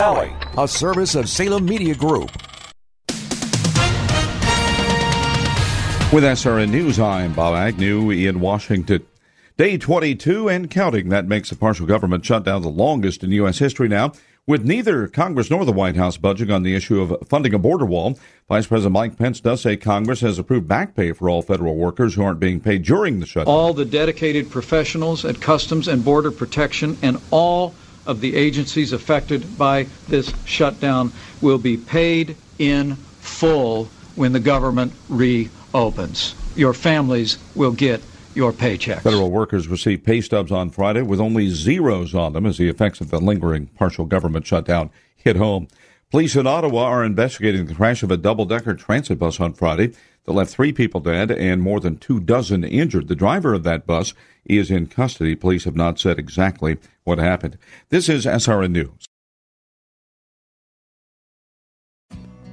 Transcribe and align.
Alley, 0.00 0.32
a 0.56 0.66
service 0.66 1.14
of 1.14 1.28
Salem 1.28 1.66
Media 1.66 1.94
Group. 1.94 2.30
With 6.10 6.24
SRN 6.24 6.70
News, 6.70 6.98
I'm 6.98 7.34
Bob 7.34 7.54
Agnew 7.54 8.10
in 8.10 8.40
Washington. 8.40 9.04
Day 9.58 9.76
22 9.76 10.48
and 10.48 10.70
counting. 10.70 11.10
That 11.10 11.26
makes 11.26 11.50
the 11.50 11.56
partial 11.56 11.84
government 11.84 12.24
shutdown 12.24 12.62
the 12.62 12.70
longest 12.70 13.22
in 13.22 13.30
U.S. 13.32 13.58
history 13.58 13.88
now, 13.88 14.12
with 14.46 14.64
neither 14.64 15.06
Congress 15.06 15.50
nor 15.50 15.66
the 15.66 15.72
White 15.72 15.96
House 15.96 16.16
budging 16.16 16.50
on 16.50 16.62
the 16.62 16.74
issue 16.74 17.02
of 17.02 17.28
funding 17.28 17.52
a 17.52 17.58
border 17.58 17.84
wall. 17.84 18.18
Vice 18.48 18.68
President 18.68 18.94
Mike 18.94 19.18
Pence 19.18 19.38
does 19.38 19.60
say 19.60 19.76
Congress 19.76 20.22
has 20.22 20.38
approved 20.38 20.66
back 20.66 20.94
pay 20.94 21.12
for 21.12 21.28
all 21.28 21.42
federal 21.42 21.76
workers 21.76 22.14
who 22.14 22.22
aren't 22.22 22.40
being 22.40 22.58
paid 22.58 22.84
during 22.84 23.20
the 23.20 23.26
shutdown. 23.26 23.54
All 23.54 23.74
the 23.74 23.84
dedicated 23.84 24.50
professionals 24.50 25.26
at 25.26 25.42
Customs 25.42 25.88
and 25.88 26.02
Border 26.02 26.30
Protection 26.30 26.96
and 27.02 27.20
all 27.30 27.74
of 28.06 28.20
the 28.20 28.36
agencies 28.36 28.92
affected 28.92 29.58
by 29.58 29.86
this 30.08 30.32
shutdown 30.44 31.12
will 31.40 31.58
be 31.58 31.76
paid 31.76 32.36
in 32.58 32.96
full 33.20 33.86
when 34.16 34.32
the 34.32 34.40
government 34.40 34.92
reopens. 35.08 36.34
Your 36.56 36.74
families 36.74 37.38
will 37.54 37.72
get 37.72 38.02
your 38.34 38.52
paychecks. 38.52 39.02
Federal 39.02 39.30
workers 39.30 39.68
received 39.68 40.04
pay 40.04 40.20
stubs 40.20 40.52
on 40.52 40.70
Friday 40.70 41.02
with 41.02 41.20
only 41.20 41.48
zeros 41.48 42.14
on 42.14 42.32
them 42.32 42.46
as 42.46 42.58
the 42.58 42.68
effects 42.68 43.00
of 43.00 43.10
the 43.10 43.20
lingering 43.20 43.66
partial 43.76 44.04
government 44.04 44.46
shutdown 44.46 44.90
hit 45.16 45.36
home. 45.36 45.68
Police 46.10 46.34
in 46.34 46.46
Ottawa 46.46 46.84
are 46.84 47.04
investigating 47.04 47.66
the 47.66 47.74
crash 47.74 48.02
of 48.02 48.10
a 48.10 48.16
double 48.16 48.44
decker 48.44 48.74
transit 48.74 49.18
bus 49.18 49.38
on 49.40 49.52
Friday 49.52 49.92
that 50.24 50.32
left 50.32 50.52
three 50.52 50.72
people 50.72 51.00
dead 51.00 51.30
and 51.30 51.62
more 51.62 51.80
than 51.80 51.96
two 51.96 52.20
dozen 52.20 52.64
injured. 52.64 53.08
The 53.08 53.14
driver 53.14 53.54
of 53.54 53.62
that 53.64 53.86
bus 53.86 54.14
is 54.44 54.70
in 54.70 54.86
custody. 54.86 55.34
Police 55.34 55.64
have 55.64 55.76
not 55.76 55.98
said 55.98 56.18
exactly 56.18 56.78
what 57.04 57.18
happened. 57.18 57.58
This 57.88 58.08
is 58.08 58.26
SRN 58.26 58.72
News. 58.72 59.06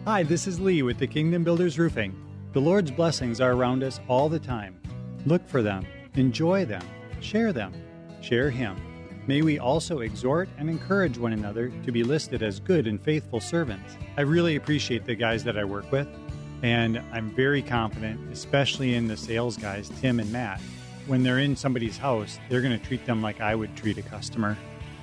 Hi, 0.06 0.24
this 0.24 0.48
is 0.48 0.60
Lee 0.60 0.84
with 0.84 1.00
the 1.00 1.08
Kingdom 1.08 1.44
Builders 1.44 1.78
Roofing. 1.78 2.16
The 2.54 2.62
Lord's 2.62 2.92
blessings 2.92 3.42
are 3.42 3.52
around 3.52 3.84
us 3.84 4.00
all 4.08 4.30
the 4.30 4.40
time. 4.40 4.80
Look 5.26 5.46
for 5.48 5.62
them, 5.62 5.86
enjoy 6.16 6.64
them, 6.64 6.82
share 7.20 7.52
them, 7.52 7.74
share 8.22 8.50
Him. 8.50 8.78
May 9.28 9.42
we 9.42 9.60
also 9.60 10.00
exhort 10.00 10.48
and 10.58 10.70
encourage 10.70 11.18
one 11.18 11.34
another 11.34 11.74
to 11.84 11.92
be 11.92 12.04
listed 12.04 12.42
as 12.42 12.62
good 12.62 12.88
and 12.88 13.02
faithful 13.02 13.42
servants. 13.42 13.98
I 14.16 14.22
really 14.22 14.56
appreciate 14.56 15.04
the 15.04 15.16
guys 15.16 15.44
that 15.44 15.58
I 15.58 15.66
work 15.66 15.92
with, 15.92 16.08
and 16.64 17.02
I'm 17.12 17.30
very 17.32 17.62
confident, 17.62 18.32
especially 18.32 18.96
in 18.96 19.08
the 19.08 19.18
sales 19.18 19.58
guys, 19.58 19.90
Tim 20.02 20.20
and 20.20 20.32
Matt. 20.32 20.60
When 21.06 21.24
they're 21.24 21.40
in 21.40 21.56
somebody's 21.56 21.98
house, 21.98 22.40
they're 22.50 22.62
going 22.62 22.78
to 22.78 22.86
treat 22.86 23.06
them 23.06 23.22
like 23.22 23.40
I 23.40 23.56
would 23.56 23.76
treat 23.76 23.98
a 23.98 24.02
customer, 24.02 24.58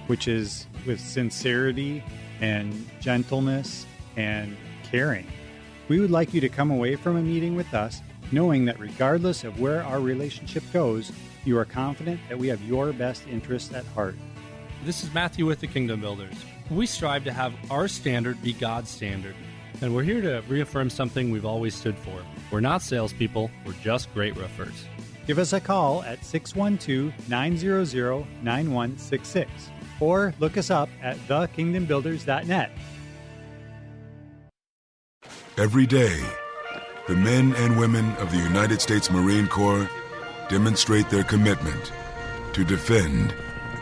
which 0.07 0.29
is 0.29 0.67
with 0.87 1.01
sincerity 1.01 2.03
and 2.41 2.89
gentleness 3.01 3.87
and 4.17 4.57
caring. 4.83 5.27
We 5.89 6.01
would 6.01 6.11
like 6.11 6.35
you 6.35 6.41
to 6.41 6.49
come 6.49 6.71
away 6.71 6.97
from 6.97 7.17
a 7.17 7.23
meeting 7.23 7.57
with 7.57 7.73
us 7.73 8.03
knowing 8.33 8.65
that 8.65 8.81
regardless 8.81 9.45
of 9.45 9.61
where 9.61 9.85
our 9.85 10.01
relationship 10.01 10.65
goes, 10.73 11.13
you 11.45 11.59
are 11.59 11.65
confident 11.65 12.21
that 12.29 12.39
we 12.39 12.49
have 12.49 12.63
your 12.63 12.93
best 12.93 13.27
interests 13.29 13.73
at 13.73 13.85
heart. 13.87 14.17
This 14.85 15.03
is 15.05 15.13
Matthew 15.15 15.47
with 15.47 15.61
the 15.61 15.67
Kingdom 15.67 16.01
Builders. 16.01 16.35
We 16.71 16.87
strive 16.87 17.25
to 17.25 17.33
have 17.33 17.55
our 17.71 17.87
standard 17.87 18.43
be 18.43 18.53
God's 18.53 18.91
standard, 18.91 19.37
and 19.81 19.95
we're 19.95 20.03
here 20.03 20.21
to 20.21 20.43
reaffirm 20.49 20.91
something 20.91 21.31
we've 21.31 21.45
always 21.45 21.75
stood 21.75 21.97
for. 21.99 22.23
We're 22.51 22.61
not 22.61 22.83
salespeople, 22.83 23.51
we're 23.65 23.73
just 23.75 24.13
great 24.15 24.37
roofers. 24.37 24.85
Give 25.27 25.39
us 25.39 25.53
a 25.53 25.61
call 25.61 26.03
at 26.03 26.25
612 26.25 27.29
900 27.29 28.27
9166 28.43 29.51
or 30.01 30.35
look 30.39 30.57
us 30.57 30.71
up 30.71 30.89
at 31.03 31.17
thekingdombuilders.net. 31.29 32.71
Every 35.57 35.87
day, 35.87 36.21
the 37.07 37.15
men 37.15 37.55
and 37.57 37.79
women 37.79 38.11
of 38.17 38.31
the 38.33 38.39
United 38.39 38.81
States 38.81 39.11
Marine 39.11 39.47
Corps 39.47 39.89
demonstrate 40.49 41.09
their 41.11 41.25
commitment 41.25 41.93
to 42.53 42.65
defend 42.65 43.35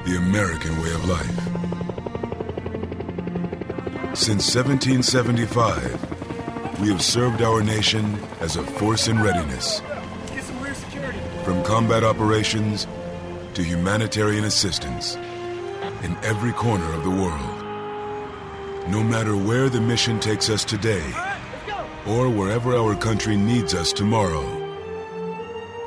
the 0.04 0.16
American 0.16 0.80
way 0.82 0.92
of 0.92 1.08
life. 1.08 2.01
Since 4.14 4.54
1775, 4.54 6.80
we 6.80 6.88
have 6.88 7.00
served 7.00 7.40
our 7.40 7.62
nation 7.62 8.18
as 8.40 8.56
a 8.56 8.62
force 8.62 9.08
in 9.08 9.22
readiness. 9.22 9.80
From 11.44 11.64
combat 11.64 12.04
operations 12.04 12.86
to 13.54 13.64
humanitarian 13.64 14.44
assistance 14.44 15.16
in 16.02 16.14
every 16.22 16.52
corner 16.52 16.92
of 16.92 17.04
the 17.04 17.10
world. 17.10 17.64
No 18.90 19.02
matter 19.02 19.34
where 19.34 19.70
the 19.70 19.80
mission 19.80 20.20
takes 20.20 20.50
us 20.50 20.62
today, 20.62 21.10
or 22.06 22.28
wherever 22.28 22.76
our 22.76 22.94
country 22.94 23.36
needs 23.36 23.72
us 23.72 23.94
tomorrow, 23.94 24.44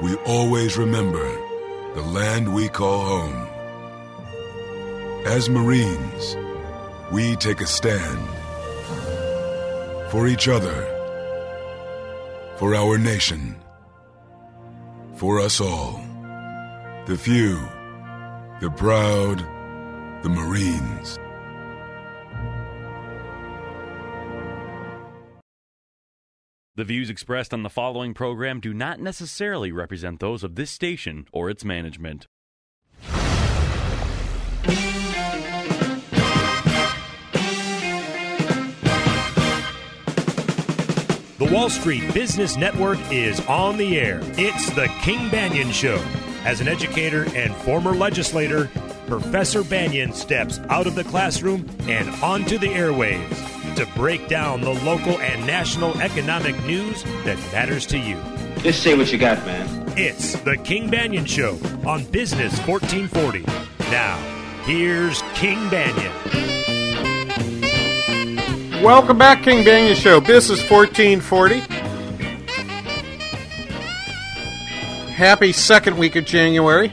we 0.02 0.16
always 0.26 0.78
remember 0.78 1.24
the 1.94 2.02
land 2.02 2.56
we 2.56 2.70
call 2.70 3.06
home. 3.06 3.48
As 5.28 5.48
Marines, 5.48 6.36
we 7.16 7.34
take 7.38 7.62
a 7.62 7.66
stand 7.66 8.28
for 10.12 10.28
each 10.28 10.50
other, 10.50 10.84
for 12.58 12.76
our 12.76 12.98
nation, 12.98 13.56
for 15.16 15.40
us 15.40 15.62
all. 15.62 16.02
The 17.06 17.16
few, 17.18 17.56
the 18.60 18.70
proud, 18.70 19.40
the 20.24 20.30
Marines. 20.30 21.18
The 26.76 26.84
views 26.84 27.10
expressed 27.10 27.54
on 27.54 27.64
the 27.64 27.70
following 27.70 28.14
program 28.14 28.60
do 28.60 28.74
not 28.74 29.00
necessarily 29.00 29.72
represent 29.72 30.20
those 30.20 30.44
of 30.44 30.56
this 30.56 30.70
station 30.70 31.28
or 31.32 31.50
its 31.50 31.64
management. 31.64 32.28
The 41.38 41.52
Wall 41.54 41.70
Street 41.70 42.14
Business 42.14 42.56
Network 42.56 42.98
is 43.12 43.42
on 43.48 43.76
the 43.76 44.00
air. 44.00 44.22
It's 44.38 44.70
the 44.70 44.88
King 45.02 45.30
Banaian 45.30 45.74
Show. 45.74 46.02
As 46.46 46.62
an 46.62 46.70
educator 46.70 47.26
and 47.36 47.54
former 47.54 47.94
legislator, 47.94 48.70
Professor 49.08 49.62
Banaian 49.64 50.14
steps 50.14 50.62
out 50.70 50.88
of 50.88 50.96
the 50.96 51.04
classroom 51.04 51.70
and 51.90 52.08
onto 52.24 52.58
the 52.58 52.70
airwaves 52.70 53.76
to 53.76 53.86
break 53.98 54.30
down 54.30 54.62
the 54.62 54.76
local 54.86 55.20
and 55.20 55.46
national 55.46 56.00
economic 56.00 56.58
news 56.64 57.04
that 57.26 57.38
matters 57.52 57.86
to 57.88 57.98
you. 57.98 58.18
Just 58.60 58.82
say 58.82 58.96
what 58.96 59.12
you 59.12 59.18
got, 59.18 59.46
man. 59.46 59.94
It's 59.98 60.40
the 60.40 60.56
King 60.56 60.90
Banaian 60.90 61.28
Show 61.28 61.60
on 61.86 62.06
Business 62.12 62.58
1440. 62.66 63.42
Now, 63.92 64.16
here's 64.64 65.22
King 65.34 65.58
Banaian. 65.68 66.55
Welcome 68.84 69.18
back, 69.18 69.44
King 69.44 69.64
Banaian 69.64 69.96
Show. 69.96 70.20
This 70.20 70.50
is 70.50 70.60
1440. 70.70 71.60
Happy 75.14 75.54
second 75.54 75.98
week 75.98 76.18
of 76.18 76.26
January. 76.26 76.92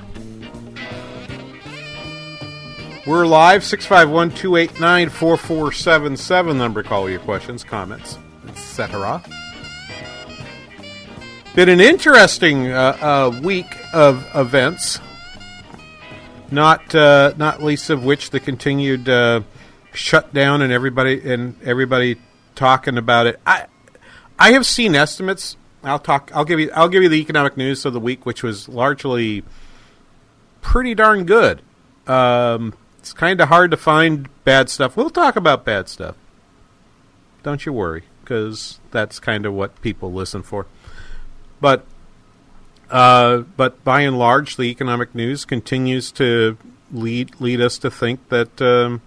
We're 3.05 3.27
live, 3.27 3.65
651 3.65 4.31
289 4.31 5.09
4477. 5.09 6.57
Number 6.57 6.85
call 6.85 7.11
your 7.11 7.19
questions, 7.19 7.65
comments, 7.65 8.17
etc. 8.47 9.21
Been 11.57 11.69
an 11.69 11.81
interesting 11.81 12.69
uh, 12.69 12.97
uh, 13.35 13.41
week 13.43 13.67
of 13.93 14.25
events, 14.37 15.01
not 16.53 16.95
uh, 16.95 17.35
not 17.37 17.61
least 17.61 17.91
of 17.91 18.05
which 18.05 18.31
the 18.31 18.39
continued 18.39 19.09
uh, 19.93 19.97
shutdown 19.97 20.63
and 20.63 20.73
everybody 20.73 21.21
and 21.33 21.61
everybody 21.63 22.17
talking 22.55 22.99
about 22.99 23.27
it. 23.27 23.41
I 23.47 23.67
I 24.39 24.53
have 24.53 24.67
seen 24.67 24.95
estimates. 24.95 25.57
I'll 25.85 25.99
talk. 25.99 26.31
I'll 26.35 26.45
give 26.45 26.61
you. 26.61 26.71
I'll 26.75 26.89
give 26.89 27.03
you 27.03 27.09
the 27.09 27.21
economic 27.21 27.57
news 27.57 27.85
of 27.85 27.93
the 27.93 28.01
week, 28.01 28.25
which 28.25 28.43
was 28.43 28.69
largely 28.69 29.43
pretty 30.61 30.95
darn 30.95 31.25
good. 31.25 31.63
Um, 32.07 32.75
it's 32.99 33.13
kind 33.13 33.41
of 33.41 33.49
hard 33.49 33.71
to 33.73 33.77
find 33.77 34.29
bad 34.45 34.69
stuff. 34.69 34.97
We'll 34.97 35.11
talk 35.11 35.37
about 35.37 35.65
bad 35.65 35.89
stuff. 35.89 36.17
Don't 37.43 37.67
you 37.67 37.73
worry, 37.73 38.05
because 38.21 38.79
that's 38.93 39.19
kind 39.19 39.45
of 39.45 39.55
what 39.55 39.81
people 39.83 40.13
listen 40.13 40.43
for. 40.43 40.67
But 41.61 41.85
uh, 42.91 43.39
but 43.57 43.83
by 43.85 44.03
and 44.03 44.19
large, 44.19 44.57
the 44.57 44.65
economic 44.65 45.15
news 45.15 45.45
continues 45.45 46.13
to 46.13 46.57
lead 46.93 47.41
lead 47.41 47.61
us 47.61 47.79
to 47.79 47.91
think 47.91 48.29
that 48.29 48.63
um, 48.63 49.01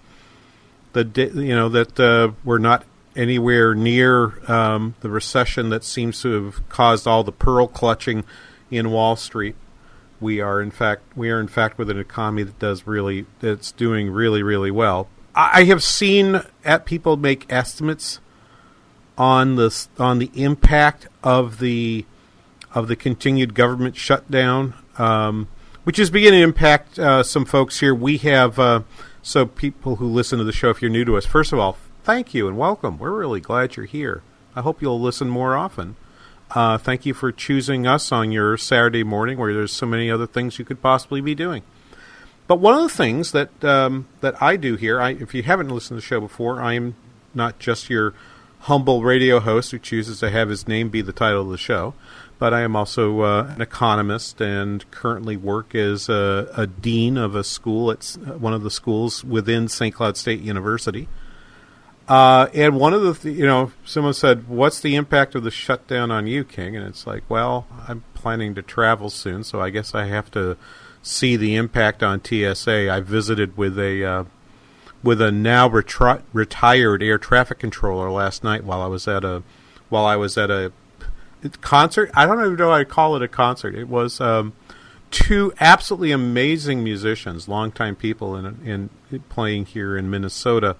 the 0.95 1.31
you 1.35 1.55
know 1.55 1.69
that 1.69 1.99
uh, 1.99 2.31
we're 2.43 2.57
not 2.57 2.85
anywhere 3.15 3.73
near 3.75 4.33
um, 4.51 4.95
the 5.01 5.09
recession 5.09 5.69
that 5.69 5.83
seems 5.83 6.21
to 6.21 6.43
have 6.43 6.69
caused 6.69 7.07
all 7.07 7.23
the 7.23 7.31
pearl 7.31 7.67
clutching 7.67 8.23
in 8.71 8.91
Wall 8.91 9.15
Street. 9.15 9.55
We 10.19 10.39
are 10.39 10.61
in 10.61 10.71
fact 10.71 11.03
we 11.15 11.29
are 11.29 11.39
in 11.39 11.47
fact 11.47 11.77
with 11.77 11.89
an 11.89 11.99
economy 11.99 12.43
that 12.43 12.59
does 12.59 12.87
really 12.87 13.25
that's 13.39 13.71
doing 13.71 14.09
really 14.09 14.41
really 14.41 14.71
well. 14.71 15.07
I, 15.35 15.61
I 15.61 15.63
have 15.65 15.83
seen 15.83 16.41
at 16.63 16.85
people 16.85 17.17
make 17.17 17.45
estimates 17.51 18.19
on 19.17 19.55
the 19.55 19.87
on 19.99 20.19
the 20.19 20.31
impact 20.33 21.07
of 21.23 21.59
the 21.59 22.05
of 22.73 22.87
the 22.87 22.95
continued 22.95 23.53
government 23.53 23.95
shutdown, 23.95 24.73
um, 24.97 25.47
which 25.83 25.97
is 25.97 26.09
beginning 26.09 26.41
to 26.41 26.43
impact 26.43 26.99
uh, 26.99 27.23
some 27.23 27.45
folks 27.45 27.79
here. 27.79 27.95
We 27.95 28.17
have 28.17 28.59
uh, 28.59 28.81
so 29.25 29.47
people 29.47 29.95
who 29.95 30.05
listen 30.05 30.37
to 30.37 30.45
the 30.45 30.51
show. 30.51 30.69
If 30.69 30.83
you're 30.83 30.91
new 30.91 31.03
to 31.03 31.17
us, 31.17 31.25
first 31.25 31.51
of 31.51 31.57
all, 31.57 31.77
thank 32.03 32.35
you 32.35 32.47
and 32.47 32.59
welcome. 32.59 32.99
We're 32.99 33.17
really 33.17 33.41
glad 33.41 33.75
you're 33.75 33.87
here. 33.87 34.21
I 34.55 34.61
hope 34.61 34.83
you'll 34.83 35.01
listen 35.01 35.29
more 35.29 35.57
often. 35.57 35.95
Uh, 36.51 36.77
thank 36.77 37.07
you 37.07 37.15
for 37.15 37.31
choosing 37.31 37.87
us 37.87 38.11
on 38.11 38.31
your 38.31 38.55
Saturday 38.55 39.03
morning, 39.03 39.39
where 39.39 39.51
there's 39.51 39.73
so 39.73 39.87
many 39.87 40.11
other 40.11 40.27
things 40.27 40.59
you 40.59 40.63
could 40.63 40.79
possibly 40.79 41.21
be 41.21 41.33
doing. 41.33 41.63
But 42.45 42.59
one 42.59 42.75
of 42.75 42.83
the 42.83 42.95
things 42.95 43.31
that 43.31 43.63
um, 43.63 44.07
that 44.21 44.39
I 44.39 44.57
do 44.57 44.75
here, 44.75 45.01
I, 45.01 45.13
if 45.13 45.33
you 45.33 45.41
haven't 45.41 45.69
listened 45.69 45.97
to 45.97 46.01
the 46.01 46.07
show 46.07 46.21
before, 46.21 46.61
I 46.61 46.73
am 46.73 46.95
not 47.33 47.57
just 47.57 47.89
your 47.89 48.13
humble 48.59 49.03
radio 49.03 49.39
host 49.39 49.71
who 49.71 49.79
chooses 49.79 50.19
to 50.19 50.29
have 50.29 50.49
his 50.49 50.67
name 50.67 50.89
be 50.89 51.01
the 51.01 51.11
title 51.11 51.41
of 51.41 51.49
the 51.49 51.57
show 51.57 51.95
but 52.45 52.53
I 52.53 52.61
am 52.61 52.75
also 52.75 53.21
uh, 53.21 53.51
an 53.55 53.59
economist 53.59 54.39
and 54.39 54.85
currently 54.91 55.35
work 55.35 55.73
as 55.73 56.09
a, 56.09 56.47
a, 56.55 56.67
dean 56.67 57.17
of 57.17 57.33
a 57.33 57.43
school 57.43 57.89
at 57.89 58.15
one 58.39 58.53
of 58.53 58.61
the 58.61 58.69
schools 58.69 59.23
within 59.23 59.67
St. 59.67 59.95
Cloud 59.95 60.15
State 60.15 60.41
University. 60.41 61.07
Uh, 62.07 62.47
and 62.53 62.79
one 62.79 62.93
of 62.93 63.01
the, 63.01 63.15
th- 63.15 63.35
you 63.35 63.47
know, 63.47 63.71
someone 63.83 64.13
said, 64.13 64.47
"What's 64.47 64.79
the 64.79 64.93
impact 64.93 65.33
of 65.33 65.43
the 65.43 65.49
shutdown 65.49 66.11
on 66.11 66.27
you, 66.27 66.43
King?" 66.43 66.75
And 66.75 66.85
it's 66.85 67.07
like, 67.07 67.23
well, 67.27 67.65
I'm 67.87 68.03
planning 68.13 68.53
to 68.53 68.61
travel 68.61 69.09
soon, 69.09 69.43
so 69.43 69.59
I 69.59 69.71
guess 69.71 69.95
I 69.95 70.05
have 70.05 70.29
to 70.33 70.55
see 71.01 71.35
the 71.37 71.55
impact 71.55 72.03
on 72.03 72.23
TSA. 72.23 72.91
I 72.91 72.99
visited 72.99 73.57
with 73.57 73.79
a 73.79 74.05
uh, 74.05 74.23
with 75.01 75.19
a 75.19 75.31
now 75.31 75.67
retri- 75.67 76.21
retired 76.31 77.01
air 77.01 77.17
traffic 77.17 77.57
controller 77.57 78.11
last 78.11 78.43
night 78.43 78.63
while 78.63 78.83
I 78.83 78.87
was 78.87 79.07
at 79.07 79.23
a 79.23 79.41
while 79.89 80.05
I 80.05 80.15
was 80.15 80.37
at 80.37 80.51
a 80.51 80.71
concert. 81.61 82.11
I 82.13 82.25
don't 82.25 82.39
even 82.39 82.55
know 82.55 82.77
to 82.77 82.85
call 82.85 83.15
it 83.15 83.21
a 83.21 83.27
concert. 83.27 83.75
It 83.75 83.87
was 83.87 84.19
um, 84.21 84.53
two 85.11 85.53
absolutely 85.59 86.11
amazing 86.11 86.83
musicians, 86.83 87.47
longtime 87.47 87.95
people 87.95 88.35
in, 88.35 88.89
in 89.11 89.19
playing 89.29 89.65
here 89.65 89.97
in 89.97 90.09
Minnesota. 90.09 90.75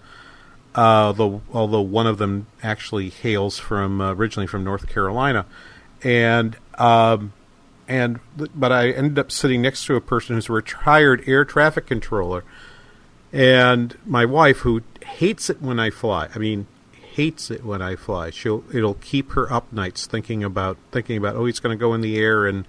Uh, 0.76 1.06
although, 1.08 1.42
although 1.54 1.82
one 1.82 2.06
of 2.06 2.18
them 2.18 2.48
actually 2.62 3.10
hails 3.10 3.58
from 3.58 4.02
uh, 4.02 4.14
originally 4.14 4.48
from 4.48 4.64
North 4.66 4.90
Carolina, 4.90 5.46
and 6.04 6.58
um, 6.78 7.32
and 7.88 8.20
but 8.36 8.74
I 8.74 8.90
ended 8.90 9.18
up 9.18 9.32
sitting 9.32 9.62
next 9.62 9.86
to 9.86 9.96
a 9.96 10.02
person 10.02 10.36
who's 10.36 10.50
a 10.50 10.54
retired 10.54 11.24
air 11.28 11.46
traffic 11.46 11.88
controller, 11.88 12.44
and 13.32 13.98
my 14.06 14.26
wife 14.26 14.58
who 14.60 14.82
hates 15.06 15.50
it 15.50 15.62
when 15.62 15.80
I 15.80 15.92
fly. 15.92 16.28
I 16.36 16.40
mean, 16.40 16.68
hates 17.16 17.50
it 17.50 17.64
when 17.64 17.82
I 17.82 17.96
fly. 17.96 18.30
She'll 18.30 18.64
it'll 18.74 18.96
keep 18.96 19.32
her 19.32 19.52
up 19.52 19.72
nights 19.72 20.06
thinking 20.06 20.44
about 20.44 20.78
thinking 20.92 21.18
about 21.18 21.36
oh 21.36 21.46
he's 21.46 21.60
going 21.60 21.78
to 21.78 21.80
go 21.80 21.94
in 21.94 22.02
the 22.02 22.18
air 22.18 22.46
and 22.46 22.68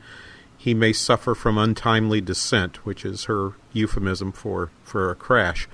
he 0.57 0.73
may 0.73 0.93
suffer 0.93 1.35
from 1.35 1.59
untimely 1.59 2.21
descent, 2.21 2.85
which 2.85 3.05
is 3.05 3.25
her 3.25 3.53
euphemism 3.73 4.33
for 4.33 4.71
for 4.85 5.11
a 5.11 5.15
crash. 5.15 5.69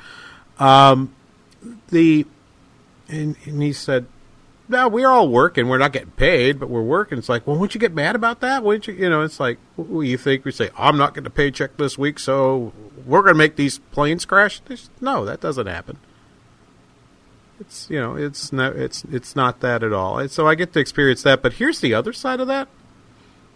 Um, 0.59 1.15
the 1.89 2.27
and, 3.09 3.37
and 3.45 3.63
he 3.63 3.73
said, 3.73 4.07
"No, 4.69 4.89
we're 4.89 5.09
all 5.09 5.29
working. 5.29 5.69
We're 5.69 5.79
not 5.79 5.93
getting 5.93 6.13
paid, 6.13 6.59
but 6.59 6.71
we're 6.71 6.83
working." 6.83 7.19
It's 7.19 7.29
like, 7.29 7.47
well, 7.47 7.57
wouldn't 7.57 7.75
you 7.75 7.81
get 7.81 7.95
mad 7.95 8.17
about 8.17 8.41
that? 8.41 8.63
Wouldn't 8.63 8.87
you? 8.87 8.95
You 8.95 9.11
know, 9.11 9.23
it's 9.23 9.39
like 9.39 9.59
what 9.77 10.03
you 10.03 10.17
think 10.17 10.45
we 10.45 10.53
say, 10.53 10.71
"I'm 10.79 10.97
not 10.97 11.15
getting 11.15 11.27
a 11.27 11.31
paycheck 11.31 11.77
this 11.77 11.99
week, 11.99 12.19
so 12.19 12.73
we're 13.07 13.23
going 13.23 13.35
to 13.35 13.39
make 13.39 13.57
these 13.57 13.79
planes 13.93 14.25
crash." 14.25 14.61
No, 15.01 15.25
that 15.25 15.41
doesn't 15.41 15.67
happen. 15.67 15.99
It's 17.63 17.89
you 17.89 18.01
know 18.01 18.17
it's 18.17 18.53
not 18.53 18.75
it's 18.75 19.05
it's 19.05 19.37
not 19.37 19.61
that 19.61 19.85
at 19.85 19.93
all. 19.93 20.27
So 20.29 20.49
I 20.49 20.57
get 20.57 20.73
to 20.73 20.81
experience 20.81 21.23
that. 21.23 21.43
But 21.43 21.55
here's 21.55 21.81
the 21.81 21.95
other 21.95 22.13
side 22.13 22.41
of 22.41 22.49
that. 22.49 22.67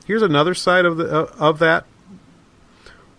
Here's 0.06 0.22
another 0.22 0.54
side 0.54 0.84
of 0.84 0.96
the 0.96 1.22
uh, 1.22 1.34
of 1.38 1.58
that. 1.58 1.84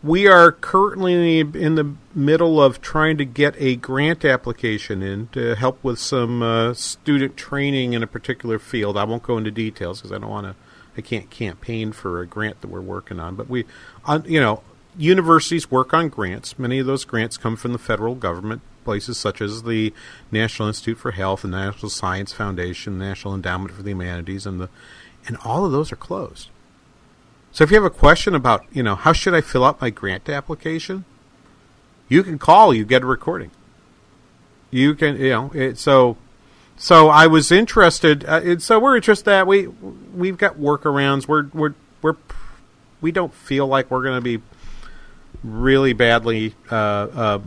We 0.01 0.27
are 0.27 0.51
currently 0.53 1.39
in 1.39 1.75
the, 1.75 1.95
middle 2.13 2.61
of 2.61 2.81
trying 2.81 3.17
to 3.17 3.25
get 3.25 3.55
a 3.57 3.75
grant 3.75 4.23
application 4.23 5.03
in 5.03 5.27
to 5.29 5.55
help 5.55 5.83
with 5.83 5.99
some 5.99 6.41
uh, 6.41 6.73
student 6.73 7.35
training 7.35 7.93
in 7.93 8.03
a 8.03 8.07
particular 8.07 8.59
field. 8.59 8.95
I 8.95 9.03
won't 9.03 9.23
go 9.23 9.37
into 9.37 9.51
details 9.51 9.99
because 9.99 10.11
I 10.11 10.19
don't 10.19 10.29
want 10.29 10.47
to. 10.47 10.55
I 10.95 11.01
can't 11.01 11.29
campaign 11.29 11.91
for 11.91 12.21
a 12.21 12.27
grant 12.27 12.61
that 12.61 12.69
we're 12.69 12.79
working 12.81 13.19
on. 13.19 13.35
But 13.35 13.49
we, 13.49 13.65
on, 14.05 14.23
you 14.25 14.39
know, 14.39 14.63
universities 14.97 15.69
work 15.69 15.93
on 15.93 16.09
grants. 16.09 16.57
Many 16.57 16.79
of 16.79 16.87
those 16.87 17.03
grants 17.03 17.37
come 17.37 17.55
from 17.55 17.73
the 17.73 17.79
federal 17.79 18.15
government 18.15 18.61
places 18.87 19.17
such 19.17 19.41
as 19.41 19.63
the 19.63 19.93
National 20.31 20.69
Institute 20.69 20.97
for 20.97 21.11
Health, 21.11 21.41
the 21.41 21.49
National 21.49 21.89
Science 21.89 22.31
Foundation, 22.31 22.97
the 22.97 23.05
National 23.05 23.35
Endowment 23.35 23.73
for 23.73 23.83
the 23.83 23.89
Humanities, 23.89 24.45
and 24.45 24.61
the 24.61 24.69
and 25.27 25.35
all 25.43 25.65
of 25.65 25.73
those 25.73 25.91
are 25.91 25.97
closed. 25.97 26.47
So 27.51 27.65
if 27.65 27.69
you 27.69 27.75
have 27.75 27.83
a 27.83 27.89
question 27.89 28.33
about, 28.33 28.63
you 28.71 28.81
know, 28.81 28.95
how 28.95 29.11
should 29.11 29.33
I 29.33 29.41
fill 29.41 29.65
out 29.65 29.81
my 29.81 29.89
grant 29.89 30.29
application, 30.29 31.03
you 32.07 32.23
can 32.23 32.39
call. 32.39 32.73
You 32.73 32.85
get 32.85 33.03
a 33.03 33.05
recording. 33.05 33.51
You 34.71 34.95
can, 34.95 35.19
you 35.19 35.31
know, 35.31 35.51
it, 35.53 35.77
so. 35.77 36.15
So 36.79 37.09
I 37.09 37.25
was 37.25 37.51
interested. 37.51 38.23
Uh, 38.23 38.59
so 38.59 38.79
we're 38.79 38.95
interested 38.95 39.25
that 39.25 39.47
we 39.47 39.67
we've 39.67 40.37
got 40.37 40.59
workarounds. 40.59 41.27
We're 41.27 41.47
we're 41.51 41.73
we're 42.03 42.15
we 43.01 43.11
don't 43.11 43.33
feel 43.33 43.65
like 43.67 43.89
we're 43.89 44.03
going 44.03 44.15
to 44.15 44.21
be 44.21 44.43
really 45.43 45.93
badly 45.93 46.53
uh, 46.69 46.75
uh, 46.75 47.39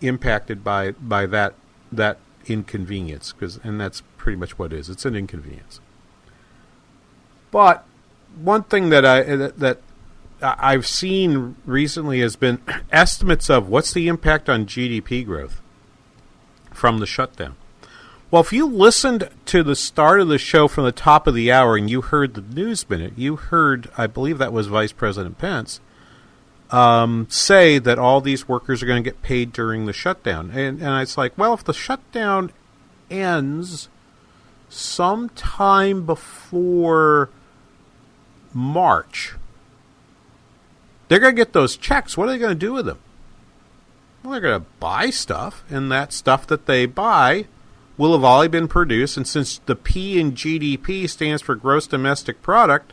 impacted 0.00 0.62
by 0.62 0.92
by 0.92 1.26
that 1.26 1.54
that 1.90 2.18
inconvenience 2.46 3.32
because 3.32 3.58
and 3.62 3.80
that's 3.80 4.02
pretty 4.16 4.36
much 4.36 4.58
what 4.58 4.72
it 4.72 4.78
is. 4.78 4.88
It's 4.88 5.04
an 5.04 5.16
inconvenience. 5.16 5.80
But 7.50 7.84
one 8.40 8.64
thing 8.64 8.90
that 8.90 9.04
I 9.04 9.22
that, 9.22 9.58
that 9.58 9.80
I've 10.42 10.86
seen 10.86 11.56
recently 11.64 12.20
has 12.20 12.36
been 12.36 12.60
estimates 12.92 13.48
of 13.48 13.68
what's 13.68 13.92
the 13.92 14.08
impact 14.08 14.48
on 14.48 14.66
GDP 14.66 15.24
growth 15.24 15.60
from 16.72 16.98
the 16.98 17.06
shutdown. 17.06 17.56
Well, 18.30 18.42
if 18.42 18.52
you 18.52 18.66
listened 18.66 19.30
to 19.46 19.62
the 19.62 19.76
start 19.76 20.20
of 20.20 20.28
the 20.28 20.38
show 20.38 20.66
from 20.66 20.84
the 20.84 20.92
top 20.92 21.26
of 21.26 21.34
the 21.34 21.52
hour 21.52 21.76
and 21.76 21.88
you 21.88 22.02
heard 22.02 22.34
the 22.34 22.42
news 22.42 22.88
minute, 22.90 23.12
you 23.16 23.36
heard, 23.36 23.88
I 23.96 24.08
believe 24.08 24.38
that 24.38 24.52
was 24.52 24.66
Vice 24.66 24.92
President 24.92 25.38
Pence, 25.38 25.80
um, 26.70 27.26
say 27.30 27.78
that 27.78 27.98
all 27.98 28.20
these 28.20 28.48
workers 28.48 28.82
are 28.82 28.86
going 28.86 29.02
to 29.02 29.10
get 29.10 29.22
paid 29.22 29.52
during 29.52 29.86
the 29.86 29.92
shutdown. 29.92 30.50
And, 30.50 30.80
and 30.80 31.02
it's 31.02 31.16
like, 31.16 31.36
well, 31.38 31.54
if 31.54 31.64
the 31.64 31.72
shutdown 31.72 32.52
ends 33.10 33.88
sometime 34.68 36.04
before 36.04 37.30
March, 38.52 39.34
they're 41.08 41.20
going 41.20 41.36
to 41.36 41.40
get 41.40 41.52
those 41.52 41.76
checks. 41.76 42.16
What 42.16 42.28
are 42.28 42.32
they 42.32 42.38
going 42.38 42.58
to 42.58 42.66
do 42.66 42.72
with 42.72 42.86
them? 42.86 42.98
Well, 44.22 44.32
they're 44.32 44.40
going 44.40 44.60
to 44.60 44.66
buy 44.80 45.10
stuff, 45.10 45.64
and 45.70 45.90
that 45.92 46.12
stuff 46.12 46.48
that 46.48 46.66
they 46.66 46.86
buy 46.86 47.46
will 47.96 48.12
have 48.12 48.24
already 48.24 48.50
been 48.50 48.66
produced. 48.66 49.16
And 49.16 49.26
since 49.26 49.58
the 49.66 49.76
P 49.76 50.18
in 50.18 50.32
GDP 50.32 51.08
stands 51.08 51.42
for 51.42 51.54
gross 51.54 51.86
domestic 51.86 52.42
product, 52.42 52.92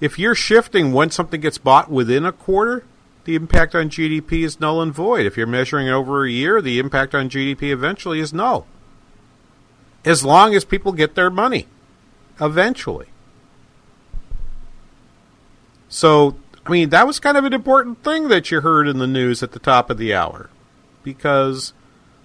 if 0.00 0.18
you're 0.18 0.34
shifting 0.34 0.92
when 0.92 1.10
something 1.10 1.40
gets 1.40 1.58
bought 1.58 1.90
within 1.90 2.24
a 2.24 2.32
quarter, 2.32 2.84
the 3.24 3.34
impact 3.34 3.74
on 3.74 3.90
GDP 3.90 4.44
is 4.44 4.60
null 4.60 4.80
and 4.80 4.92
void. 4.92 5.26
If 5.26 5.36
you're 5.36 5.46
measuring 5.46 5.86
it 5.86 5.92
over 5.92 6.24
a 6.24 6.30
year, 6.30 6.62
the 6.62 6.78
impact 6.78 7.14
on 7.14 7.28
GDP 7.28 7.70
eventually 7.70 8.20
is 8.20 8.32
null. 8.32 8.66
As 10.04 10.24
long 10.24 10.54
as 10.54 10.64
people 10.64 10.92
get 10.92 11.14
their 11.14 11.28
money, 11.30 11.66
eventually. 12.40 13.08
So, 15.88 16.36
I 16.64 16.70
mean, 16.70 16.88
that 16.90 17.06
was 17.06 17.20
kind 17.20 17.36
of 17.36 17.44
an 17.44 17.52
important 17.52 18.02
thing 18.02 18.28
that 18.28 18.50
you 18.50 18.62
heard 18.62 18.88
in 18.88 18.98
the 18.98 19.06
news 19.06 19.42
at 19.42 19.52
the 19.52 19.58
top 19.58 19.90
of 19.90 19.98
the 19.98 20.14
hour. 20.14 20.48
Because 21.02 21.74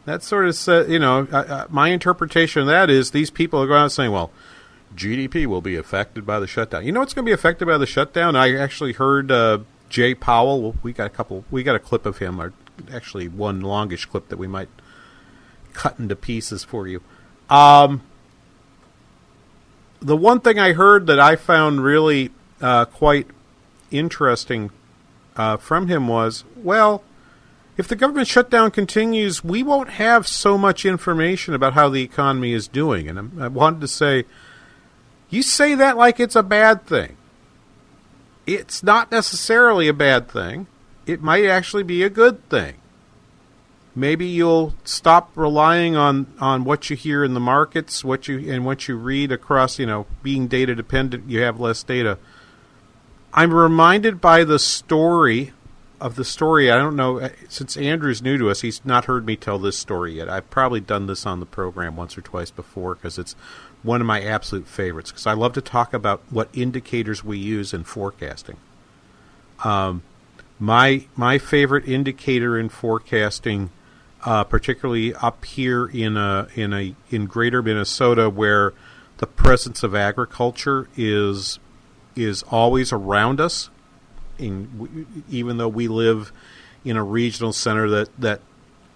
that 0.05 0.23
sort 0.23 0.47
of 0.47 0.55
said, 0.55 0.89
you 0.89 0.99
know, 0.99 1.27
uh, 1.31 1.37
uh, 1.37 1.67
my 1.69 1.89
interpretation 1.89 2.61
of 2.61 2.67
that 2.67 2.89
is 2.89 3.11
these 3.11 3.31
people 3.31 3.61
are 3.61 3.67
going 3.67 3.83
out 3.83 3.91
saying, 3.91 4.11
well, 4.11 4.31
GDP 4.95 5.45
will 5.45 5.61
be 5.61 5.75
affected 5.75 6.25
by 6.25 6.39
the 6.39 6.47
shutdown. 6.47 6.85
You 6.85 6.91
know 6.91 6.99
what's 6.99 7.13
going 7.13 7.25
to 7.25 7.29
be 7.29 7.33
affected 7.33 7.65
by 7.65 7.77
the 7.77 7.85
shutdown? 7.85 8.35
I 8.35 8.55
actually 8.55 8.93
heard 8.93 9.31
uh, 9.31 9.59
Jay 9.89 10.15
Powell. 10.15 10.75
We 10.83 10.93
got 10.93 11.07
a 11.07 11.09
couple. 11.09 11.45
We 11.51 11.63
got 11.63 11.75
a 11.75 11.79
clip 11.79 12.05
of 12.05 12.19
him. 12.19 12.39
Our 12.39 12.53
actually 12.91 13.27
one 13.27 13.61
longish 13.61 14.05
clip 14.05 14.29
that 14.29 14.37
we 14.37 14.47
might 14.47 14.69
cut 15.73 15.99
into 15.99 16.15
pieces 16.15 16.63
for 16.63 16.87
you. 16.87 17.01
Um, 17.49 18.01
the 19.99 20.17
one 20.17 20.39
thing 20.39 20.59
I 20.59 20.73
heard 20.73 21.07
that 21.07 21.19
I 21.19 21.35
found 21.35 21.83
really 21.83 22.31
uh, 22.61 22.85
quite 22.85 23.27
interesting 23.91 24.71
uh, 25.35 25.57
from 25.57 25.87
him 25.87 26.07
was, 26.07 26.43
well, 26.55 27.03
if 27.77 27.87
the 27.87 27.95
government 27.95 28.27
shutdown 28.27 28.71
continues, 28.71 29.43
we 29.43 29.61
won't 29.61 29.89
have 29.89 30.27
so 30.27 30.57
much 30.57 30.85
information 30.85 31.53
about 31.53 31.73
how 31.73 31.89
the 31.89 32.03
economy 32.03 32.53
is 32.53 32.67
doing. 32.67 33.09
And 33.09 33.41
I 33.41 33.47
wanted 33.49 33.81
to 33.81 33.87
say, 33.87 34.23
you 35.29 35.41
say 35.41 35.75
that 35.75 35.97
like 35.97 36.19
it's 36.19 36.35
a 36.35 36.43
bad 36.43 36.85
thing. 36.85 37.17
It's 38.45 38.83
not 38.83 39.11
necessarily 39.11 39.87
a 39.87 39.93
bad 39.93 40.29
thing. 40.29 40.67
It 41.05 41.21
might 41.21 41.45
actually 41.45 41.83
be 41.83 42.03
a 42.03 42.09
good 42.09 42.47
thing. 42.49 42.75
Maybe 43.95 44.25
you'll 44.25 44.75
stop 44.83 45.31
relying 45.35 45.95
on, 45.95 46.27
on 46.39 46.65
what 46.65 46.89
you 46.89 46.97
hear 46.97 47.23
in 47.23 47.33
the 47.33 47.39
markets, 47.39 48.03
what 48.03 48.27
you 48.27 48.51
and 48.51 48.65
what 48.65 48.87
you 48.87 48.97
read 48.97 49.31
across, 49.31 49.79
you 49.79 49.85
know, 49.85 50.05
being 50.21 50.47
data 50.47 50.75
dependent, 50.75 51.29
you 51.29 51.41
have 51.41 51.59
less 51.59 51.81
data. 51.81 52.17
I'm 53.33 53.53
reminded 53.53 54.19
by 54.19 54.43
the 54.43 54.59
story 54.59 55.53
of 56.01 56.15
the 56.15 56.25
story. 56.25 56.69
I 56.69 56.75
don't 56.75 56.95
know 56.95 57.19
uh, 57.19 57.29
since 57.47 57.77
Andrew's 57.77 58.21
new 58.21 58.37
to 58.37 58.49
us, 58.49 58.61
he's 58.61 58.83
not 58.83 59.05
heard 59.05 59.25
me 59.25 59.37
tell 59.37 59.59
this 59.59 59.77
story 59.77 60.13
yet. 60.13 60.29
I've 60.29 60.49
probably 60.49 60.81
done 60.81 61.07
this 61.07 61.25
on 61.25 61.39
the 61.39 61.45
program 61.45 61.95
once 61.95 62.17
or 62.17 62.21
twice 62.21 62.51
before 62.51 62.95
because 62.95 63.17
it's 63.17 63.35
one 63.85 64.01
of 64.01 64.07
my 64.07 64.21
absolute 64.21 64.67
favorites. 64.67 65.11
Because 65.11 65.27
I 65.27 65.33
love 65.33 65.53
to 65.53 65.61
talk 65.61 65.93
about 65.93 66.21
what 66.29 66.49
indicators 66.53 67.23
we 67.23 67.37
use 67.37 67.73
in 67.73 67.83
forecasting. 67.83 68.57
Um, 69.63 70.03
my 70.59 71.05
my 71.15 71.37
favorite 71.37 71.87
indicator 71.87 72.57
in 72.57 72.69
forecasting, 72.69 73.69
uh, 74.25 74.43
particularly 74.43 75.13
up 75.15 75.45
here 75.45 75.85
in 75.85 76.17
a 76.17 76.47
in 76.55 76.73
a 76.73 76.95
in 77.09 77.25
Greater 77.25 77.61
Minnesota, 77.61 78.29
where 78.29 78.73
the 79.17 79.27
presence 79.27 79.83
of 79.83 79.95
agriculture 79.95 80.89
is 80.97 81.59
is 82.15 82.43
always 82.43 82.91
around 82.91 83.39
us 83.39 83.69
in, 84.37 85.23
even 85.29 85.57
though 85.57 85.67
we 85.67 85.87
live 85.87 86.31
in 86.83 86.97
a 86.97 87.03
regional 87.03 87.53
center 87.53 87.89
that, 87.89 88.09
that 88.19 88.41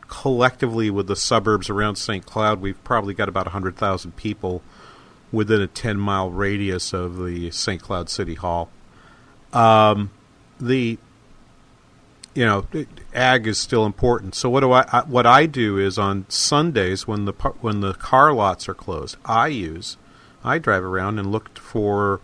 collectively 0.07 0.89
with 0.89 1.07
the 1.07 1.15
suburbs 1.15 1.69
around 1.69 1.95
St. 1.95 2.25
Cloud, 2.25 2.61
we've 2.61 2.81
probably 2.83 3.13
got 3.13 3.29
about 3.29 3.45
100,000 3.45 4.15
people 4.15 4.61
within 5.31 5.61
a 5.61 5.67
10 5.67 5.97
mile 5.97 6.31
radius 6.31 6.93
of 6.93 7.17
the 7.23 7.51
St. 7.51 7.81
Cloud 7.81 8.09
City 8.09 8.35
Hall. 8.35 8.69
Um, 9.53 10.11
the 10.59 10.97
you 12.35 12.45
know, 12.45 12.65
ag 13.13 13.47
is 13.47 13.57
still 13.57 13.85
important. 13.85 14.35
So 14.35 14.49
what 14.49 14.61
do 14.61 14.71
I, 14.71 14.85
I, 14.91 15.01
what 15.01 15.25
I 15.25 15.45
do 15.45 15.77
is 15.77 15.97
on 15.97 16.25
Sundays 16.29 17.07
when 17.07 17.25
the 17.25 17.33
when 17.59 17.81
the 17.81 17.93
car 17.93 18.31
lots 18.31 18.69
are 18.69 18.73
closed, 18.73 19.17
I 19.25 19.47
use 19.47 19.97
I 20.43 20.57
drive 20.57 20.83
around 20.83 21.19
and 21.19 21.31
look 21.31 21.57
for 21.57 22.21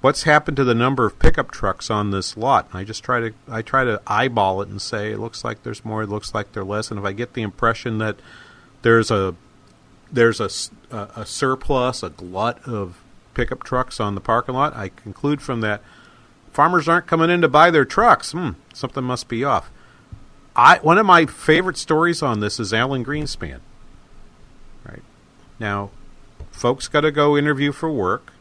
what's 0.00 0.24
happened 0.24 0.56
to 0.56 0.64
the 0.64 0.74
number 0.74 1.06
of 1.06 1.18
pickup 1.18 1.50
trucks 1.50 1.90
on 1.90 2.10
this 2.10 2.36
lot? 2.36 2.68
And 2.70 2.78
I 2.78 2.84
just 2.84 3.04
try 3.04 3.20
to 3.20 3.34
I 3.48 3.62
try 3.62 3.84
to 3.84 4.00
eyeball 4.06 4.60
it 4.62 4.68
and 4.68 4.80
say 4.80 5.12
it 5.12 5.18
looks 5.18 5.44
like 5.44 5.62
there's 5.62 5.84
more, 5.84 6.02
it 6.02 6.08
looks 6.08 6.34
like 6.34 6.52
there's 6.52 6.66
less, 6.66 6.90
and 6.90 6.98
if 6.98 7.06
I 7.06 7.12
get 7.12 7.34
the 7.34 7.42
impression 7.42 7.98
that 7.98 8.16
there's 8.82 9.10
a 9.10 9.34
there's 10.14 10.40
a, 10.40 10.48
a, 10.96 11.26
surplus, 11.26 12.02
a 12.02 12.10
glut 12.10 12.66
of 12.66 13.02
pickup 13.34 13.64
trucks 13.64 14.00
on 14.00 14.14
the 14.14 14.20
parking 14.20 14.54
lot, 14.54 14.74
I 14.74 14.88
conclude 14.88 15.42
from 15.42 15.60
that 15.60 15.82
farmers 16.52 16.88
aren't 16.88 17.06
coming 17.06 17.30
in 17.30 17.40
to 17.42 17.48
buy 17.48 17.70
their 17.70 17.84
trucks. 17.84 18.32
Hmm, 18.32 18.50
something 18.72 19.04
must 19.04 19.28
be 19.28 19.44
off. 19.44 19.70
I 20.56 20.78
one 20.78 20.98
of 20.98 21.06
my 21.06 21.26
favorite 21.26 21.76
stories 21.76 22.22
on 22.22 22.38
this 22.38 22.60
is 22.60 22.72
Alan 22.72 23.04
Greenspan. 23.04 23.58
Right 24.88 25.02
now, 25.58 25.90
folks 26.52 26.86
got 26.86 27.00
to 27.00 27.10
go 27.10 27.36
interview 27.36 27.72
for 27.72 27.90
work 27.90 28.32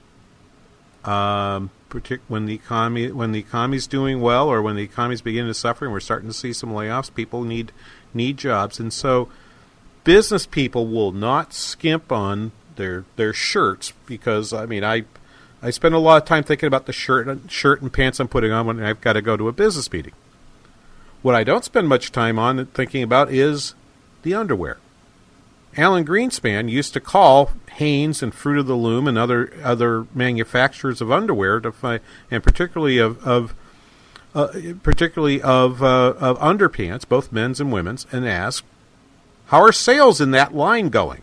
um, 1.03 1.71
partic- 1.89 2.21
when 2.27 2.45
the 2.45 2.53
economy 2.53 3.11
when 3.11 3.31
the 3.31 3.39
economy's 3.39 3.87
doing 3.87 4.21
well 4.21 4.47
or 4.47 4.61
when 4.61 4.75
the 4.75 4.83
economy's 4.83 5.21
beginning 5.21 5.49
to 5.49 5.55
suffer 5.55 5.85
and 5.85 5.91
we're 5.91 5.99
starting 5.99 6.29
to 6.29 6.33
see 6.33 6.53
some 6.53 6.69
layoffs, 6.69 7.13
people 7.13 7.43
need 7.43 7.71
need 8.13 8.37
jobs, 8.37 8.79
and 8.79 8.93
so 8.93 9.27
business 10.03 10.45
people 10.45 10.87
will 10.87 11.11
not 11.11 11.53
skimp 11.53 12.11
on 12.11 12.51
their 12.75 13.05
their 13.15 13.33
shirts 13.33 13.93
because 14.05 14.53
I 14.53 14.65
mean 14.65 14.83
I 14.83 15.03
I 15.61 15.69
spend 15.69 15.95
a 15.95 15.99
lot 15.99 16.21
of 16.21 16.27
time 16.27 16.43
thinking 16.43 16.67
about 16.67 16.85
the 16.85 16.93
shirt 16.93 17.39
shirt 17.49 17.81
and 17.81 17.91
pants 17.91 18.19
I'm 18.19 18.27
putting 18.27 18.51
on 18.51 18.65
when 18.65 18.83
I've 18.83 19.01
got 19.01 19.13
to 19.13 19.21
go 19.21 19.37
to 19.37 19.47
a 19.47 19.53
business 19.53 19.91
meeting. 19.91 20.13
What 21.21 21.35
I 21.35 21.43
don't 21.43 21.63
spend 21.63 21.87
much 21.87 22.11
time 22.11 22.37
on 22.37 22.65
thinking 22.67 23.01
about 23.01 23.31
is 23.31 23.75
the 24.23 24.33
underwear. 24.33 24.77
Alan 25.75 26.05
Greenspan 26.05 26.69
used 26.69 26.93
to 26.93 26.99
call 26.99 27.51
Hanes 27.75 28.21
and 28.21 28.33
Fruit 28.33 28.59
of 28.59 28.67
the 28.67 28.75
Loom 28.75 29.07
and 29.07 29.17
other 29.17 29.51
other 29.63 30.05
manufacturers 30.13 31.01
of 31.01 31.11
underwear 31.11 31.59
to 31.61 31.71
find, 31.71 32.01
and 32.29 32.43
particularly 32.43 32.99
of, 32.99 33.25
of 33.25 33.55
uh, 34.35 34.49
particularly 34.83 35.41
of 35.41 35.81
uh, 35.81 36.13
of 36.19 36.37
underpants, 36.39 37.07
both 37.07 37.31
men's 37.31 37.59
and 37.59 37.71
women's, 37.71 38.05
and 38.11 38.27
ask, 38.27 38.63
"How 39.53 39.61
are 39.61 39.71
sales 39.71 40.19
in 40.19 40.31
that 40.31 40.55
line 40.55 40.89
going?" 40.89 41.21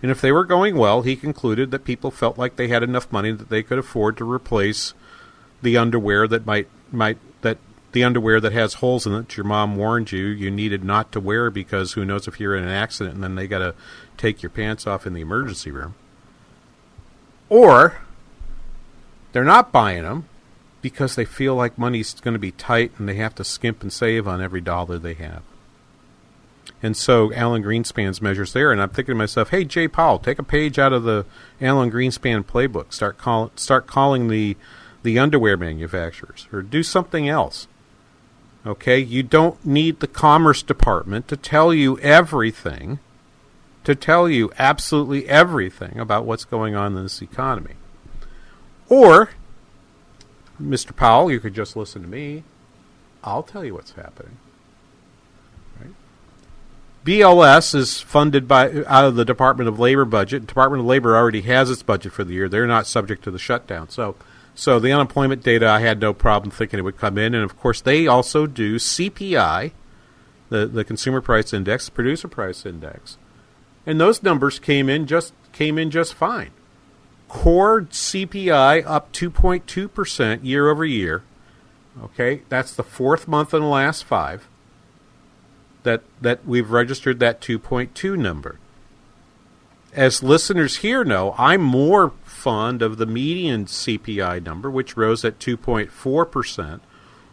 And 0.00 0.10
if 0.12 0.20
they 0.20 0.30
were 0.30 0.44
going 0.44 0.76
well, 0.76 1.02
he 1.02 1.16
concluded 1.16 1.72
that 1.72 1.84
people 1.84 2.12
felt 2.12 2.38
like 2.38 2.54
they 2.54 2.68
had 2.68 2.84
enough 2.84 3.10
money 3.10 3.32
that 3.32 3.48
they 3.48 3.64
could 3.64 3.78
afford 3.78 4.16
to 4.18 4.30
replace 4.30 4.94
the 5.62 5.76
underwear 5.76 6.28
that 6.28 6.46
might 6.46 6.68
might 6.92 7.18
that 7.40 7.58
the 7.90 8.04
underwear 8.04 8.40
that 8.40 8.52
has 8.52 8.74
holes 8.74 9.06
in 9.06 9.14
it 9.14 9.36
your 9.36 9.44
mom 9.44 9.76
warned 9.76 10.12
you 10.12 10.26
you 10.26 10.50
needed 10.50 10.84
not 10.84 11.10
to 11.10 11.20
wear 11.20 11.50
because 11.50 11.94
who 11.94 12.04
knows 12.04 12.28
if 12.28 12.38
you're 12.38 12.54
in 12.54 12.62
an 12.62 12.68
accident 12.68 13.16
and 13.16 13.24
then 13.24 13.34
they 13.34 13.48
got 13.48 13.60
to 13.60 13.74
take 14.16 14.42
your 14.42 14.50
pants 14.50 14.86
off 14.86 15.06
in 15.06 15.14
the 15.14 15.22
emergency 15.22 15.72
room. 15.72 15.94
Or 17.48 17.98
they're 19.32 19.42
not 19.42 19.72
buying 19.72 20.04
them 20.04 20.28
because 20.82 21.16
they 21.16 21.24
feel 21.24 21.56
like 21.56 21.78
money's 21.78 22.14
going 22.14 22.34
to 22.34 22.38
be 22.38 22.52
tight 22.52 22.92
and 22.98 23.08
they 23.08 23.16
have 23.16 23.34
to 23.36 23.42
skimp 23.42 23.82
and 23.82 23.92
save 23.92 24.28
on 24.28 24.40
every 24.40 24.60
dollar 24.60 24.98
they 24.98 25.14
have. 25.14 25.42
And 26.82 26.96
so 26.96 27.32
Alan 27.32 27.62
Greenspan's 27.62 28.20
measures 28.20 28.52
there, 28.52 28.70
and 28.70 28.80
I'm 28.80 28.90
thinking 28.90 29.12
to 29.12 29.18
myself, 29.18 29.50
"Hey, 29.50 29.64
Jay 29.64 29.88
Powell, 29.88 30.18
take 30.18 30.38
a 30.38 30.42
page 30.42 30.78
out 30.78 30.92
of 30.92 31.04
the 31.04 31.24
Alan 31.60 31.90
Greenspan 31.90 32.44
playbook. 32.44 32.92
Start 32.92 33.16
call, 33.16 33.50
start 33.56 33.86
calling 33.86 34.28
the 34.28 34.56
the 35.02 35.18
underwear 35.18 35.56
manufacturers, 35.56 36.48
or 36.52 36.62
do 36.62 36.82
something 36.82 37.28
else. 37.28 37.68
Okay, 38.66 38.98
you 38.98 39.22
don't 39.22 39.64
need 39.64 40.00
the 40.00 40.06
Commerce 40.06 40.62
Department 40.62 41.28
to 41.28 41.36
tell 41.36 41.74
you 41.74 41.98
everything, 41.98 42.98
to 43.84 43.94
tell 43.94 44.28
you 44.28 44.50
absolutely 44.58 45.28
everything 45.28 45.98
about 45.98 46.24
what's 46.24 46.46
going 46.46 46.74
on 46.74 46.96
in 46.96 47.02
this 47.02 47.20
economy. 47.20 47.74
Or, 48.88 49.30
Mr. 50.60 50.96
Powell, 50.96 51.30
you 51.30 51.40
could 51.40 51.54
just 51.54 51.76
listen 51.76 52.00
to 52.00 52.08
me. 52.08 52.44
I'll 53.22 53.42
tell 53.42 53.64
you 53.64 53.74
what's 53.74 53.92
happening. 53.92 54.38
BLS 57.04 57.74
is 57.74 58.00
funded 58.00 58.48
by 58.48 58.70
out 58.86 59.04
of 59.04 59.14
the 59.14 59.26
Department 59.26 59.68
of 59.68 59.78
Labor 59.78 60.06
budget. 60.06 60.46
Department 60.46 60.80
of 60.80 60.86
Labor 60.86 61.14
already 61.14 61.42
has 61.42 61.70
its 61.70 61.82
budget 61.82 62.12
for 62.12 62.24
the 62.24 62.32
year. 62.32 62.48
They're 62.48 62.66
not 62.66 62.86
subject 62.86 63.22
to 63.24 63.30
the 63.30 63.38
shutdown. 63.38 63.90
So 63.90 64.16
so 64.54 64.78
the 64.78 64.92
unemployment 64.92 65.42
data, 65.42 65.68
I 65.68 65.80
had 65.80 66.00
no 66.00 66.14
problem 66.14 66.50
thinking 66.50 66.78
it 66.78 66.82
would 66.82 66.96
come 66.96 67.18
in, 67.18 67.34
and 67.34 67.44
of 67.44 67.58
course 67.58 67.80
they 67.82 68.06
also 68.06 68.46
do 68.46 68.76
CPI, 68.76 69.72
the 70.48 70.66
the 70.66 70.84
Consumer 70.84 71.20
Price 71.20 71.52
Index, 71.52 71.90
Producer 71.90 72.28
Price 72.28 72.64
Index, 72.64 73.18
and 73.84 74.00
those 74.00 74.22
numbers 74.22 74.58
came 74.58 74.88
in 74.88 75.06
just 75.06 75.34
came 75.52 75.76
in 75.76 75.90
just 75.90 76.14
fine. 76.14 76.52
Core 77.28 77.82
CPI 77.82 78.82
up 78.86 79.12
2.2 79.12 79.92
percent 79.92 80.42
year 80.42 80.70
over 80.70 80.86
year. 80.86 81.22
Okay, 82.02 82.42
that's 82.48 82.74
the 82.74 82.82
fourth 82.82 83.28
month 83.28 83.52
in 83.52 83.60
the 83.60 83.66
last 83.66 84.04
five 84.04 84.48
that 85.84 86.02
that 86.20 86.44
we've 86.44 86.70
registered 86.70 87.20
that 87.20 87.40
2.2 87.40 88.18
number. 88.18 88.58
As 89.92 90.24
listeners 90.24 90.78
here 90.78 91.04
know, 91.04 91.34
I'm 91.38 91.62
more 91.62 92.12
fond 92.24 92.82
of 92.82 92.96
the 92.96 93.06
median 93.06 93.66
CPI 93.66 94.44
number, 94.44 94.68
which 94.68 94.96
rose 94.96 95.24
at 95.24 95.38
2.4 95.38 96.30
percent, 96.30 96.82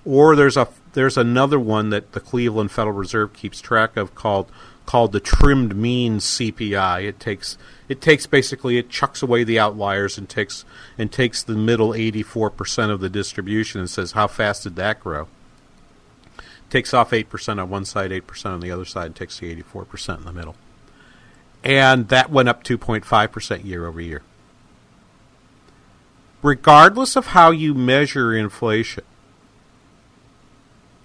or 0.05 0.35
there's 0.35 0.57
a 0.57 0.67
there's 0.93 1.17
another 1.17 1.59
one 1.59 1.89
that 1.89 2.11
the 2.11 2.19
Cleveland 2.19 2.71
Federal 2.71 2.95
Reserve 2.95 3.33
keeps 3.33 3.61
track 3.61 3.97
of 3.97 4.13
called 4.13 4.51
called 4.85 5.11
the 5.11 5.19
trimmed 5.19 5.75
mean 5.75 6.17
CPI. 6.17 7.03
It 7.05 7.19
takes 7.19 7.57
it 7.87 8.01
takes 8.01 8.27
basically 8.27 8.77
it 8.77 8.89
chucks 8.89 9.23
away 9.23 9.43
the 9.43 9.57
outliers 9.59 10.17
and 10.17 10.29
takes 10.29 10.65
and 10.97 11.11
takes 11.11 11.41
the 11.41 11.55
middle 11.55 11.95
84 11.95 12.49
percent 12.51 12.91
of 12.91 12.99
the 12.99 13.09
distribution 13.09 13.79
and 13.79 13.89
says 13.89 14.11
how 14.11 14.27
fast 14.27 14.63
did 14.63 14.75
that 14.75 14.99
grow. 14.99 15.27
Takes 16.71 16.93
off 16.95 17.13
eight 17.13 17.29
percent 17.29 17.59
on 17.59 17.69
one 17.69 17.85
side, 17.85 18.11
eight 18.11 18.25
percent 18.25 18.55
on 18.55 18.61
the 18.61 18.71
other 18.71 18.85
side, 18.85 19.05
and 19.07 19.15
takes 19.15 19.37
the 19.37 19.51
84 19.51 19.85
percent 19.85 20.19
in 20.19 20.25
the 20.25 20.33
middle. 20.33 20.55
And 21.63 22.07
that 22.07 22.31
went 22.31 22.49
up 22.49 22.63
2.5 22.63 23.31
percent 23.31 23.65
year 23.65 23.85
over 23.85 24.01
year 24.01 24.23
regardless 26.41 27.15
of 27.15 27.27
how 27.27 27.51
you 27.51 27.73
measure 27.73 28.33
inflation, 28.33 29.03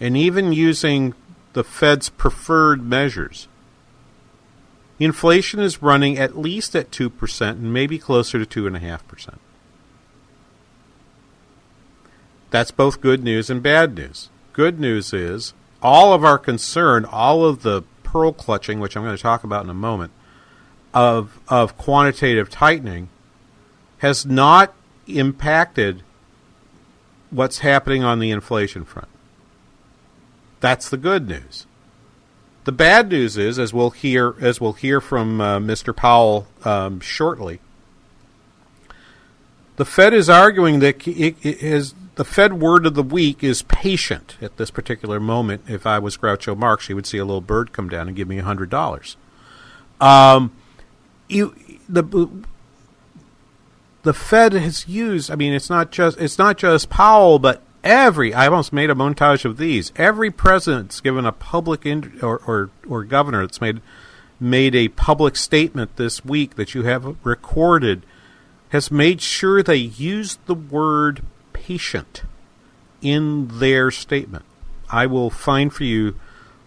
and 0.00 0.16
even 0.16 0.52
using 0.52 1.14
the 1.52 1.64
Fed's 1.64 2.08
preferred 2.08 2.82
measures, 2.82 3.48
inflation 4.98 5.60
is 5.60 5.82
running 5.82 6.18
at 6.18 6.38
least 6.38 6.74
at 6.74 6.90
2% 6.90 7.50
and 7.50 7.72
maybe 7.72 7.98
closer 7.98 8.44
to 8.44 8.62
2.5%. 8.62 9.38
That's 12.50 12.70
both 12.70 13.00
good 13.00 13.22
news 13.22 13.50
and 13.50 13.62
bad 13.62 13.94
news. 13.94 14.30
Good 14.56 14.80
news 14.80 15.12
is 15.12 15.52
all 15.82 16.14
of 16.14 16.24
our 16.24 16.38
concern, 16.38 17.04
all 17.04 17.44
of 17.44 17.60
the 17.60 17.82
pearl 18.02 18.32
clutching, 18.32 18.80
which 18.80 18.96
I'm 18.96 19.02
going 19.02 19.14
to 19.14 19.22
talk 19.22 19.44
about 19.44 19.64
in 19.64 19.68
a 19.68 19.74
moment, 19.74 20.12
of, 20.94 21.38
of 21.46 21.76
quantitative 21.76 22.48
tightening 22.48 23.10
has 23.98 24.24
not 24.24 24.72
impacted 25.06 26.02
what's 27.28 27.58
happening 27.58 28.02
on 28.02 28.18
the 28.18 28.30
inflation 28.30 28.86
front. 28.86 29.08
That's 30.60 30.88
the 30.88 30.96
good 30.96 31.28
news. 31.28 31.66
The 32.64 32.72
bad 32.72 33.10
news 33.10 33.36
is, 33.36 33.58
as 33.58 33.74
we'll 33.74 33.90
hear, 33.90 34.36
as 34.40 34.58
we'll 34.58 34.72
hear 34.72 35.02
from 35.02 35.38
uh, 35.38 35.58
Mr. 35.58 35.94
Powell 35.94 36.46
um, 36.64 37.00
shortly, 37.00 37.60
the 39.76 39.84
Fed 39.84 40.14
is 40.14 40.30
arguing 40.30 40.78
that 40.78 41.06
it, 41.06 41.36
it 41.42 41.62
is 41.62 41.94
the 42.16 42.24
Fed 42.24 42.54
word 42.54 42.86
of 42.86 42.94
the 42.94 43.02
week 43.02 43.44
is 43.44 43.62
patient 43.62 44.36
at 44.40 44.56
this 44.56 44.70
particular 44.70 45.20
moment. 45.20 45.62
If 45.68 45.86
I 45.86 45.98
was 45.98 46.16
Groucho 46.16 46.56
Marx, 46.56 46.88
you 46.88 46.94
would 46.96 47.06
see 47.06 47.18
a 47.18 47.24
little 47.24 47.42
bird 47.42 47.72
come 47.72 47.88
down 47.88 48.08
and 48.08 48.16
give 48.16 48.26
me 48.26 48.38
hundred 48.38 48.70
dollars. 48.70 49.16
Um, 50.00 50.52
you 51.28 51.54
the 51.88 52.28
the 54.02 54.14
Fed 54.14 54.54
has 54.54 54.88
used. 54.88 55.30
I 55.30 55.36
mean, 55.36 55.52
it's 55.52 55.70
not 55.70 55.92
just 55.92 56.18
it's 56.18 56.38
not 56.38 56.56
just 56.56 56.88
Powell, 56.88 57.38
but 57.38 57.62
every 57.84 58.32
I 58.32 58.46
almost 58.46 58.72
made 58.72 58.88
a 58.88 58.94
montage 58.94 59.44
of 59.44 59.58
these. 59.58 59.92
Every 59.96 60.30
president's 60.30 61.00
given 61.00 61.26
a 61.26 61.32
public 61.32 61.84
in, 61.84 62.18
or, 62.22 62.40
or 62.46 62.70
or 62.88 63.04
governor 63.04 63.42
that's 63.42 63.60
made 63.60 63.82
made 64.40 64.74
a 64.74 64.88
public 64.88 65.36
statement 65.36 65.96
this 65.96 66.24
week 66.24 66.56
that 66.56 66.74
you 66.74 66.82
have 66.84 67.16
recorded 67.24 68.04
has 68.70 68.90
made 68.90 69.20
sure 69.20 69.62
they 69.62 69.76
used 69.76 70.38
the 70.46 70.54
word 70.54 71.22
patient 71.66 72.22
in 73.02 73.48
their 73.58 73.90
statement. 73.90 74.44
I 74.88 75.06
will 75.06 75.30
find 75.30 75.72
for 75.72 75.82
you 75.82 76.14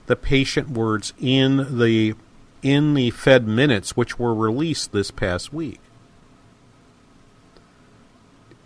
the 0.08 0.16
patient 0.16 0.70
words 0.70 1.14
in 1.20 1.78
the 1.80 2.16
in 2.62 2.94
the 2.94 3.10
Fed 3.12 3.48
minutes 3.48 3.96
which 3.96 4.20
were 4.20 4.34
released 4.34 4.92
this 4.92 5.12
past 5.12 5.54
week. 5.54 5.80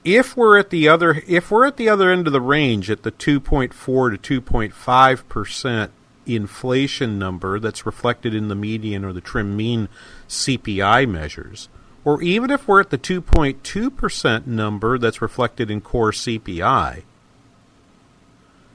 If 0.04 0.36
we're 0.36 0.58
at 0.58 0.72
the 0.72 0.88
other 0.88 1.22
if 1.28 1.52
we're 1.52 1.68
at 1.68 1.78
the 1.78 1.90
other 1.90 2.12
end 2.12 2.26
of 2.26 2.34
the 2.34 2.42
range 2.42 2.90
at 2.90 3.04
the 3.04 3.12
2.4 3.12 4.20
to 4.22 4.42
2.5 4.42 5.28
percent 5.30 5.92
inflation 6.26 7.20
number 7.20 7.60
that's 7.60 7.86
reflected 7.86 8.34
in 8.34 8.48
the 8.48 8.56
median 8.56 9.06
or 9.06 9.14
the 9.14 9.22
trim 9.22 9.56
mean 9.56 9.88
CPI 10.28 11.08
measures, 11.08 11.70
or 12.06 12.22
even 12.22 12.52
if 12.52 12.68
we're 12.68 12.82
at 12.82 12.90
the 12.90 12.98
2.2% 12.98 14.46
number 14.46 14.98
that's 14.98 15.22
reflected 15.22 15.72
in 15.72 15.82
core 15.82 16.12
CPI, 16.12 17.04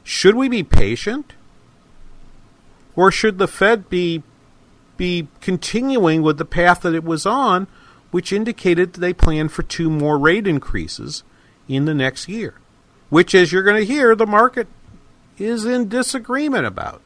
should 0.03 0.35
we 0.35 0.49
be 0.49 0.63
patient? 0.63 1.35
Or 2.97 3.13
should 3.13 3.39
the 3.39 3.49
Fed 3.49 3.89
be 3.89 4.23
be 4.97 5.29
continuing 5.41 6.23
with 6.23 6.39
the 6.39 6.45
path 6.45 6.81
that 6.83 6.95
it 6.95 7.05
was 7.05 7.25
on, 7.25 7.69
which 8.11 8.33
indicated 8.33 8.95
they 8.95 9.13
plan 9.13 9.49
for 9.49 9.63
two 9.63 9.89
more 9.89 10.19
rate 10.19 10.47
increases 10.47 11.23
in 11.69 11.85
the 11.85 11.95
next 11.95 12.29
year, 12.29 12.55
which, 13.09 13.35
as 13.35 13.53
you're 13.53 13.63
going 13.63 13.81
to 13.81 13.87
hear, 13.87 14.17
the 14.17 14.27
market 14.27 14.67
is 15.39 15.65
in 15.65 15.89
disagreement 15.89 16.67
about. 16.67 17.01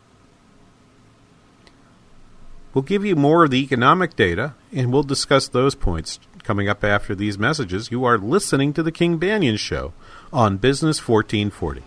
We'll 2.75 2.83
give 2.83 3.05
you 3.05 3.17
more 3.17 3.45
of 3.45 3.51
the 3.51 3.63
economic 3.63 4.17
data, 4.17 4.55
and 4.73 4.91
we'll 4.91 5.03
discuss 5.03 5.47
those 5.47 5.75
points 5.75 6.19
coming 6.43 6.69
up 6.69 6.83
after 6.83 7.15
these 7.15 7.39
messages. 7.39 7.91
You 7.91 8.05
are 8.05 8.17
listening 8.17 8.73
to 8.73 8.83
The 8.83 8.93
King 8.93 9.19
Banaian 9.19 9.59
Show 9.59 9.93
on 10.33 10.57
Business 10.57 11.07
1440. 11.07 11.83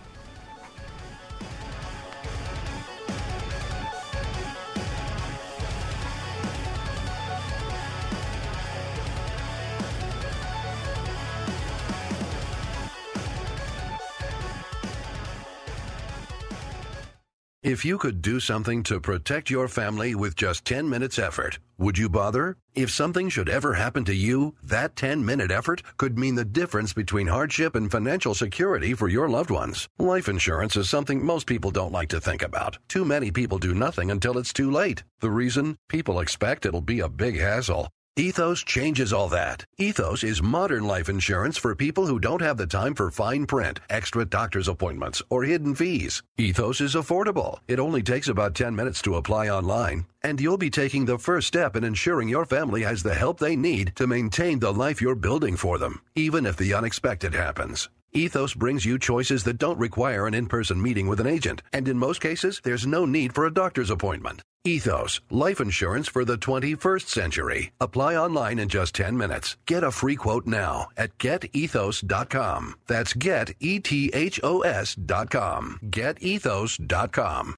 If 17.66 17.84
you 17.84 17.98
could 17.98 18.22
do 18.22 18.38
something 18.38 18.84
to 18.84 19.00
protect 19.00 19.50
your 19.50 19.66
family 19.66 20.14
with 20.14 20.36
just 20.36 20.64
10 20.66 20.88
minutes 20.88 21.18
effort, 21.18 21.58
would 21.78 21.98
you 21.98 22.08
bother? 22.08 22.56
If 22.76 22.92
something 22.92 23.28
should 23.28 23.48
ever 23.48 23.74
happen 23.74 24.04
to 24.04 24.14
you, 24.14 24.54
that 24.62 24.94
10 24.94 25.24
minute 25.24 25.50
effort 25.50 25.82
could 25.96 26.16
mean 26.16 26.36
the 26.36 26.44
difference 26.44 26.92
between 26.92 27.26
hardship 27.26 27.74
and 27.74 27.90
financial 27.90 28.34
security 28.34 28.94
for 28.94 29.08
your 29.08 29.28
loved 29.28 29.50
ones. 29.50 29.88
Life 29.98 30.28
insurance 30.28 30.76
is 30.76 30.88
something 30.88 31.20
most 31.20 31.48
people 31.48 31.72
don't 31.72 31.90
like 31.90 32.10
to 32.10 32.20
think 32.20 32.44
about. 32.44 32.78
Too 32.86 33.04
many 33.04 33.32
people 33.32 33.58
do 33.58 33.74
nothing 33.74 34.12
until 34.12 34.38
it's 34.38 34.52
too 34.52 34.70
late. 34.70 35.02
The 35.18 35.30
reason? 35.30 35.76
People 35.88 36.20
expect 36.20 36.66
it'll 36.66 36.80
be 36.80 37.00
a 37.00 37.08
big 37.08 37.36
hassle. 37.36 37.88
Ethos 38.18 38.64
changes 38.64 39.12
all 39.12 39.28
that. 39.28 39.62
Ethos 39.76 40.24
is 40.24 40.42
modern 40.42 40.86
life 40.86 41.10
insurance 41.10 41.58
for 41.58 41.74
people 41.74 42.06
who 42.06 42.18
don't 42.18 42.40
have 42.40 42.56
the 42.56 42.66
time 42.66 42.94
for 42.94 43.10
fine 43.10 43.44
print, 43.44 43.78
extra 43.90 44.24
doctor's 44.24 44.68
appointments, 44.68 45.20
or 45.28 45.44
hidden 45.44 45.74
fees. 45.74 46.22
Ethos 46.38 46.80
is 46.80 46.94
affordable. 46.94 47.58
It 47.68 47.78
only 47.78 48.02
takes 48.02 48.28
about 48.28 48.54
10 48.54 48.74
minutes 48.74 49.02
to 49.02 49.16
apply 49.16 49.50
online, 49.50 50.06
and 50.22 50.40
you'll 50.40 50.56
be 50.56 50.70
taking 50.70 51.04
the 51.04 51.18
first 51.18 51.46
step 51.46 51.76
in 51.76 51.84
ensuring 51.84 52.30
your 52.30 52.46
family 52.46 52.80
has 52.84 53.02
the 53.02 53.14
help 53.14 53.38
they 53.38 53.54
need 53.54 53.92
to 53.96 54.06
maintain 54.06 54.60
the 54.60 54.72
life 54.72 55.02
you're 55.02 55.14
building 55.14 55.54
for 55.54 55.76
them, 55.76 56.00
even 56.14 56.46
if 56.46 56.56
the 56.56 56.72
unexpected 56.72 57.34
happens. 57.34 57.90
Ethos 58.16 58.54
brings 58.54 58.86
you 58.86 58.98
choices 58.98 59.44
that 59.44 59.58
don't 59.58 59.78
require 59.78 60.26
an 60.26 60.32
in 60.32 60.46
person 60.46 60.80
meeting 60.80 61.06
with 61.06 61.20
an 61.20 61.26
agent, 61.26 61.60
and 61.70 61.86
in 61.86 61.98
most 61.98 62.18
cases, 62.22 62.62
there's 62.64 62.86
no 62.86 63.04
need 63.04 63.34
for 63.34 63.44
a 63.44 63.52
doctor's 63.52 63.90
appointment. 63.90 64.40
Ethos, 64.64 65.20
life 65.30 65.60
insurance 65.60 66.08
for 66.08 66.24
the 66.24 66.38
21st 66.38 67.08
century. 67.08 67.72
Apply 67.78 68.16
online 68.16 68.58
in 68.58 68.70
just 68.70 68.94
10 68.94 69.18
minutes. 69.18 69.58
Get 69.66 69.84
a 69.84 69.90
free 69.90 70.16
quote 70.16 70.46
now 70.46 70.88
at 70.96 71.18
getethos.com. 71.18 72.74
That's 72.86 73.12
getethos.com. 73.12 73.68
Getethos.com. 75.90 77.54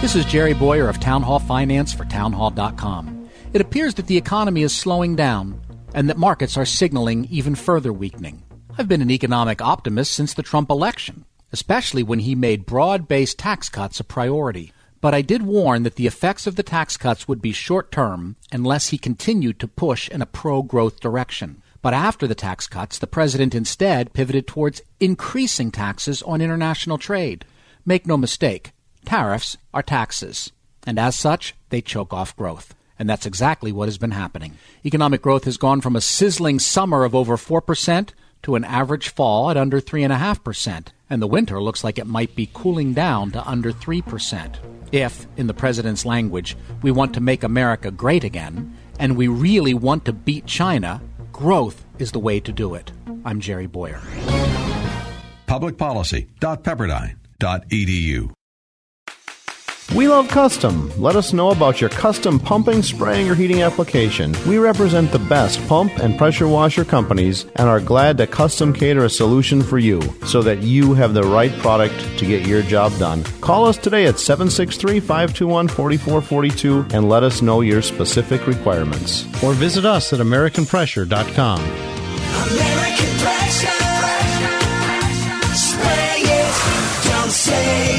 This 0.00 0.16
is 0.16 0.24
Jerry 0.24 0.52
Bowyer 0.52 0.88
of 0.88 0.98
Town 0.98 1.22
Hall 1.22 1.38
Finance 1.38 1.94
for 1.94 2.06
townhall.com. 2.06 3.28
It 3.52 3.60
appears 3.60 3.94
that 3.94 4.08
the 4.08 4.16
economy 4.16 4.62
is 4.62 4.74
slowing 4.74 5.14
down 5.14 5.60
and 5.94 6.10
that 6.10 6.18
markets 6.18 6.56
are 6.56 6.66
signaling 6.66 7.26
even 7.30 7.54
further 7.54 7.92
weakening. 7.92 8.42
I've 8.78 8.88
been 8.88 9.00
an 9.00 9.10
economic 9.10 9.62
optimist 9.62 10.12
since 10.12 10.34
the 10.34 10.42
Trump 10.42 10.68
election, 10.68 11.24
especially 11.50 12.02
when 12.02 12.18
he 12.18 12.34
made 12.34 12.66
broad 12.66 13.08
based 13.08 13.38
tax 13.38 13.70
cuts 13.70 14.00
a 14.00 14.04
priority. 14.04 14.70
But 15.00 15.14
I 15.14 15.22
did 15.22 15.40
warn 15.40 15.82
that 15.84 15.94
the 15.94 16.06
effects 16.06 16.46
of 16.46 16.56
the 16.56 16.62
tax 16.62 16.98
cuts 16.98 17.26
would 17.26 17.40
be 17.40 17.52
short 17.52 17.90
term 17.90 18.36
unless 18.52 18.88
he 18.88 18.98
continued 18.98 19.58
to 19.60 19.68
push 19.68 20.10
in 20.10 20.20
a 20.20 20.26
pro 20.26 20.60
growth 20.60 21.00
direction. 21.00 21.62
But 21.80 21.94
after 21.94 22.26
the 22.26 22.34
tax 22.34 22.66
cuts, 22.66 22.98
the 22.98 23.06
president 23.06 23.54
instead 23.54 24.12
pivoted 24.12 24.46
towards 24.46 24.82
increasing 25.00 25.70
taxes 25.70 26.22
on 26.24 26.42
international 26.42 26.98
trade. 26.98 27.46
Make 27.86 28.06
no 28.06 28.18
mistake, 28.18 28.72
tariffs 29.06 29.56
are 29.72 29.82
taxes, 29.82 30.52
and 30.86 30.98
as 30.98 31.16
such, 31.16 31.54
they 31.70 31.80
choke 31.80 32.12
off 32.12 32.36
growth. 32.36 32.74
And 32.98 33.08
that's 33.08 33.24
exactly 33.24 33.72
what 33.72 33.88
has 33.88 33.96
been 33.96 34.10
happening. 34.10 34.58
Economic 34.84 35.22
growth 35.22 35.44
has 35.44 35.56
gone 35.56 35.80
from 35.80 35.96
a 35.96 36.02
sizzling 36.02 36.58
summer 36.58 37.04
of 37.04 37.14
over 37.14 37.38
4% 37.38 38.10
to 38.46 38.54
an 38.54 38.64
average 38.64 39.08
fall 39.08 39.50
at 39.50 39.56
under 39.56 39.80
3.5%, 39.80 40.86
and 41.10 41.20
the 41.20 41.26
winter 41.26 41.60
looks 41.60 41.82
like 41.82 41.98
it 41.98 42.06
might 42.06 42.36
be 42.36 42.48
cooling 42.54 42.92
down 42.92 43.32
to 43.32 43.44
under 43.44 43.72
3%. 43.72 44.54
If, 44.92 45.26
in 45.36 45.48
the 45.48 45.52
president's 45.52 46.06
language, 46.06 46.56
we 46.80 46.92
want 46.92 47.12
to 47.14 47.20
make 47.20 47.42
America 47.42 47.90
great 47.90 48.22
again, 48.22 48.72
and 49.00 49.16
we 49.16 49.26
really 49.26 49.74
want 49.74 50.04
to 50.04 50.12
beat 50.12 50.46
China, 50.46 51.02
growth 51.32 51.84
is 51.98 52.12
the 52.12 52.20
way 52.20 52.38
to 52.38 52.52
do 52.52 52.74
it. 52.74 52.92
I'm 53.24 53.40
Jerry 53.40 53.66
Bowyer. 53.66 54.00
Publicpolicy.pepperdine.edu. 55.48 58.35
We 59.94 60.08
love 60.08 60.28
custom. 60.28 60.90
Let 61.00 61.14
us 61.16 61.32
know 61.32 61.50
about 61.50 61.80
your 61.80 61.90
custom 61.90 62.40
pumping, 62.40 62.82
spraying, 62.82 63.30
or 63.30 63.34
heating 63.34 63.62
application. 63.62 64.34
We 64.46 64.58
represent 64.58 65.12
the 65.12 65.20
best 65.20 65.64
pump 65.68 65.96
and 65.98 66.18
pressure 66.18 66.48
washer 66.48 66.84
companies 66.84 67.44
and 67.56 67.68
are 67.68 67.80
glad 67.80 68.18
to 68.18 68.26
custom 68.26 68.72
cater 68.72 69.04
a 69.04 69.10
solution 69.10 69.62
for 69.62 69.78
you 69.78 70.02
so 70.26 70.42
that 70.42 70.62
you 70.62 70.92
have 70.94 71.14
the 71.14 71.22
right 71.22 71.52
product 71.60 71.94
to 72.18 72.26
get 72.26 72.46
your 72.46 72.62
job 72.62 72.92
done. 72.98 73.22
Call 73.40 73.64
us 73.64 73.78
today 73.78 74.06
at 74.06 74.18
763 74.18 74.98
521 75.00 75.68
4442 75.68 76.94
and 76.94 77.08
let 77.08 77.22
us 77.22 77.40
know 77.40 77.60
your 77.60 77.80
specific 77.80 78.46
requirements. 78.46 79.24
Or 79.42 79.52
visit 79.52 79.84
us 79.84 80.12
at 80.12 80.18
AmericanPressure.com. 80.18 81.60
American 81.60 83.12
Pressure. 83.22 83.68
Spray 85.54 86.20
it. 86.24 87.08
Don't 87.08 87.30
say. 87.30 87.95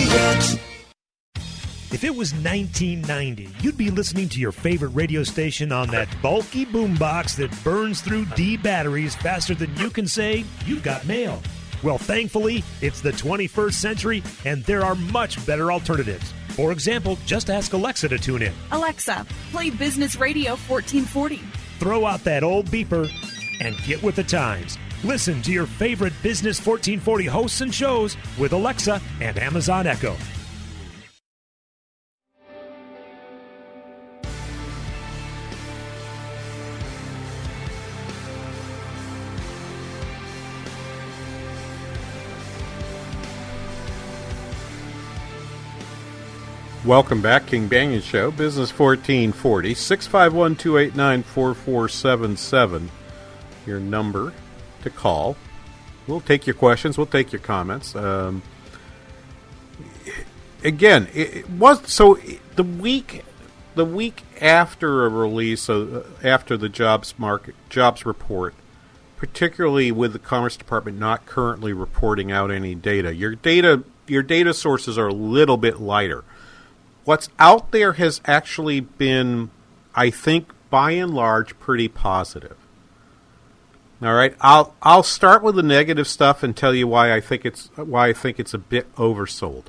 If 1.89 2.03
it 2.03 2.13
was 2.13 2.33
1990, 2.33 3.49
you'd 3.61 3.77
be 3.77 3.89
listening 3.89 4.27
to 4.29 4.41
your 4.41 4.51
favorite 4.51 4.89
radio 4.89 5.23
station 5.23 5.71
on 5.71 5.87
that 5.91 6.09
bulky 6.21 6.65
boombox 6.65 7.37
that 7.37 7.63
burns 7.63 8.01
through 8.01 8.25
D 8.35 8.57
batteries 8.57 9.15
faster 9.15 9.55
than 9.55 9.73
you 9.77 9.89
can 9.89 10.05
say 10.05 10.43
you've 10.65 10.83
got 10.83 11.07
mail. 11.07 11.41
Well, 11.83 11.97
thankfully, 11.97 12.65
it's 12.81 12.99
the 12.99 13.11
21st 13.11 13.73
century 13.73 14.23
and 14.43 14.65
there 14.65 14.83
are 14.83 14.95
much 14.95 15.43
better 15.45 15.71
alternatives. 15.71 16.33
For 16.49 16.73
example, 16.73 17.17
just 17.25 17.49
ask 17.49 17.71
Alexa 17.71 18.09
to 18.09 18.17
tune 18.19 18.41
in. 18.41 18.53
Alexa, 18.71 19.25
play 19.51 19.69
Business 19.69 20.17
Radio 20.17 20.51
1440. 20.67 21.37
Throw 21.79 22.05
out 22.05 22.21
that 22.25 22.43
old 22.43 22.65
beeper 22.65 23.09
and 23.61 23.77
get 23.85 24.03
with 24.03 24.17
the 24.17 24.23
times. 24.25 24.77
Listen 25.05 25.41
to 25.43 25.53
your 25.53 25.67
favorite 25.67 26.13
Business 26.21 26.57
1440 26.57 27.25
hosts 27.27 27.61
and 27.61 27.73
shows 27.73 28.17
with 28.37 28.51
Alexa 28.51 28.99
and 29.21 29.37
Amazon 29.37 29.87
Echo. 29.87 30.17
Welcome 46.87 47.21
back, 47.21 47.47
King 47.47 47.67
Banaian 47.67 48.01
Show, 48.01 48.31
Business 48.31 48.69
1440, 48.71 49.73
651 49.73 50.55
289 50.55 51.23
4477. 51.23 52.91
Your 53.65 53.81
number 53.81 54.31
to 54.83 54.89
call. 54.89 55.35
We'll 56.07 56.21
take 56.21 56.47
your 56.47 56.53
questions, 56.53 56.97
we'll 56.97 57.05
take 57.05 57.33
your 57.33 57.41
comments. 57.41 57.93
Um, 57.93 58.41
again, 60.63 61.09
it, 61.13 61.49
was 61.49 61.91
so 61.91 62.19
the 62.55 62.63
week 62.63 63.25
the 63.75 63.83
week 63.83 64.23
after 64.39 65.05
a 65.05 65.09
release 65.09 65.67
of, 65.67 66.25
after 66.25 66.55
the 66.55 66.69
jobs 66.69 67.15
market 67.17 67.55
jobs 67.69 68.05
report, 68.05 68.55
particularly 69.17 69.91
with 69.91 70.13
the 70.13 70.19
Commerce 70.19 70.55
Department 70.55 70.97
not 70.97 71.25
currently 71.25 71.73
reporting 71.73 72.31
out 72.31 72.49
any 72.49 72.75
data, 72.75 73.13
your 73.13 73.35
data 73.35 73.83
your 74.07 74.23
data 74.23 74.53
sources 74.53 74.97
are 74.97 75.07
a 75.07 75.13
little 75.13 75.57
bit 75.57 75.81
lighter 75.81 76.23
what's 77.07 77.29
out 77.39 77.71
there 77.71 77.93
has 77.93 78.19
actually 78.25 78.81
been, 78.81 79.49
I 79.95 80.09
think, 80.09 80.51
by 80.69 80.91
and 80.91 81.13
large, 81.13 81.57
pretty 81.57 81.87
positive. 81.87 82.57
All 84.01 84.13
right, 84.13 84.35
I'll 84.41 84.75
I'll 84.81 85.01
start 85.01 85.41
with 85.41 85.55
the 85.55 85.63
negative 85.63 86.07
stuff 86.07 86.43
and 86.43 86.55
tell 86.55 86.75
you 86.75 86.87
why 86.87 87.13
I 87.13 87.21
think 87.21 87.45
it's 87.45 87.71
why 87.75 88.09
I 88.09 88.13
think 88.13 88.39
it's 88.39 88.53
a 88.53 88.59
bit 88.59 88.93
oversold. 88.95 89.63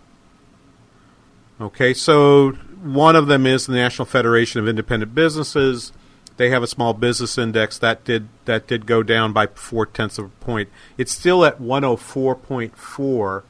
Okay, 1.61 1.94
so 1.94 2.51
one 2.83 3.16
of 3.16 3.27
them 3.27 3.46
is 3.46 3.66
the 3.66 3.72
National 3.72 4.05
Federation 4.05 4.61
of 4.61 4.68
Independent 4.68 5.14
Businesses. 5.14 5.92
They 6.37 6.51
have 6.51 6.62
a 6.62 6.66
small 6.66 6.92
business 6.92 7.38
index 7.38 7.79
that 7.79 8.05
did 8.05 8.29
that 8.44 8.66
did 8.66 8.85
go 8.85 9.03
down 9.03 9.33
by 9.33 9.46
four 9.46 9.87
tenths 9.87 10.18
of 10.18 10.27
a 10.27 10.44
point. 10.44 10.68
It's 10.98 11.12
still 11.12 11.44
at 11.44 11.61
one 11.61 11.83
hundred 11.83 11.96
four 11.98 12.35
point 12.35 12.77
four, 12.77 13.44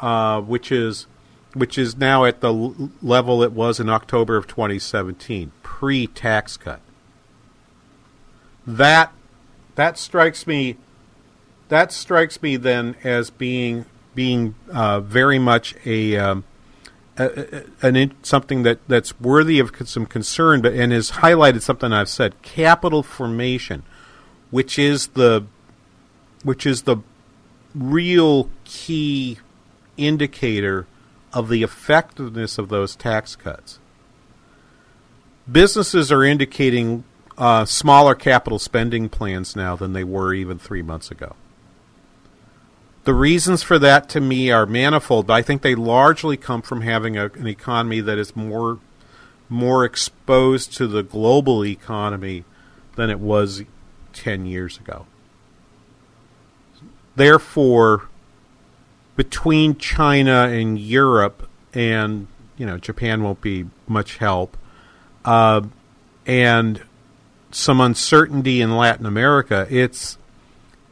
uh, 0.00 0.40
which 0.40 0.70
is 0.70 1.06
which 1.56 1.78
is 1.78 1.96
now 1.96 2.24
at 2.24 2.40
the 2.40 2.52
l- 2.52 2.90
level 3.02 3.42
it 3.42 3.52
was 3.52 3.80
in 3.80 3.88
October 3.88 4.36
of 4.36 4.46
2017, 4.46 5.52
pre-tax 5.62 6.56
cut. 6.56 6.80
That 8.66 9.12
that 9.76 9.98
strikes 9.98 10.46
me. 10.46 10.76
That 11.68 11.92
strikes 11.92 12.42
me 12.42 12.56
then 12.56 12.96
as 13.04 13.30
being 13.30 13.86
being 14.14 14.54
uh, 14.72 15.00
very 15.00 15.38
much 15.38 15.74
a, 15.84 16.16
um, 16.16 16.44
a, 17.18 17.24
a 17.26 17.86
an 17.86 17.96
in, 17.96 18.14
something 18.22 18.62
that, 18.64 18.80
that's 18.88 19.20
worthy 19.20 19.58
of 19.58 19.72
some 19.84 20.06
concern, 20.06 20.60
but 20.62 20.72
and 20.72 20.92
has 20.92 21.12
highlighted 21.12 21.62
something 21.62 21.92
I've 21.92 22.08
said: 22.08 22.40
capital 22.42 23.02
formation, 23.02 23.82
which 24.50 24.78
is 24.78 25.08
the 25.08 25.46
which 26.42 26.66
is 26.66 26.82
the 26.82 26.98
real 27.74 28.50
key 28.64 29.38
indicator 29.96 30.86
of 31.36 31.50
the 31.50 31.62
effectiveness 31.62 32.56
of 32.56 32.70
those 32.70 32.96
tax 32.96 33.36
cuts. 33.36 33.78
Businesses 35.52 36.10
are 36.10 36.24
indicating 36.24 37.04
uh, 37.36 37.66
smaller 37.66 38.14
capital 38.14 38.58
spending 38.58 39.10
plans 39.10 39.54
now 39.54 39.76
than 39.76 39.92
they 39.92 40.02
were 40.02 40.32
even 40.32 40.58
three 40.58 40.80
months 40.80 41.10
ago. 41.10 41.36
The 43.04 43.12
reasons 43.12 43.62
for 43.62 43.78
that 43.78 44.08
to 44.08 44.20
me 44.22 44.50
are 44.50 44.64
manifold, 44.64 45.26
but 45.26 45.34
I 45.34 45.42
think 45.42 45.60
they 45.60 45.74
largely 45.74 46.38
come 46.38 46.62
from 46.62 46.80
having 46.80 47.18
a, 47.18 47.26
an 47.26 47.46
economy 47.46 48.00
that 48.00 48.16
is 48.16 48.34
more 48.34 48.78
more 49.50 49.84
exposed 49.84 50.72
to 50.78 50.86
the 50.86 51.02
global 51.02 51.66
economy 51.66 52.44
than 52.96 53.10
it 53.10 53.20
was 53.20 53.62
10 54.14 54.46
years 54.46 54.78
ago. 54.78 55.06
Therefore, 57.14 58.08
between 59.16 59.76
China 59.76 60.48
and 60.48 60.78
Europe, 60.78 61.48
and 61.74 62.26
you 62.56 62.66
know 62.66 62.78
Japan 62.78 63.22
won't 63.22 63.40
be 63.40 63.66
much 63.88 64.18
help, 64.18 64.56
uh, 65.24 65.62
and 66.26 66.82
some 67.50 67.80
uncertainty 67.80 68.60
in 68.60 68.76
Latin 68.76 69.06
America, 69.06 69.66
it's 69.70 70.18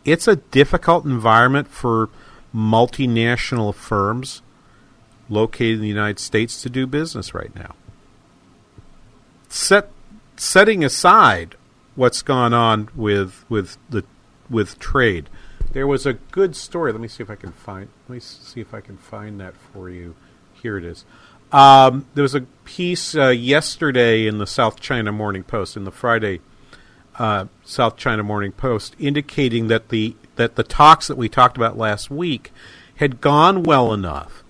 it's 0.04 0.26
a 0.26 0.36
difficult 0.36 1.04
environment 1.04 1.68
for 1.68 2.08
multinational 2.54 3.74
firms 3.74 4.42
located 5.28 5.74
in 5.74 5.80
the 5.80 5.88
United 5.88 6.18
States 6.18 6.62
to 6.62 6.70
do 6.70 6.86
business 6.86 7.34
right 7.34 7.54
now. 7.54 7.74
Set 9.48 9.90
setting 10.36 10.84
aside 10.84 11.54
what's 11.94 12.22
gone 12.22 12.52
on 12.52 12.88
with 12.94 13.44
with 13.48 13.76
the 13.88 14.04
with 14.48 14.78
trade 14.78 15.28
there 15.74 15.86
was 15.86 16.06
a 16.06 16.14
good 16.14 16.56
story. 16.56 16.92
Let 16.92 17.00
me 17.00 17.08
see 17.08 17.22
if 17.22 17.28
I 17.28 17.34
can 17.34 17.52
find. 17.52 17.88
Let 18.08 18.14
me 18.14 18.20
see 18.20 18.60
if 18.60 18.72
I 18.72 18.80
can 18.80 18.96
find 18.96 19.38
that 19.40 19.54
for 19.56 19.90
you. 19.90 20.14
Here 20.54 20.78
it 20.78 20.84
is. 20.84 21.04
Um, 21.52 22.06
there 22.14 22.22
was 22.22 22.34
a 22.34 22.42
piece 22.64 23.14
uh, 23.14 23.28
yesterday 23.28 24.26
in 24.26 24.38
the 24.38 24.46
South 24.46 24.80
China 24.80 25.12
Morning 25.12 25.42
Post, 25.42 25.76
in 25.76 25.84
the 25.84 25.90
Friday 25.90 26.40
uh, 27.18 27.46
South 27.64 27.96
China 27.96 28.22
Morning 28.22 28.52
Post, 28.52 28.96
indicating 28.98 29.66
that 29.66 29.88
the 29.88 30.16
that 30.36 30.54
the 30.54 30.62
talks 30.62 31.08
that 31.08 31.16
we 31.16 31.28
talked 31.28 31.56
about 31.56 31.76
last 31.76 32.10
week 32.10 32.52
had 32.96 33.20
gone 33.20 33.64
well 33.64 33.92
enough 33.92 34.42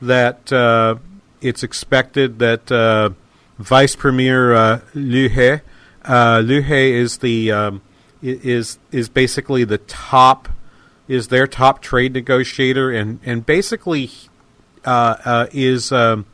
that 0.00 0.52
uh, 0.52 0.96
it's 1.40 1.62
expected 1.62 2.38
that 2.38 2.72
uh, 2.72 3.10
Vice 3.58 3.96
Premier 3.96 4.54
uh, 4.54 4.80
Liu 4.94 5.28
He, 5.28 5.60
uh, 6.04 6.40
Liu 6.40 6.62
He 6.62 6.92
is 6.92 7.18
the 7.18 7.52
um, 7.52 7.82
is 8.22 8.78
is 8.90 9.10
basically 9.10 9.64
the 9.64 9.78
top 9.78 10.48
is 11.08 11.28
their 11.28 11.46
top 11.46 11.82
trade 11.82 12.12
negotiator 12.12 12.90
and 12.90 13.20
and 13.24 13.44
basically 13.44 14.10
uh, 14.84 15.16
uh, 15.24 15.46
is 15.52 15.92
um, 15.92 16.26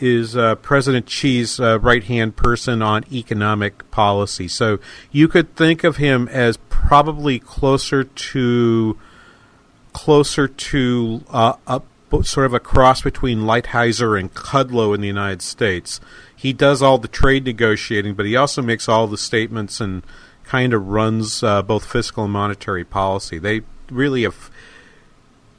is 0.00 0.36
uh, 0.36 0.56
President 0.56 1.08
Xi's 1.08 1.60
uh, 1.60 1.78
right 1.78 2.02
hand 2.02 2.36
person 2.36 2.82
on 2.82 3.04
economic 3.12 3.88
policy. 3.90 4.48
So 4.48 4.78
you 5.10 5.28
could 5.28 5.54
think 5.54 5.84
of 5.84 5.96
him 5.96 6.28
as 6.28 6.56
probably 6.68 7.38
closer 7.38 8.04
to 8.04 8.98
closer 9.92 10.48
to 10.48 11.24
uh, 11.30 11.54
a, 11.66 11.82
sort 12.22 12.46
of 12.46 12.54
a 12.54 12.60
cross 12.60 13.02
between 13.02 13.40
Lighthizer 13.40 14.18
and 14.18 14.32
Kudlow 14.34 14.94
in 14.94 15.00
the 15.00 15.06
United 15.06 15.42
States. 15.42 16.00
He 16.34 16.52
does 16.52 16.82
all 16.82 16.98
the 16.98 17.08
trade 17.08 17.44
negotiating, 17.44 18.14
but 18.14 18.26
he 18.26 18.34
also 18.34 18.62
makes 18.62 18.88
all 18.88 19.06
the 19.06 19.18
statements 19.18 19.80
and 19.80 20.02
kind 20.44 20.74
of 20.74 20.88
runs 20.88 21.42
uh, 21.42 21.62
both 21.62 21.84
fiscal 21.84 22.24
and 22.24 22.32
monetary 22.32 22.84
policy. 22.84 23.38
They 23.38 23.60
really 23.92 24.22
have. 24.22 24.50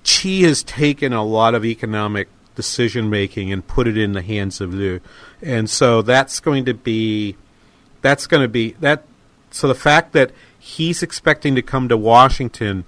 Xi 0.04 0.44
has 0.44 0.64
taken 0.64 1.14
a 1.14 1.24
lot 1.24 1.56
of 1.56 1.64
economic 1.64 2.28
decision 2.56 3.10
making 3.10 3.52
and 3.52 3.66
put 3.66 3.88
it 3.88 3.98
in 3.98 4.14
the 4.14 4.22
hands 4.22 4.60
of 4.60 4.74
Liu, 4.74 5.00
and 5.42 5.70
so 5.70 6.02
that's 6.02 6.40
going 6.40 6.66
to 6.66 6.74
be, 6.74 7.36
that's 8.02 8.28
going 8.28 8.44
to 8.44 8.50
be 8.50 8.72
that. 8.80 9.06
So 9.52 9.68
the 9.68 9.76
fact 9.76 10.14
that 10.14 10.32
he's 10.60 11.04
expecting 11.04 11.56
to 11.56 11.62
come 11.62 11.88
to 11.90 11.98
Washington 11.98 12.86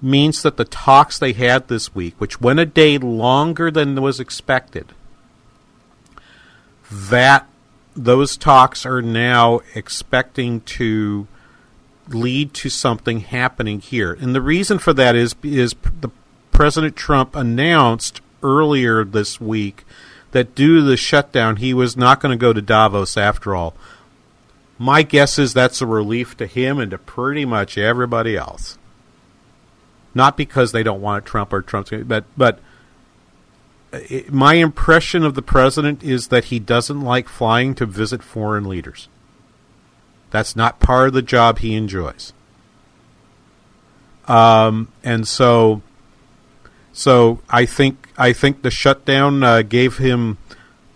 means 0.00 0.42
that 0.42 0.56
the 0.56 0.64
talks 0.64 1.18
they 1.18 1.32
had 1.32 1.68
this 1.68 1.94
week, 1.94 2.14
which 2.18 2.40
went 2.40 2.60
a 2.60 2.66
day 2.66 2.98
longer 2.98 3.70
than 3.70 4.00
was 4.00 4.20
expected, 4.20 4.92
that 6.90 7.48
those 7.96 8.36
talks 8.36 8.84
are 8.84 9.02
now 9.02 9.60
expecting 9.74 10.60
to 10.62 11.26
lead 12.08 12.54
to 12.54 12.68
something 12.68 13.20
happening 13.20 13.80
here. 13.80 14.12
And 14.12 14.34
the 14.34 14.42
reason 14.42 14.78
for 14.78 14.92
that 14.94 15.14
is 15.16 15.34
is 15.42 15.74
the 16.00 16.10
President 16.52 16.96
Trump 16.96 17.34
announced 17.34 18.20
earlier 18.42 19.04
this 19.04 19.40
week 19.40 19.84
that 20.32 20.54
due 20.54 20.76
to 20.76 20.82
the 20.82 20.96
shutdown, 20.96 21.56
he 21.56 21.72
was 21.72 21.96
not 21.96 22.20
going 22.20 22.36
to 22.36 22.40
go 22.40 22.52
to 22.52 22.60
Davos 22.60 23.16
after 23.16 23.54
all. 23.54 23.74
My 24.78 25.02
guess 25.02 25.38
is 25.38 25.54
that's 25.54 25.80
a 25.80 25.86
relief 25.86 26.36
to 26.36 26.46
him 26.46 26.78
and 26.78 26.90
to 26.90 26.98
pretty 26.98 27.44
much 27.44 27.78
everybody 27.78 28.36
else. 28.36 28.76
Not 30.14 30.36
because 30.36 30.72
they 30.72 30.82
don't 30.82 31.00
want 31.00 31.24
Trump 31.24 31.52
or 31.52 31.62
Trump's, 31.62 31.90
but 31.90 32.24
but 32.36 32.60
eh, 33.92 34.22
my 34.28 34.54
impression 34.54 35.24
of 35.24 35.34
the 35.34 35.42
president 35.42 36.02
is 36.02 36.28
that 36.28 36.46
he 36.46 36.58
doesn't 36.58 37.00
like 37.00 37.28
flying 37.28 37.74
to 37.76 37.86
visit 37.86 38.22
foreign 38.22 38.64
leaders. 38.64 39.08
That's 40.34 40.56
not 40.56 40.80
part 40.80 41.06
of 41.06 41.14
the 41.14 41.22
job 41.22 41.60
he 41.60 41.76
enjoys. 41.76 42.32
Um, 44.26 44.88
and 45.04 45.28
so, 45.28 45.80
so 46.92 47.38
I 47.48 47.66
think 47.66 48.08
I 48.18 48.32
think 48.32 48.62
the 48.62 48.70
shutdown 48.72 49.44
uh, 49.44 49.62
gave 49.62 49.98
him 49.98 50.38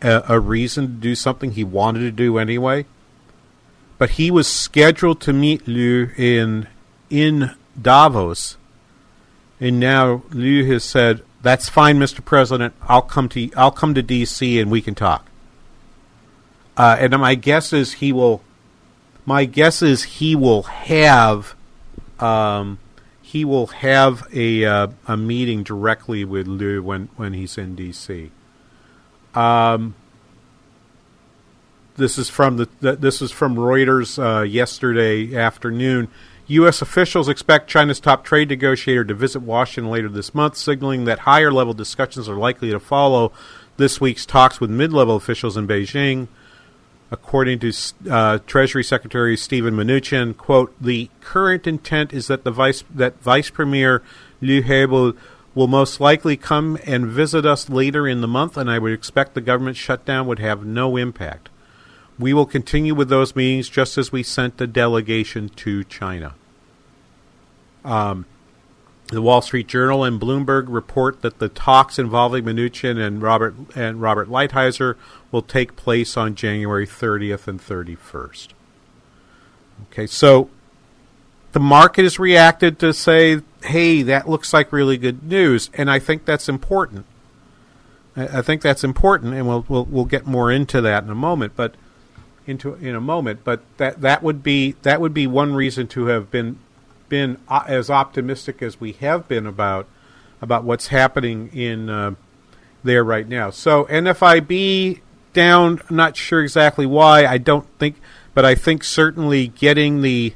a, 0.02 0.24
a 0.30 0.40
reason 0.40 0.88
to 0.88 0.92
do 0.94 1.14
something 1.14 1.52
he 1.52 1.62
wanted 1.62 2.00
to 2.00 2.10
do 2.10 2.36
anyway. 2.36 2.86
But 3.96 4.10
he 4.10 4.28
was 4.28 4.48
scheduled 4.48 5.20
to 5.20 5.32
meet 5.32 5.68
Liu 5.68 6.10
in 6.16 6.66
in 7.08 7.54
Davos, 7.80 8.56
and 9.60 9.78
now 9.78 10.24
Liu 10.30 10.64
has 10.72 10.82
said, 10.82 11.22
"That's 11.42 11.68
fine, 11.68 12.00
Mr. 12.00 12.24
President. 12.24 12.74
I'll 12.82 13.02
come 13.02 13.28
to 13.28 13.48
I'll 13.56 13.70
come 13.70 13.94
to 13.94 14.02
D.C. 14.02 14.58
and 14.58 14.68
we 14.68 14.82
can 14.82 14.96
talk." 14.96 15.30
Uh, 16.76 16.96
and 16.98 17.16
my 17.20 17.36
guess 17.36 17.72
is 17.72 17.92
he 17.92 18.12
will. 18.12 18.42
My 19.28 19.44
guess 19.44 19.82
is 19.82 20.04
he 20.04 20.34
will 20.34 20.62
have, 20.62 21.54
um, 22.18 22.78
he 23.20 23.44
will 23.44 23.66
have 23.66 24.26
a 24.32 24.64
uh, 24.64 24.86
a 25.06 25.18
meeting 25.18 25.62
directly 25.62 26.24
with 26.24 26.46
Liu 26.46 26.82
when 26.82 27.10
when 27.16 27.34
he's 27.34 27.58
in 27.58 27.74
D.C. 27.74 28.30
Um, 29.34 29.96
this 31.96 32.16
is 32.16 32.30
from 32.30 32.56
the 32.56 32.68
this 32.80 33.20
is 33.20 33.30
from 33.30 33.56
Reuters 33.56 34.18
uh, 34.18 34.44
yesterday 34.44 35.36
afternoon. 35.36 36.08
U.S. 36.46 36.80
officials 36.80 37.28
expect 37.28 37.68
China's 37.68 38.00
top 38.00 38.24
trade 38.24 38.48
negotiator 38.48 39.04
to 39.04 39.12
visit 39.12 39.40
Washington 39.40 39.90
later 39.90 40.08
this 40.08 40.34
month, 40.34 40.56
signaling 40.56 41.04
that 41.04 41.18
higher 41.18 41.52
level 41.52 41.74
discussions 41.74 42.30
are 42.30 42.36
likely 42.36 42.70
to 42.70 42.80
follow 42.80 43.32
this 43.76 44.00
week's 44.00 44.24
talks 44.24 44.58
with 44.58 44.70
mid 44.70 44.94
level 44.94 45.16
officials 45.16 45.58
in 45.58 45.66
Beijing. 45.66 46.28
According 47.10 47.60
to 47.60 47.72
uh, 48.10 48.38
Treasury 48.46 48.84
Secretary 48.84 49.36
Steven 49.36 49.74
Mnuchin, 49.74 50.36
quote, 50.36 50.74
the 50.80 51.08
current 51.22 51.66
intent 51.66 52.12
is 52.12 52.26
that 52.26 52.44
the 52.44 52.50
vice 52.50 52.84
that 52.94 53.20
Vice 53.22 53.48
Premier 53.48 54.02
Liu 54.42 54.62
He 54.62 54.84
will, 54.84 55.14
will 55.54 55.68
most 55.68 56.00
likely 56.00 56.36
come 56.36 56.78
and 56.84 57.06
visit 57.06 57.46
us 57.46 57.70
later 57.70 58.06
in 58.06 58.20
the 58.20 58.28
month, 58.28 58.58
and 58.58 58.70
I 58.70 58.78
would 58.78 58.92
expect 58.92 59.32
the 59.32 59.40
government 59.40 59.78
shutdown 59.78 60.26
would 60.26 60.38
have 60.38 60.66
no 60.66 60.96
impact. 60.96 61.48
We 62.18 62.34
will 62.34 62.46
continue 62.46 62.94
with 62.94 63.08
those 63.08 63.34
meetings 63.34 63.70
just 63.70 63.96
as 63.96 64.12
we 64.12 64.22
sent 64.22 64.60
a 64.60 64.66
delegation 64.66 65.48
to 65.50 65.84
China. 65.84 66.34
Um, 67.84 68.26
the 69.08 69.22
Wall 69.22 69.40
Street 69.40 69.66
Journal 69.66 70.04
and 70.04 70.20
Bloomberg 70.20 70.66
report 70.68 71.22
that 71.22 71.38
the 71.38 71.48
talks 71.48 71.98
involving 71.98 72.44
Mnuchin 72.44 72.98
and 72.98 73.22
Robert 73.22 73.54
and 73.74 74.00
Robert 74.00 74.28
Lighthizer 74.28 74.96
will 75.32 75.42
take 75.42 75.76
place 75.76 76.16
on 76.16 76.34
January 76.34 76.86
30th 76.86 77.48
and 77.48 77.60
31st. 77.60 78.48
Okay, 79.90 80.06
so 80.06 80.50
the 81.52 81.60
market 81.60 82.02
has 82.02 82.18
reacted 82.18 82.78
to 82.80 82.92
say, 82.92 83.40
"Hey, 83.62 84.02
that 84.02 84.28
looks 84.28 84.52
like 84.52 84.72
really 84.72 84.98
good 84.98 85.22
news," 85.22 85.70
and 85.74 85.90
I 85.90 85.98
think 85.98 86.24
that's 86.24 86.48
important. 86.48 87.06
I 88.16 88.42
think 88.42 88.62
that's 88.62 88.84
important, 88.84 89.34
and 89.34 89.46
we'll 89.46 89.64
we'll, 89.68 89.84
we'll 89.84 90.04
get 90.04 90.26
more 90.26 90.50
into 90.50 90.80
that 90.80 91.04
in 91.04 91.10
a 91.10 91.14
moment. 91.14 91.54
But 91.56 91.74
into 92.46 92.74
in 92.74 92.94
a 92.94 93.00
moment, 93.00 93.40
but 93.44 93.60
that 93.76 94.00
that 94.00 94.22
would 94.22 94.42
be 94.42 94.74
that 94.82 95.00
would 95.00 95.14
be 95.14 95.26
one 95.26 95.54
reason 95.54 95.86
to 95.88 96.06
have 96.06 96.30
been 96.30 96.58
been 97.08 97.38
uh, 97.48 97.64
as 97.66 97.90
optimistic 97.90 98.62
as 98.62 98.80
we 98.80 98.92
have 98.92 99.28
been 99.28 99.46
about 99.46 99.86
about 100.40 100.64
what's 100.64 100.88
happening 100.88 101.50
in 101.52 101.90
uh, 101.90 102.14
there 102.84 103.02
right 103.02 103.26
now. 103.26 103.50
So 103.50 103.84
NFIB 103.84 105.00
down. 105.32 105.80
I'm 105.88 105.96
not 105.96 106.16
sure 106.16 106.42
exactly 106.42 106.86
why. 106.86 107.26
I 107.26 107.38
don't 107.38 107.66
think, 107.78 107.96
but 108.34 108.44
I 108.44 108.54
think 108.54 108.84
certainly 108.84 109.48
getting 109.48 110.02
the 110.02 110.34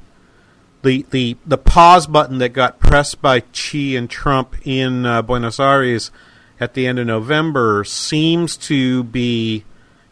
the 0.82 1.06
the 1.10 1.36
the 1.46 1.58
pause 1.58 2.06
button 2.06 2.38
that 2.38 2.50
got 2.50 2.80
pressed 2.80 3.22
by 3.22 3.42
Xi 3.52 3.96
and 3.96 4.10
Trump 4.10 4.56
in 4.64 5.06
uh, 5.06 5.22
Buenos 5.22 5.60
Aires 5.60 6.10
at 6.58 6.74
the 6.74 6.86
end 6.86 6.98
of 6.98 7.06
November 7.06 7.84
seems 7.84 8.56
to 8.56 9.04
be 9.04 9.64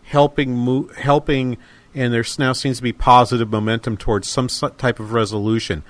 helping 0.05 0.57
mo- 0.57 0.91
helping 0.97 1.57
and 1.95 2.13
there 2.13 2.25
now 2.39 2.53
seems 2.53 2.79
to 2.79 2.83
be 2.83 2.93
positive 2.93 3.51
momentum 3.51 3.97
towards 3.97 4.29
some 4.29 4.49
type 4.49 5.01
of 5.01 5.13
resolution. 5.13 5.83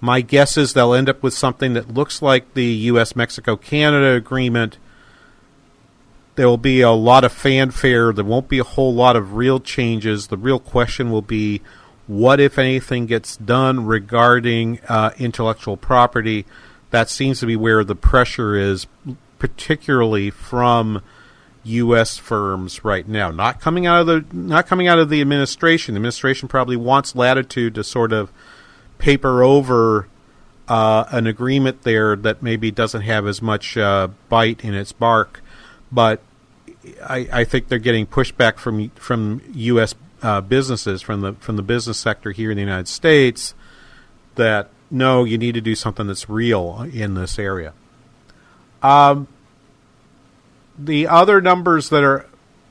My 0.00 0.20
guess 0.20 0.56
is 0.56 0.72
they'll 0.72 0.94
end 0.94 1.08
up 1.08 1.22
with 1.22 1.34
something 1.34 1.74
that 1.74 1.92
looks 1.92 2.22
like 2.22 2.54
the 2.54 2.64
U.S. 2.64 3.16
Mexico 3.16 3.56
Canada 3.56 4.14
agreement. 4.14 4.78
There 6.36 6.46
will 6.46 6.56
be 6.56 6.82
a 6.82 6.90
lot 6.90 7.24
of 7.24 7.32
fanfare. 7.32 8.12
There 8.12 8.24
won't 8.24 8.48
be 8.48 8.60
a 8.60 8.64
whole 8.64 8.94
lot 8.94 9.16
of 9.16 9.34
real 9.34 9.58
changes. 9.58 10.28
The 10.28 10.36
real 10.36 10.60
question 10.60 11.10
will 11.10 11.22
be 11.22 11.62
what, 12.06 12.38
if 12.38 12.58
anything, 12.58 13.06
gets 13.06 13.36
done 13.36 13.86
regarding 13.86 14.78
uh, 14.88 15.10
intellectual 15.18 15.76
property. 15.76 16.46
That 16.90 17.10
seems 17.10 17.40
to 17.40 17.46
be 17.46 17.56
where 17.56 17.82
the 17.82 17.96
pressure 17.96 18.54
is, 18.54 18.86
particularly 19.40 20.30
from 20.30 21.02
U.S. 21.64 22.16
firms 22.16 22.84
right 22.84 23.06
now. 23.06 23.30
Not 23.30 23.60
coming 23.60 23.86
out 23.86 24.00
of 24.00 24.06
the 24.06 24.24
not 24.32 24.66
coming 24.68 24.86
out 24.86 24.98
of 24.98 25.10
the 25.10 25.20
administration. 25.20 25.94
The 25.94 25.98
administration 25.98 26.48
probably 26.48 26.76
wants 26.76 27.16
latitude 27.16 27.74
to 27.74 27.84
sort 27.84 28.12
of 28.12 28.32
paper 28.98 29.42
over 29.42 30.08
uh, 30.68 31.04
an 31.10 31.26
agreement 31.26 31.82
there 31.82 32.14
that 32.16 32.42
maybe 32.42 32.70
doesn't 32.70 33.02
have 33.02 33.26
as 33.26 33.40
much 33.40 33.76
uh, 33.76 34.08
bite 34.28 34.64
in 34.64 34.74
its 34.74 34.92
bark, 34.92 35.40
but 35.90 36.20
I, 37.02 37.28
I, 37.32 37.44
think 37.44 37.68
they're 37.68 37.78
getting 37.78 38.06
pushback 38.06 38.58
from 38.58 38.90
from 38.90 39.40
U.S. 39.54 39.94
Uh, 40.22 40.40
businesses 40.40 41.00
from 41.00 41.22
the 41.22 41.32
from 41.34 41.56
the 41.56 41.62
business 41.62 41.98
sector 41.98 42.32
here 42.32 42.50
in 42.50 42.56
the 42.56 42.62
United 42.62 42.88
States 42.88 43.54
that 44.34 44.68
no, 44.90 45.24
you 45.24 45.38
need 45.38 45.52
to 45.52 45.60
do 45.60 45.74
something 45.74 46.06
that's 46.06 46.28
real 46.28 46.86
in 46.92 47.14
this 47.14 47.38
area. 47.38 47.72
Um, 48.82 49.28
the 50.78 51.06
other 51.08 51.40
numbers 51.40 51.88
that 51.90 52.04
are 52.04 52.26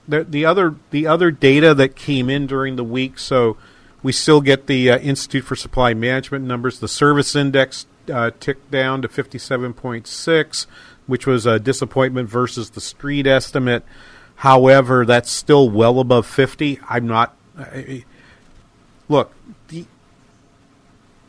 the, 0.07 0.23
the 0.23 0.45
other 0.45 0.75
the 0.91 1.07
other 1.07 1.31
data 1.31 1.73
that 1.73 1.95
came 1.95 2.29
in 2.29 2.47
during 2.47 2.75
the 2.75 2.83
week. 2.83 3.19
So 3.19 3.57
we 4.03 4.11
still 4.11 4.41
get 4.41 4.67
the 4.67 4.91
uh, 4.91 4.97
Institute 4.99 5.43
for 5.43 5.55
Supply 5.55 5.93
Management 5.93 6.45
numbers. 6.45 6.79
The 6.79 6.87
service 6.87 7.35
index 7.35 7.85
uh, 8.11 8.31
ticked 8.39 8.71
down 8.71 9.01
to 9.01 9.07
fifty 9.07 9.37
seven 9.37 9.73
point 9.73 10.07
six, 10.07 10.67
which 11.07 11.25
was 11.25 11.45
a 11.45 11.59
disappointment 11.59 12.29
versus 12.29 12.71
the 12.71 12.81
street 12.81 13.27
estimate. 13.27 13.83
However, 14.37 15.05
that's 15.05 15.31
still 15.31 15.69
well 15.69 15.99
above 15.99 16.25
fifty. 16.25 16.79
I'm 16.87 17.07
not. 17.07 17.35
Uh, 17.57 17.81
look, 19.09 19.33
the, 19.69 19.85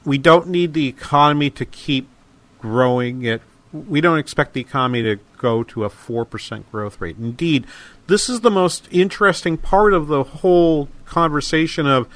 we 0.04 0.18
don't 0.18 0.48
need 0.48 0.74
the 0.74 0.86
economy 0.86 1.50
to 1.50 1.64
keep 1.64 2.08
growing 2.60 3.26
at 3.26 3.40
we 3.72 4.00
don't 4.00 4.18
expect 4.18 4.54
the 4.54 4.60
economy 4.60 5.02
to 5.02 5.18
go 5.36 5.62
to 5.62 5.84
a 5.84 5.90
4% 5.90 6.64
growth 6.70 7.00
rate. 7.00 7.16
Indeed, 7.18 7.66
this 8.06 8.28
is 8.28 8.40
the 8.40 8.50
most 8.50 8.88
interesting 8.90 9.58
part 9.58 9.92
of 9.92 10.08
the 10.08 10.22
whole 10.22 10.88
conversation 11.04 11.86
of 11.86 12.08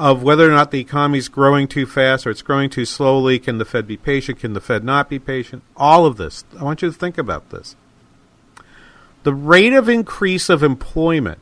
of 0.00 0.22
whether 0.22 0.48
or 0.48 0.50
not 0.50 0.70
the 0.70 0.80
economy 0.80 1.18
is 1.18 1.28
growing 1.28 1.68
too 1.68 1.84
fast 1.84 2.26
or 2.26 2.30
it's 2.30 2.40
growing 2.40 2.70
too 2.70 2.86
slowly. 2.86 3.38
Can 3.38 3.58
the 3.58 3.66
Fed 3.66 3.86
be 3.86 3.98
patient? 3.98 4.40
Can 4.40 4.54
the 4.54 4.60
Fed 4.60 4.82
not 4.82 5.10
be 5.10 5.18
patient? 5.18 5.62
All 5.76 6.06
of 6.06 6.16
this. 6.16 6.42
I 6.58 6.64
want 6.64 6.80
you 6.80 6.90
to 6.90 6.98
think 6.98 7.18
about 7.18 7.50
this. 7.50 7.76
The 9.24 9.34
rate 9.34 9.74
of 9.74 9.90
increase 9.90 10.48
of 10.48 10.62
employment 10.62 11.40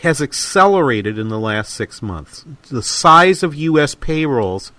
has 0.00 0.20
accelerated 0.20 1.16
in 1.16 1.28
the 1.28 1.38
last 1.38 1.72
six 1.72 2.02
months. 2.02 2.44
The 2.68 2.82
size 2.82 3.44
of 3.44 3.54
U.S. 3.54 3.94
payrolls 3.94 4.72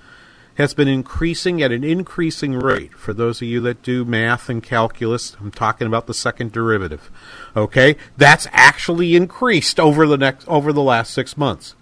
has 0.56 0.74
been 0.74 0.90
increasing 0.90 1.64
at 1.64 1.72
an 1.72 1.86
increasing 1.86 2.60
rate. 2.60 2.94
For 2.94 3.14
those 3.14 3.42
of 3.42 3.48
you 3.48 3.62
that 3.62 3.84
do 3.84 4.04
math 4.04 4.50
and 4.50 4.62
calculus, 4.62 5.38
I'm 5.40 5.50
talking 5.50 5.88
about 5.88 6.08
the 6.08 6.14
second 6.14 6.52
derivative. 6.52 7.10
Okay? 7.56 7.96
That's 8.18 8.48
actually 8.52 9.16
increased 9.16 9.80
over 9.80 10.06
the 10.06 10.18
next 10.18 10.46
over 10.46 10.74
the 10.74 10.84
last 10.84 11.14
6 11.14 11.38
months. 11.38 11.76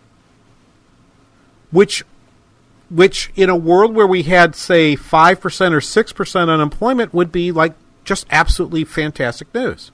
Which 1.71 2.03
which 2.91 3.31
in 3.35 3.49
a 3.49 3.55
world 3.55 3.95
where 3.95 4.05
we 4.05 4.23
had 4.23 4.53
say 4.53 4.97
5% 4.97 5.37
or 5.37 5.79
6% 5.79 6.49
unemployment 6.49 7.13
would 7.13 7.31
be 7.31 7.51
like 7.51 7.73
just 8.03 8.27
absolutely 8.29 8.83
fantastic 8.83 9.53
news. 9.55 9.91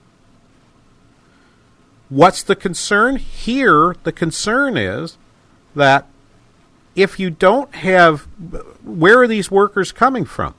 What's 2.09 2.41
the 2.41 2.55
concern? 2.55 3.17
Here, 3.17 3.95
the 4.03 4.11
concern 4.11 4.77
is 4.77 5.17
that 5.75 6.07
if 6.95 7.19
you 7.19 7.29
don't 7.29 7.73
have, 7.75 8.21
where 8.83 9.21
are 9.21 9.27
these 9.27 9.51
workers 9.51 9.91
coming 9.91 10.25
from? 10.25 10.55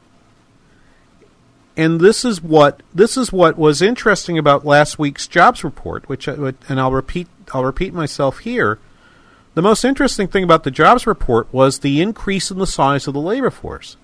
And 1.77 2.01
this 2.01 2.25
is 2.25 2.43
what 2.43 2.83
this 2.93 3.17
is 3.17 3.33
what 3.33 3.57
was 3.57 3.81
interesting 3.81 4.37
about 4.37 4.67
last 4.67 4.99
week's 4.99 5.29
jobs 5.29 5.63
report, 5.63 6.09
which 6.09 6.27
and 6.27 6.55
I'll 6.69 6.93
repeat 6.93 7.29
I'll 7.55 7.65
repeat 7.65 7.95
myself 7.95 8.41
here. 8.41 8.81
The 9.59 9.63
most 9.63 9.85
interesting 9.85 10.29
thing 10.29 10.45
about 10.45 10.63
the 10.63 10.71
jobs 10.71 11.05
report 11.05 11.53
was 11.53 11.81
the 11.81 12.01
increase 12.01 12.53
in 12.53 12.59
the 12.59 12.67
size 12.67 13.09
of 13.09 13.15
the 13.15 13.21
labor 13.21 13.51
force. 13.51 13.97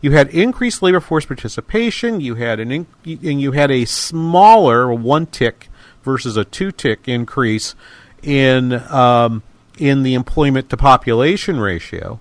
you 0.00 0.12
had 0.12 0.28
increased 0.28 0.80
labor 0.80 1.00
force 1.00 1.26
participation. 1.26 2.20
You 2.20 2.36
had 2.36 2.60
an 2.60 2.86
and 3.04 3.40
you 3.40 3.50
had 3.50 3.72
a 3.72 3.84
smaller 3.84 4.94
one 4.94 5.26
tick 5.26 5.70
versus 6.04 6.36
a 6.36 6.44
two 6.44 6.70
tick 6.70 7.08
increase 7.08 7.74
in 8.22 8.74
um, 8.92 9.42
in 9.76 10.04
the 10.04 10.14
employment 10.14 10.70
to 10.70 10.76
population 10.76 11.58
ratio. 11.58 12.20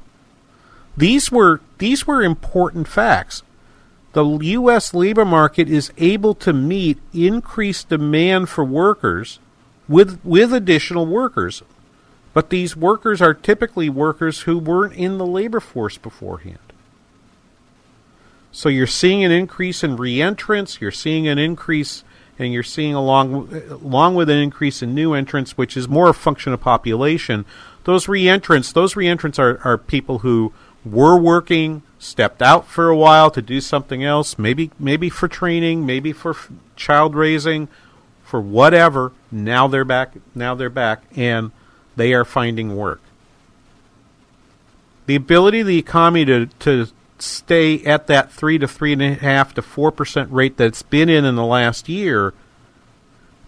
These 0.98 1.32
were 1.32 1.62
these 1.78 2.08
were 2.08 2.24
important 2.24 2.88
facts. 2.88 3.44
The 4.14 4.26
U.S. 4.26 4.96
labor 4.96 5.24
market 5.24 5.70
is 5.70 5.94
able 6.00 6.34
to 6.34 6.52
meet 6.52 6.98
increased 7.14 7.90
demand 7.90 8.50
for 8.50 8.64
workers 8.64 9.38
with 9.88 10.20
with 10.24 10.54
additional 10.54 11.06
workers, 11.06 11.64
but 12.34 12.50
these 12.50 12.76
workers 12.76 13.22
are 13.22 13.34
typically 13.34 13.90
workers 13.90 14.42
who 14.42 14.58
weren't 14.58 14.94
in 14.94 15.18
the 15.18 15.26
labor 15.26 15.60
force 15.60 15.98
beforehand. 15.98 16.58
So 18.52 18.70
you're 18.70 18.88
seeing 18.88 19.24
an 19.24 19.32
increase 19.32 19.84
in 19.84 19.98
reentrants. 19.98 20.80
You're 20.80 20.92
seeing 20.92 21.28
an 21.28 21.40
increase, 21.40 22.04
and 22.38 22.54
you're 22.54 22.62
seeing 22.64 22.94
along 22.94 23.52
along 23.70 24.16
with 24.16 24.30
an 24.30 24.38
increase 24.38 24.82
in 24.82 24.94
new 24.94 25.14
entrants, 25.14 25.58
which 25.58 25.76
is 25.76 25.88
more 25.88 26.10
a 26.10 26.14
function 26.14 26.54
of 26.54 26.62
population. 26.62 27.46
Those 27.84 28.06
reentrants, 28.06 28.72
those 28.72 28.94
reentrants 28.94 29.40
are, 29.40 29.60
are 29.64 29.78
people 29.78 30.20
who 30.20 30.54
were 30.86 31.18
working, 31.18 31.82
stepped 31.98 32.42
out 32.42 32.68
for 32.68 32.90
a 32.90 32.96
while 32.96 33.32
to 33.32 33.42
do 33.42 33.60
something 33.60 34.04
else, 34.04 34.38
maybe 34.38 34.70
maybe 34.78 35.10
for 35.10 35.28
training, 35.28 35.86
maybe 35.86 36.14
for 36.14 36.32
f- 36.32 36.52
child 36.76 37.16
raising, 37.16 37.68
for 38.34 38.42
whatever. 38.42 39.12
Now 39.32 39.68
they're 39.68 39.86
back. 39.86 40.16
Now 40.34 40.56
they're 40.56 40.72
back, 40.72 41.04
and 41.16 41.52
they 41.96 42.16
are 42.16 42.26
finding 42.26 42.76
work. 42.76 43.00
The 45.06 45.14
ability 45.14 45.60
of 45.60 45.68
the 45.68 45.78
economy 45.78 46.26
to 46.26 46.48
to 46.48 46.88
stay 47.20 47.84
at 47.84 48.08
that 48.08 48.32
three 48.32 48.58
to 48.58 48.68
three 48.68 48.92
and 48.94 49.04
a 49.04 49.14
half 49.14 49.54
to 49.54 49.62
four 49.62 49.92
percent 49.92 50.32
rate 50.32 50.58
that's 50.58 50.82
been 50.82 51.10
in 51.10 51.26
in 51.26 51.36
the 51.36 51.46
last 51.46 51.88
year 51.88 52.34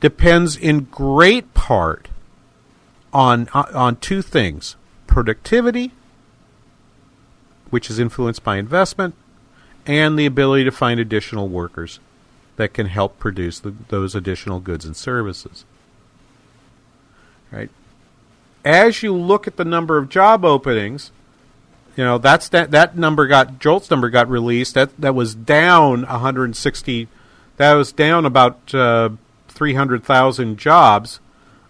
depends 0.01 0.55
in 0.55 0.81
great 0.81 1.55
part 1.55 2.09
on 3.11 3.47
on 3.49 3.95
two 3.95 4.21
things: 4.21 4.75
productivity, 5.07 5.93
which 7.71 7.89
is 7.89 7.97
influenced 7.97 8.43
by 8.43 8.57
investment, 8.57 9.15
and 9.87 10.19
the 10.19 10.27
ability 10.27 10.63
to 10.63 10.71
find 10.71 10.99
additional 10.99 11.49
workers 11.49 11.99
that 12.57 12.73
can 12.73 12.87
help 12.87 13.19
produce 13.19 13.59
the, 13.59 13.73
those 13.89 14.15
additional 14.15 14.59
goods 14.59 14.85
and 14.85 14.95
services. 14.95 15.65
Right. 17.51 17.69
As 18.63 19.03
you 19.03 19.13
look 19.13 19.47
at 19.47 19.57
the 19.57 19.65
number 19.65 19.97
of 19.97 20.09
job 20.09 20.43
openings, 20.43 21.11
you 21.95 22.03
know 22.03 22.17
that's 22.17 22.49
that 22.49 22.71
that 22.71 22.97
number 22.97 23.27
got 23.27 23.59
JOLTS 23.59 23.89
number 23.89 24.09
got 24.09 24.29
released. 24.29 24.73
That 24.73 24.97
that 24.99 25.15
was 25.15 25.35
down 25.35 26.01
160. 26.01 27.07
That 27.57 27.73
was 27.73 27.93
down 27.93 28.25
about 28.25 28.73
uh, 28.75 29.11
300,000 29.47 30.57
jobs. 30.57 31.19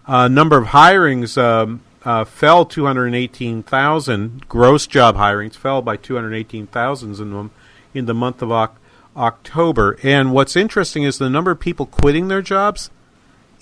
Uh, 0.06 0.28
number 0.28 0.58
of 0.58 0.68
hirings 0.68 1.40
um, 1.40 1.82
uh, 2.04 2.24
fell 2.24 2.64
218,000. 2.64 4.48
Gross 4.48 4.86
job 4.86 5.16
hirings 5.16 5.54
fell 5.54 5.82
by 5.82 5.96
218,000 5.96 7.20
in 7.20 7.30
the, 7.30 7.50
in 7.94 8.06
the 8.06 8.14
month 8.14 8.42
of 8.42 8.50
o- 8.50 8.70
October. 9.16 9.98
And 10.02 10.32
what's 10.32 10.56
interesting 10.56 11.02
is 11.02 11.18
the 11.18 11.30
number 11.30 11.50
of 11.50 11.60
people 11.60 11.86
quitting 11.86 12.28
their 12.28 12.42
jobs 12.42 12.90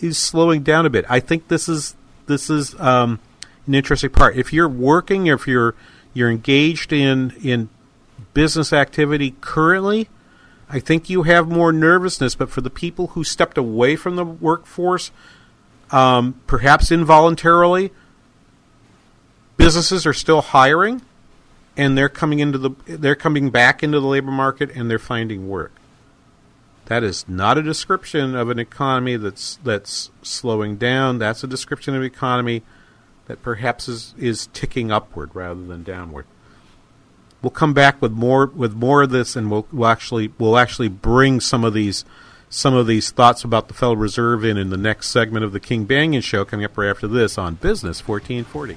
is 0.01 0.19
slowing 0.19 0.63
down 0.63 0.87
a 0.87 0.91
bit. 0.91 1.05
I 1.09 1.21
think 1.21 1.49
this 1.49 1.69
is 1.69 1.95
this 2.27 2.51
is 2.51 2.79
um, 2.81 3.21
an 3.67 3.75
interesting 3.75 4.11
part. 4.11 4.37
If 4.37 4.53
you're 4.53 4.69
working, 4.69 5.27
if 5.27 5.47
you're 5.47 5.75
you're 6.13 6.31
engaged 6.31 6.93
in 6.93 7.33
in 7.43 7.69
business 8.33 8.73
activity 8.73 9.35
currently, 9.41 10.09
I 10.69 10.81
think 10.81 11.09
you 11.09 11.23
have 11.23 11.49
more 11.49 11.73
nervousness. 11.73 12.35
But 12.35 12.51
for 12.51 12.61
the 12.61 12.71
people 12.71 13.09
who 13.09 13.25
stepped 13.25 13.59
away 13.59 13.97
from 13.97 14.17
the 14.17 14.25
workforce, 14.25 15.11
um, 15.91 16.41
perhaps 16.47 16.91
involuntarily, 16.91 17.93
businesses 19.57 20.07
are 20.07 20.13
still 20.13 20.41
hiring, 20.41 21.03
and 21.77 21.97
they're 21.99 22.09
coming 22.09 22.41
into 22.41 22.59
the 22.59 22.71
they're 22.87 23.15
coming 23.15 23.51
back 23.51 23.83
into 23.83 24.01
the 24.01 24.07
labor 24.07 24.31
market 24.31 24.71
and 24.75 24.91
they're 24.91 24.99
finding 24.99 25.49
work. 25.49 25.73
That 26.87 27.03
is 27.03 27.27
not 27.29 27.57
a 27.57 27.63
description 27.63 28.35
of 28.35 28.51
an 28.51 28.59
economy 28.59 29.17
that's 29.17 29.59
that's 29.65 30.11
slowing 30.23 30.77
down. 30.77 31.19
That's 31.19 31.43
a 31.43 31.47
description 31.47 31.95
of 31.95 32.03
an 32.03 32.07
economy 32.07 32.63
that 33.27 33.43
perhaps 33.43 33.89
is, 33.89 34.15
is 34.19 34.49
ticking 34.53 34.93
upward 34.93 35.31
rather 35.35 35.65
than 35.65 35.83
downward. 35.83 36.27
We'll 37.41 37.51
come 37.51 37.75
back 37.75 38.01
with 38.01 38.13
more 38.13 38.47
with 38.47 38.75
more 38.75 39.03
of 39.03 39.11
this, 39.11 39.37
and 39.37 39.51
we'll, 39.51 39.67
we'll 39.73 39.89
actually 39.89 40.33
we'll 40.39 40.59
actually 40.59 40.89
bring 40.89 41.41
some 41.41 41.65
of 41.65 41.75
these 41.75 42.05
some 42.49 42.75
of 42.75 42.87
these 42.87 43.11
thoughts 43.11 43.45
about 43.45 43.69
the 43.69 43.75
Federal 43.75 43.97
Reserve 43.97 44.45
in 44.45 44.57
in 44.57 44.71
the 44.71 44.77
next 44.77 45.09
segment 45.09 45.45
of 45.45 45.53
the 45.53 45.61
King 45.61 45.87
Banaian 45.87 46.23
Show 46.23 46.45
coming 46.45 46.65
up 46.65 46.77
right 46.77 46.89
after 46.89 47.09
this 47.09 47.37
on 47.37 47.55
Business 47.55 48.07
1440. 48.07 48.77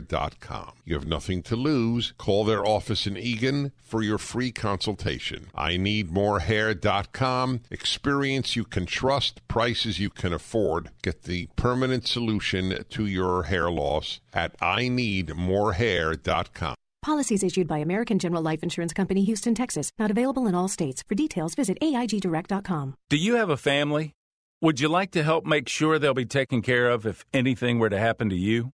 You 0.85 0.95
have 0.95 1.07
nothing 1.07 1.43
to 1.43 1.55
lose. 1.55 2.13
Call 2.17 2.43
their 2.45 2.65
office 2.65 3.07
in 3.07 3.17
Eagan 3.17 3.71
for 3.81 4.01
your 4.01 4.17
free 4.17 4.51
consultation. 4.51 5.47
I 5.55 5.77
need 5.77 6.11
morehair.com. 6.11 7.61
Experience 7.69 8.55
you 8.55 8.63
can 8.63 8.85
trust, 8.85 9.47
prices 9.47 9.99
you 9.99 10.09
can 10.09 10.33
afford. 10.33 10.89
Get 11.01 11.23
the 11.23 11.47
permanent 11.55 12.07
solution 12.07 12.83
to 12.89 13.05
your 13.05 13.43
hair 13.43 13.69
loss 13.69 14.19
at 14.33 14.55
I 14.61 14.87
need 14.87 15.27
morehair.com. 15.29 16.75
Policies 17.01 17.43
issued 17.43 17.67
by 17.67 17.79
American 17.79 18.19
General 18.19 18.43
Life 18.43 18.61
Insurance 18.61 18.93
Company, 18.93 19.23
Houston, 19.23 19.55
Texas. 19.55 19.91
Not 19.97 20.11
available 20.11 20.45
in 20.45 20.53
all 20.53 20.67
states. 20.67 21.03
For 21.07 21.15
details, 21.15 21.55
visit 21.55 21.79
AIGDirect.com. 21.81 22.95
Do 23.09 23.17
you 23.17 23.35
have 23.35 23.49
a 23.49 23.57
family? 23.57 24.13
Would 24.61 24.79
you 24.79 24.89
like 24.89 25.09
to 25.11 25.23
help 25.23 25.43
make 25.43 25.67
sure 25.67 25.97
they'll 25.97 26.13
be 26.13 26.25
taken 26.25 26.61
care 26.61 26.91
of 26.91 27.07
if 27.07 27.25
anything 27.33 27.79
were 27.79 27.89
to 27.89 27.97
happen 27.97 28.29
to 28.29 28.35
you? 28.35 28.71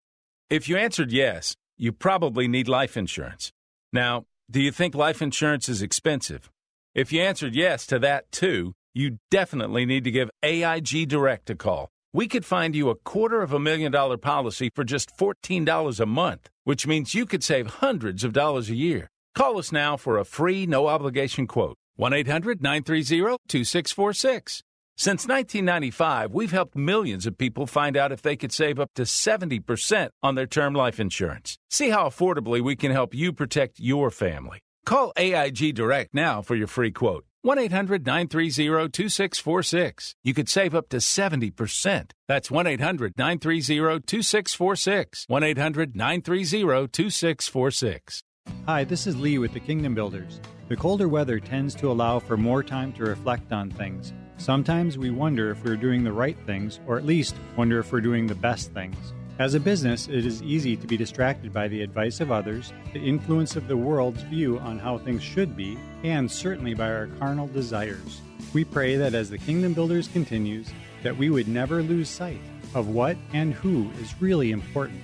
If 0.50 0.68
you 0.68 0.76
answered 0.76 1.10
yes, 1.10 1.56
you 1.78 1.90
probably 1.90 2.48
need 2.48 2.68
life 2.68 2.98
insurance. 2.98 3.50
Now, 3.92 4.26
do 4.50 4.60
you 4.60 4.70
think 4.70 4.94
life 4.94 5.22
insurance 5.22 5.70
is 5.70 5.80
expensive? 5.80 6.50
If 6.94 7.12
you 7.12 7.22
answered 7.22 7.54
yes 7.54 7.86
to 7.86 7.98
that 8.00 8.30
too, 8.30 8.74
you 8.92 9.18
definitely 9.30 9.86
need 9.86 10.04
to 10.04 10.10
give 10.10 10.30
AIG 10.42 11.08
Direct 11.08 11.48
a 11.48 11.54
call. 11.54 11.88
We 12.12 12.28
could 12.28 12.44
find 12.44 12.76
you 12.76 12.90
a 12.90 12.94
quarter 12.94 13.40
of 13.42 13.54
a 13.54 13.58
million 13.58 13.90
dollar 13.90 14.18
policy 14.18 14.70
for 14.74 14.84
just 14.84 15.16
$14 15.16 15.98
a 15.98 16.06
month, 16.06 16.50
which 16.64 16.86
means 16.86 17.14
you 17.14 17.24
could 17.24 17.42
save 17.42 17.78
hundreds 17.80 18.22
of 18.22 18.34
dollars 18.34 18.68
a 18.68 18.76
year. 18.76 19.08
Call 19.34 19.58
us 19.58 19.72
now 19.72 19.96
for 19.96 20.18
a 20.18 20.24
free, 20.24 20.66
no 20.66 20.88
obligation 20.88 21.46
quote. 21.46 21.76
1 21.96 22.12
800 22.12 22.62
930 22.62 23.38
2646. 23.48 24.62
Since 24.96 25.26
1995, 25.26 26.32
we've 26.32 26.52
helped 26.52 26.76
millions 26.76 27.26
of 27.26 27.36
people 27.36 27.66
find 27.66 27.96
out 27.96 28.12
if 28.12 28.22
they 28.22 28.36
could 28.36 28.52
save 28.52 28.78
up 28.78 28.90
to 28.94 29.02
70% 29.02 30.10
on 30.22 30.36
their 30.36 30.46
term 30.46 30.72
life 30.72 31.00
insurance. 31.00 31.58
See 31.68 31.90
how 31.90 32.06
affordably 32.06 32.60
we 32.60 32.76
can 32.76 32.92
help 32.92 33.12
you 33.12 33.32
protect 33.32 33.80
your 33.80 34.12
family. 34.12 34.60
Call 34.86 35.12
AIG 35.16 35.74
Direct 35.74 36.14
now 36.14 36.42
for 36.42 36.54
your 36.54 36.68
free 36.68 36.92
quote. 36.92 37.24
1 37.42 37.58
800 37.58 38.06
930 38.06 38.88
2646. 38.88 40.14
You 40.22 40.32
could 40.32 40.48
save 40.48 40.76
up 40.76 40.88
to 40.90 40.98
70%. 40.98 42.12
That's 42.28 42.50
1 42.50 42.66
800 42.66 43.14
930 43.18 44.00
2646. 44.06 45.24
1 45.26 45.42
800 45.42 45.96
930 45.96 46.88
2646. 46.88 48.22
Hi, 48.66 48.84
this 48.84 49.06
is 49.08 49.16
Lee 49.16 49.38
with 49.38 49.52
the 49.52 49.60
Kingdom 49.60 49.94
Builders. 49.94 50.40
The 50.68 50.76
colder 50.76 51.08
weather 51.08 51.40
tends 51.40 51.74
to 51.76 51.90
allow 51.90 52.20
for 52.20 52.36
more 52.36 52.62
time 52.62 52.92
to 52.94 53.02
reflect 53.02 53.52
on 53.52 53.70
things. 53.70 54.12
Sometimes 54.36 54.98
we 54.98 55.10
wonder 55.10 55.50
if 55.50 55.64
we're 55.64 55.76
doing 55.76 56.04
the 56.04 56.12
right 56.12 56.36
things, 56.44 56.80
or 56.86 56.98
at 56.98 57.06
least 57.06 57.36
wonder 57.56 57.78
if 57.78 57.92
we're 57.92 58.00
doing 58.00 58.26
the 58.26 58.34
best 58.34 58.72
things. 58.72 58.96
As 59.38 59.54
a 59.54 59.60
business, 59.60 60.06
it 60.06 60.26
is 60.26 60.42
easy 60.42 60.76
to 60.76 60.86
be 60.86 60.96
distracted 60.96 61.52
by 61.52 61.66
the 61.66 61.82
advice 61.82 62.20
of 62.20 62.30
others, 62.30 62.72
the 62.92 63.00
influence 63.00 63.56
of 63.56 63.66
the 63.66 63.76
world's 63.76 64.22
view 64.22 64.58
on 64.60 64.78
how 64.78 64.98
things 64.98 65.22
should 65.22 65.56
be, 65.56 65.76
and 66.04 66.30
certainly 66.30 66.74
by 66.74 66.92
our 66.92 67.08
carnal 67.18 67.48
desires. 67.48 68.20
We 68.52 68.64
pray 68.64 68.96
that 68.96 69.14
as 69.14 69.30
the 69.30 69.38
Kingdom 69.38 69.72
Builders 69.72 70.08
continues, 70.08 70.70
that 71.02 71.16
we 71.16 71.30
would 71.30 71.48
never 71.48 71.82
lose 71.82 72.08
sight 72.08 72.40
of 72.74 72.88
what 72.88 73.16
and 73.32 73.54
who 73.54 73.90
is 74.00 74.14
really 74.20 74.52
important. 74.52 75.00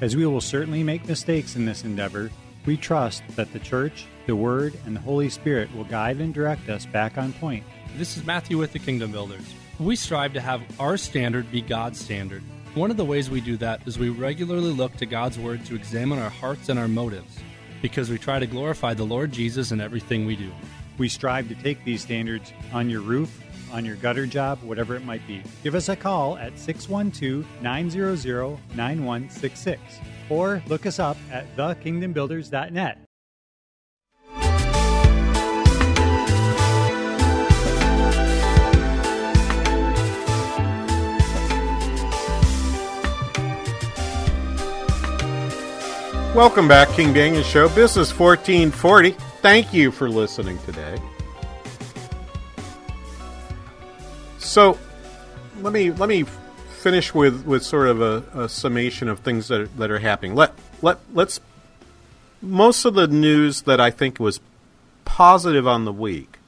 As 0.00 0.16
we 0.16 0.24
will 0.24 0.40
certainly 0.40 0.82
make 0.82 1.06
mistakes 1.06 1.56
in 1.56 1.66
this 1.66 1.84
endeavor, 1.84 2.30
we 2.66 2.76
trust 2.76 3.22
that 3.36 3.52
the 3.52 3.58
Church, 3.58 4.06
the 4.26 4.36
Word, 4.36 4.74
and 4.86 4.96
the 4.96 5.00
Holy 5.00 5.28
Spirit 5.28 5.74
will 5.74 5.84
guide 5.84 6.20
and 6.20 6.32
direct 6.32 6.68
us 6.68 6.86
back 6.86 7.18
on 7.18 7.32
point. 7.34 7.64
This 7.96 8.16
is 8.16 8.26
Matthew 8.26 8.58
with 8.58 8.72
the 8.72 8.80
Kingdom 8.80 9.12
Builders. 9.12 9.54
We 9.78 9.94
strive 9.94 10.32
to 10.32 10.40
have 10.40 10.60
our 10.80 10.96
standard 10.96 11.48
be 11.52 11.60
God's 11.60 12.00
standard. 12.00 12.42
One 12.74 12.90
of 12.90 12.96
the 12.96 13.04
ways 13.04 13.30
we 13.30 13.40
do 13.40 13.56
that 13.58 13.86
is 13.86 14.00
we 14.00 14.08
regularly 14.08 14.72
look 14.72 14.96
to 14.96 15.06
God's 15.06 15.38
Word 15.38 15.64
to 15.66 15.76
examine 15.76 16.18
our 16.18 16.28
hearts 16.28 16.68
and 16.68 16.76
our 16.76 16.88
motives, 16.88 17.38
because 17.82 18.10
we 18.10 18.18
try 18.18 18.40
to 18.40 18.48
glorify 18.48 18.94
the 18.94 19.06
Lord 19.06 19.30
Jesus 19.30 19.70
in 19.70 19.80
everything 19.80 20.26
we 20.26 20.34
do. 20.34 20.50
We 20.98 21.08
strive 21.08 21.48
to 21.50 21.54
take 21.54 21.84
these 21.84 22.02
standards 22.02 22.52
on 22.72 22.90
your 22.90 23.00
roof, 23.00 23.40
on 23.72 23.84
your 23.84 23.94
gutter 23.94 24.26
job, 24.26 24.60
whatever 24.64 24.96
it 24.96 25.04
might 25.04 25.24
be. 25.28 25.44
Give 25.62 25.76
us 25.76 25.88
a 25.88 25.94
call 25.94 26.36
at 26.36 26.58
612 26.58 27.46
900 27.62 28.58
9166 28.74 29.80
or 30.30 30.60
look 30.66 30.84
us 30.84 30.98
up 30.98 31.16
at 31.30 31.46
thekingdombuilders.net. 31.56 32.98
Welcome 46.34 46.66
back, 46.66 46.88
King 46.88 47.14
Banaian 47.14 47.44
Show, 47.44 47.68
Business 47.68 48.10
1440. 48.18 49.12
Thank 49.40 49.72
you 49.72 49.92
for 49.92 50.10
listening 50.10 50.58
today. 50.66 51.00
So, 54.38 54.76
let 55.60 55.72
me 55.72 55.92
let 55.92 56.08
me 56.08 56.24
finish 56.70 57.14
with, 57.14 57.46
with 57.46 57.62
sort 57.62 57.86
of 57.86 58.00
a, 58.02 58.24
a 58.34 58.48
summation 58.48 59.08
of 59.08 59.20
things 59.20 59.46
that 59.46 59.60
are, 59.60 59.66
that 59.68 59.92
are 59.92 60.00
happening. 60.00 60.34
Let 60.34 60.54
let 60.82 60.98
let's 61.12 61.38
most 62.42 62.84
of 62.84 62.94
the 62.94 63.06
news 63.06 63.62
that 63.62 63.80
I 63.80 63.92
think 63.92 64.18
was 64.18 64.40
positive 65.04 65.68
on 65.68 65.84
the 65.84 65.92
week 65.92 66.38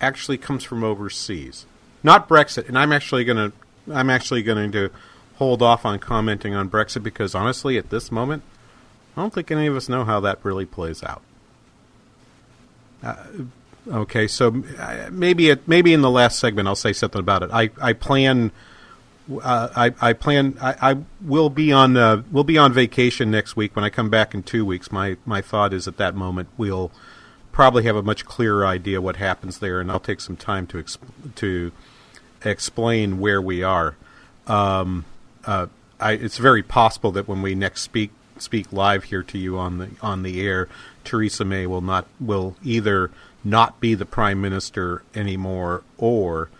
actually 0.00 0.38
comes 0.38 0.62
from 0.62 0.84
overseas, 0.84 1.66
not 2.04 2.28
Brexit. 2.28 2.68
And 2.68 2.78
I'm 2.78 2.92
actually 2.92 3.24
going 3.24 3.50
to 3.50 3.92
I'm 3.92 4.08
actually 4.08 4.44
going 4.44 4.70
to 4.70 4.90
hold 5.34 5.62
off 5.62 5.84
on 5.84 5.98
commenting 5.98 6.54
on 6.54 6.70
Brexit 6.70 7.02
because 7.02 7.34
honestly, 7.34 7.76
at 7.76 7.90
this 7.90 8.12
moment, 8.12 8.44
I 9.16 9.20
don't 9.20 9.32
think 9.32 9.50
any 9.50 9.66
of 9.66 9.76
us 9.76 9.88
know 9.88 10.04
how 10.04 10.20
that 10.20 10.38
really 10.44 10.66
plays 10.66 11.02
out. 11.02 11.22
Uh, 13.02 13.16
okay, 13.88 14.26
so 14.26 14.62
uh, 14.78 15.08
maybe 15.10 15.50
it, 15.50 15.66
maybe 15.66 15.92
in 15.92 16.02
the 16.02 16.10
last 16.10 16.38
segment 16.38 16.68
I'll 16.68 16.74
say 16.76 16.92
something 16.92 17.20
about 17.20 17.42
it. 17.42 17.50
I 17.52 17.70
I 17.80 17.92
plan. 17.92 18.52
Uh, 19.30 19.68
I, 19.76 19.94
I 20.00 20.12
plan. 20.12 20.58
I, 20.60 20.90
I 20.90 20.96
will 21.20 21.50
be 21.50 21.72
on. 21.72 21.96
Uh, 21.96 22.22
we'll 22.30 22.44
be 22.44 22.58
on 22.58 22.72
vacation 22.72 23.30
next 23.30 23.56
week. 23.56 23.76
When 23.76 23.84
I 23.84 23.90
come 23.90 24.10
back 24.10 24.34
in 24.34 24.42
two 24.42 24.64
weeks, 24.64 24.90
my 24.90 25.16
my 25.24 25.40
thought 25.40 25.72
is 25.72 25.88
at 25.88 25.96
that 25.98 26.14
moment 26.14 26.48
we'll 26.56 26.90
probably 27.52 27.84
have 27.84 27.96
a 27.96 28.02
much 28.02 28.24
clearer 28.24 28.66
idea 28.66 29.00
what 29.00 29.16
happens 29.16 29.58
there, 29.58 29.80
and 29.80 29.90
I'll 29.90 30.00
take 30.00 30.20
some 30.20 30.36
time 30.36 30.66
to 30.68 30.78
exp- 30.78 31.34
to 31.36 31.72
explain 32.44 33.18
where 33.18 33.40
we 33.40 33.62
are. 33.62 33.96
Um, 34.46 35.04
uh, 35.44 35.66
I, 36.00 36.12
it's 36.12 36.38
very 36.38 36.62
possible 36.62 37.12
that 37.12 37.28
when 37.28 37.42
we 37.42 37.54
next 37.54 37.82
speak 37.82 38.10
speak 38.42 38.72
live 38.72 39.04
here 39.04 39.22
to 39.22 39.38
you 39.38 39.58
on 39.58 39.78
the 39.78 39.90
on 40.02 40.22
the 40.22 40.40
air, 40.40 40.68
Theresa 41.04 41.44
May 41.44 41.66
will 41.66 41.80
not 41.80 42.06
will 42.20 42.56
either 42.62 43.10
not 43.44 43.80
be 43.80 43.94
the 43.94 44.04
prime 44.04 44.40
minister 44.40 45.02
anymore, 45.14 45.82
or 45.98 46.50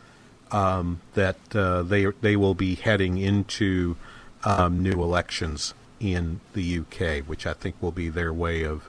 um, 0.51 1.01
that 1.15 1.37
uh, 1.55 1.83
they 1.83 2.07
they 2.21 2.37
will 2.37 2.55
be 2.55 2.75
heading 2.75 3.19
into 3.19 3.97
um, 4.45 4.83
new 4.83 5.03
elections 5.03 5.75
in 5.99 6.41
the 6.55 6.79
UK, 6.81 7.25
which 7.27 7.47
I 7.47 7.53
think 7.53 7.77
will 7.81 7.93
be 7.93 8.09
their 8.09 8.33
way 8.33 8.65
of 8.65 8.89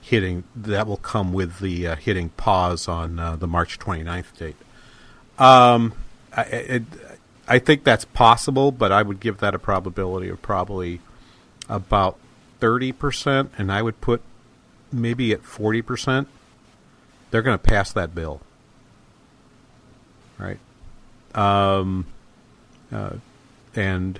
hitting. 0.00 0.44
That 0.54 0.86
will 0.86 0.96
come 0.96 1.32
with 1.32 1.58
the 1.58 1.88
uh, 1.88 1.96
hitting 1.96 2.30
pause 2.30 2.88
on 2.88 3.18
uh, 3.18 3.36
the 3.36 3.48
March 3.48 3.78
29th 3.78 4.36
date. 4.38 4.56
Um, 5.38 5.94
I, 6.36 6.42
it, 6.42 6.82
I 7.46 7.58
think 7.58 7.84
that's 7.84 8.04
possible, 8.04 8.72
but 8.72 8.92
I 8.92 9.02
would 9.02 9.20
give 9.20 9.38
that 9.38 9.54
a 9.54 9.58
probability 9.58 10.28
of 10.28 10.40
probably 10.40 11.00
about 11.68 12.18
30%, 12.64 13.50
and 13.58 13.70
I 13.70 13.82
would 13.82 14.00
put 14.00 14.22
maybe 14.90 15.32
at 15.32 15.42
40%, 15.42 16.26
they're 17.30 17.42
going 17.42 17.58
to 17.58 17.62
pass 17.62 17.92
that 17.92 18.14
bill. 18.14 18.40
Right? 20.38 20.58
Um, 21.34 22.06
uh, 22.90 23.16
and 23.74 24.18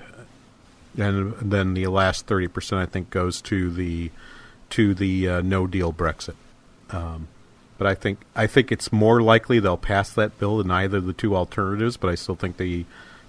and 0.97 1.33
then 1.41 1.73
the 1.73 1.87
last 1.87 2.27
30% 2.27 2.77
I 2.77 2.85
think 2.85 3.09
goes 3.09 3.41
to 3.43 3.69
the 3.69 4.11
to 4.69 4.93
the 4.93 5.27
uh, 5.27 5.41
no 5.41 5.67
deal 5.67 5.91
Brexit. 5.91 6.35
Um, 6.89 7.27
but 7.77 7.87
I 7.87 7.95
think 7.95 8.19
I 8.35 8.47
think 8.47 8.71
it's 8.71 8.93
more 8.93 9.21
likely 9.21 9.59
they'll 9.59 9.75
pass 9.75 10.11
that 10.11 10.37
bill 10.39 10.57
than 10.57 10.71
either 10.71 10.97
of 10.97 11.05
the 11.05 11.13
two 11.13 11.35
alternatives. 11.35 11.97
But 11.97 12.09
I 12.09 12.15
still 12.15 12.35
think 12.35 12.57
the 12.57 12.85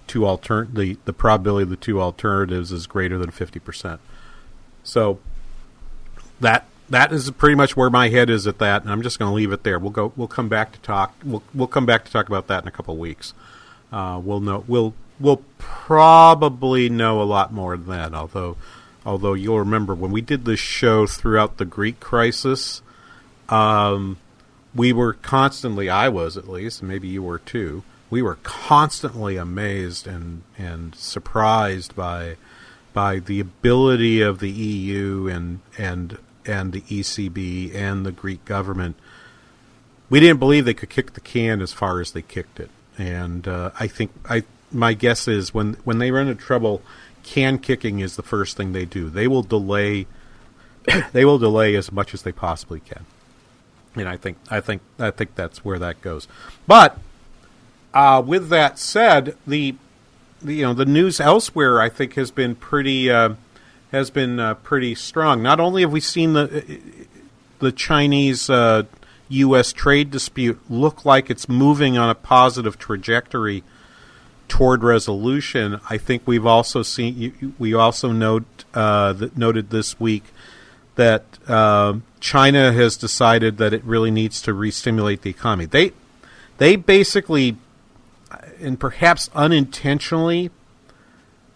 two 0.06 0.24
alter 0.24 0.68
the 0.72 0.98
the 1.04 1.12
probability 1.12 1.64
of 1.64 1.70
the 1.70 1.76
two 1.76 2.00
alternatives 2.00 2.70
is 2.70 2.86
greater 2.86 3.18
than 3.18 3.30
fifty 3.30 3.58
percent. 3.58 4.00
So 4.86 5.18
that 6.40 6.66
that 6.88 7.12
is 7.12 7.30
pretty 7.32 7.56
much 7.56 7.76
where 7.76 7.90
my 7.90 8.08
head 8.08 8.30
is 8.30 8.46
at 8.46 8.58
that, 8.58 8.82
and 8.82 8.90
I'm 8.90 9.02
just 9.02 9.18
going 9.18 9.30
to 9.30 9.34
leave 9.34 9.52
it 9.52 9.64
there. 9.64 9.78
We'll 9.78 9.90
go. 9.90 10.12
We'll 10.16 10.28
come 10.28 10.48
back 10.48 10.72
to 10.72 10.78
talk. 10.80 11.14
We'll 11.24 11.42
we'll 11.52 11.66
come 11.66 11.86
back 11.86 12.04
to 12.04 12.12
talk 12.12 12.28
about 12.28 12.46
that 12.46 12.62
in 12.62 12.68
a 12.68 12.70
couple 12.72 12.94
of 12.94 13.00
weeks. 13.00 13.34
Uh, 13.92 14.20
we'll 14.22 14.40
know. 14.40 14.64
We'll 14.66 14.94
we'll 15.18 15.42
probably 15.58 16.88
know 16.88 17.20
a 17.20 17.24
lot 17.24 17.52
more 17.52 17.76
than 17.76 17.88
that. 17.88 18.14
Although 18.14 18.56
although 19.04 19.34
you'll 19.34 19.58
remember 19.58 19.94
when 19.94 20.12
we 20.12 20.20
did 20.20 20.44
this 20.44 20.60
show 20.60 21.06
throughout 21.06 21.56
the 21.56 21.64
Greek 21.64 21.98
crisis, 22.00 22.82
um, 23.48 24.18
we 24.74 24.92
were 24.92 25.14
constantly. 25.14 25.90
I 25.90 26.08
was 26.08 26.36
at 26.36 26.48
least, 26.48 26.82
maybe 26.82 27.08
you 27.08 27.22
were 27.22 27.38
too. 27.38 27.82
We 28.08 28.22
were 28.22 28.38
constantly 28.44 29.36
amazed 29.36 30.06
and 30.06 30.42
and 30.56 30.94
surprised 30.94 31.96
by 31.96 32.36
by 32.96 33.18
the 33.18 33.40
ability 33.40 34.22
of 34.22 34.38
the 34.38 34.50
EU 34.50 35.28
and 35.28 35.60
and 35.76 36.16
and 36.46 36.72
the 36.72 36.80
ECB 36.80 37.74
and 37.74 38.06
the 38.06 38.10
Greek 38.10 38.42
government. 38.46 38.96
We 40.08 40.18
didn't 40.18 40.38
believe 40.38 40.64
they 40.64 40.72
could 40.72 40.88
kick 40.88 41.12
the 41.12 41.20
can 41.20 41.60
as 41.60 41.74
far 41.74 42.00
as 42.00 42.12
they 42.12 42.22
kicked 42.22 42.58
it, 42.58 42.70
and 42.96 43.46
uh, 43.46 43.70
I 43.78 43.86
think 43.86 44.12
I 44.30 44.44
my 44.72 44.94
guess 44.94 45.28
is 45.28 45.52
when 45.52 45.74
when 45.84 45.98
they 45.98 46.10
run 46.10 46.26
into 46.26 46.42
trouble, 46.42 46.80
can 47.22 47.58
kicking 47.58 48.00
is 48.00 48.16
the 48.16 48.22
first 48.22 48.56
thing 48.56 48.72
they 48.72 48.86
do. 48.86 49.10
They 49.10 49.28
will 49.28 49.42
delay 49.42 50.06
they 51.12 51.26
will 51.26 51.38
delay 51.38 51.74
as 51.74 51.92
much 51.92 52.14
as 52.14 52.22
they 52.22 52.32
possibly 52.32 52.80
can, 52.80 53.04
and 53.94 54.08
I 54.08 54.16
think 54.16 54.38
I 54.50 54.60
think 54.60 54.80
I 54.98 55.10
think 55.10 55.34
that's 55.34 55.62
where 55.62 55.78
that 55.78 56.00
goes. 56.00 56.28
But 56.66 56.96
uh, 57.92 58.22
with 58.24 58.48
that 58.48 58.78
said, 58.78 59.36
the 59.46 59.74
you 60.44 60.62
know 60.62 60.74
the 60.74 60.86
news 60.86 61.20
elsewhere 61.20 61.80
I 61.80 61.88
think 61.88 62.14
has 62.14 62.30
been 62.30 62.54
pretty 62.54 63.10
uh, 63.10 63.34
has 63.92 64.10
been 64.10 64.38
uh, 64.38 64.54
pretty 64.54 64.94
strong. 64.94 65.42
Not 65.42 65.60
only 65.60 65.82
have 65.82 65.92
we 65.92 66.00
seen 66.00 66.32
the 66.32 66.80
the 67.58 67.72
Chinese 67.72 68.50
uh, 68.50 68.84
U.S. 69.28 69.72
trade 69.72 70.10
dispute 70.10 70.60
look 70.68 71.04
like 71.04 71.30
it's 71.30 71.48
moving 71.48 71.96
on 71.96 72.10
a 72.10 72.14
positive 72.14 72.78
trajectory 72.78 73.64
toward 74.48 74.84
resolution, 74.84 75.80
I 75.90 75.98
think 75.98 76.22
we've 76.26 76.46
also 76.46 76.82
seen 76.82 77.54
we 77.58 77.74
also 77.74 78.12
note 78.12 78.64
uh, 78.74 79.12
that 79.14 79.36
noted 79.36 79.70
this 79.70 79.98
week 79.98 80.24
that 80.96 81.24
uh, 81.46 81.94
China 82.20 82.72
has 82.72 82.96
decided 82.96 83.58
that 83.58 83.72
it 83.72 83.84
really 83.84 84.10
needs 84.10 84.40
to 84.42 84.52
re-stimulate 84.52 85.22
the 85.22 85.30
economy. 85.30 85.66
They 85.66 85.92
they 86.58 86.76
basically 86.76 87.56
and 88.60 88.78
perhaps 88.78 89.30
unintentionally 89.34 90.50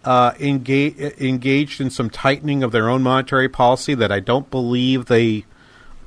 uh, 0.04 0.32
engage, 0.40 0.98
engaged 1.20 1.80
in 1.80 1.90
some 1.90 2.10
tightening 2.10 2.62
of 2.62 2.72
their 2.72 2.88
own 2.88 3.02
monetary 3.02 3.48
policy 3.48 3.94
that 3.94 4.10
I 4.10 4.20
don't 4.20 4.50
believe 4.50 5.06
they 5.06 5.44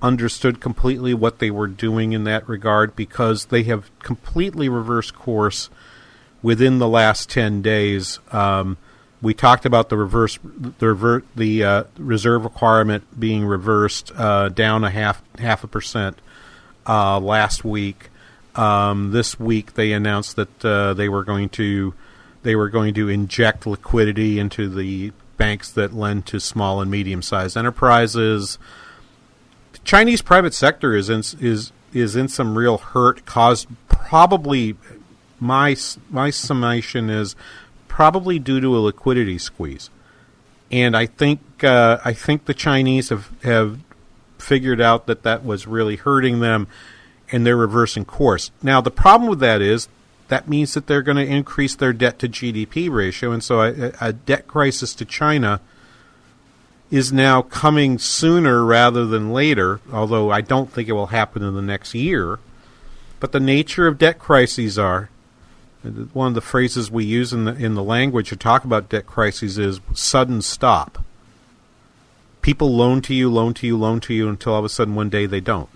understood 0.01 0.59
completely 0.59 1.13
what 1.13 1.39
they 1.39 1.49
were 1.49 1.67
doing 1.67 2.11
in 2.11 2.25
that 2.25 2.47
regard 2.47 2.95
because 2.95 3.45
they 3.45 3.63
have 3.63 3.89
completely 3.99 4.67
reversed 4.67 5.15
course 5.15 5.69
within 6.41 6.79
the 6.79 6.87
last 6.87 7.29
10 7.29 7.61
days. 7.61 8.19
Um, 8.31 8.77
we 9.21 9.33
talked 9.33 9.65
about 9.65 9.87
the 9.87 9.95
reverse 9.95 10.37
the 10.43 10.87
revert 10.87 11.25
the 11.33 11.63
uh, 11.63 11.83
reserve 11.97 12.43
requirement 12.43 13.17
being 13.17 13.45
reversed 13.45 14.11
uh, 14.17 14.49
down 14.49 14.83
a 14.83 14.89
half 14.89 15.23
half 15.39 15.63
a 15.63 15.67
percent 15.67 16.19
uh, 16.85 17.19
last 17.21 17.63
week. 17.63 18.09
Um, 18.55 19.11
this 19.11 19.39
week 19.39 19.73
they 19.73 19.93
announced 19.93 20.35
that 20.35 20.65
uh, 20.65 20.93
they 20.93 21.09
were 21.09 21.23
going 21.23 21.49
to 21.49 21.93
they 22.43 22.55
were 22.55 22.69
going 22.69 22.93
to 22.93 23.09
inject 23.09 23.65
liquidity 23.65 24.37
into 24.37 24.69
the 24.69 25.11
banks 25.37 25.71
that 25.71 25.93
lend 25.93 26.25
to 26.27 26.39
small 26.39 26.81
and 26.81 26.91
medium 26.91 27.21
sized 27.21 27.57
enterprises. 27.57 28.57
The 29.73 29.79
Chinese 29.79 30.21
private 30.21 30.53
sector 30.53 30.93
is 30.95 31.09
in, 31.09 31.19
is 31.39 31.71
is 31.93 32.15
in 32.15 32.27
some 32.27 32.57
real 32.57 32.77
hurt 32.77 33.25
caused 33.25 33.67
probably 33.87 34.75
my 35.39 35.75
my 36.09 36.29
summation 36.29 37.09
is 37.09 37.35
probably 37.87 38.39
due 38.39 38.59
to 38.59 38.77
a 38.77 38.79
liquidity 38.79 39.37
squeeze. 39.37 39.89
And 40.71 40.97
I 40.97 41.05
think 41.05 41.63
uh, 41.63 41.99
I 42.03 42.13
think 42.13 42.45
the 42.45 42.53
Chinese 42.53 43.09
have 43.09 43.29
have 43.43 43.79
figured 44.39 44.81
out 44.81 45.07
that 45.07 45.23
that 45.23 45.45
was 45.45 45.67
really 45.67 45.95
hurting 45.95 46.39
them, 46.39 46.67
and 47.31 47.45
they're 47.45 47.57
reversing 47.57 48.05
course. 48.05 48.51
Now 48.61 48.81
the 48.81 48.91
problem 48.91 49.29
with 49.29 49.39
that 49.39 49.61
is 49.61 49.87
that 50.27 50.47
means 50.47 50.73
that 50.73 50.87
they're 50.87 51.01
going 51.01 51.17
to 51.17 51.25
increase 51.25 51.75
their 51.75 51.93
debt 51.93 52.19
to 52.19 52.29
GDP 52.29 52.89
ratio, 52.89 53.31
and 53.31 53.43
so 53.43 53.61
a, 53.61 53.93
a 54.01 54.13
debt 54.13 54.47
crisis 54.47 54.93
to 54.95 55.05
China 55.05 55.61
is 56.89 57.11
now 57.11 57.41
coming 57.41 57.97
sooner 57.97 58.63
rather 58.63 59.05
than 59.05 59.33
later. 59.33 59.79
Although 59.91 60.31
I 60.31 60.41
don't 60.41 60.71
think 60.71 60.87
it 60.87 60.93
will 60.93 61.07
happen 61.07 61.43
in 61.43 61.55
the 61.55 61.61
next 61.61 61.93
year. 61.93 62.39
But 63.19 63.31
the 63.31 63.39
nature 63.39 63.87
of 63.87 63.97
debt 63.97 64.19
crises 64.19 64.77
are 64.77 65.09
one 66.13 66.27
of 66.27 66.33
the 66.33 66.41
phrases 66.41 66.91
we 66.91 67.03
use 67.03 67.33
in 67.33 67.45
the 67.45 67.55
in 67.55 67.73
the 67.73 67.83
language 67.83 68.29
to 68.29 68.35
talk 68.35 68.63
about 68.63 68.89
debt 68.89 69.05
crises 69.05 69.57
is 69.57 69.81
sudden 69.93 70.41
stop. 70.41 71.03
People 72.41 72.75
loan 72.75 73.01
to 73.01 73.13
you, 73.13 73.29
loan 73.31 73.53
to 73.55 73.67
you, 73.67 73.77
loan 73.77 73.99
to 74.01 74.13
you 74.13 74.29
until 74.29 74.53
all 74.53 74.59
of 74.59 74.65
a 74.65 74.69
sudden 74.69 74.95
one 74.95 75.09
day 75.09 75.25
they 75.25 75.39
don't. 75.39 75.69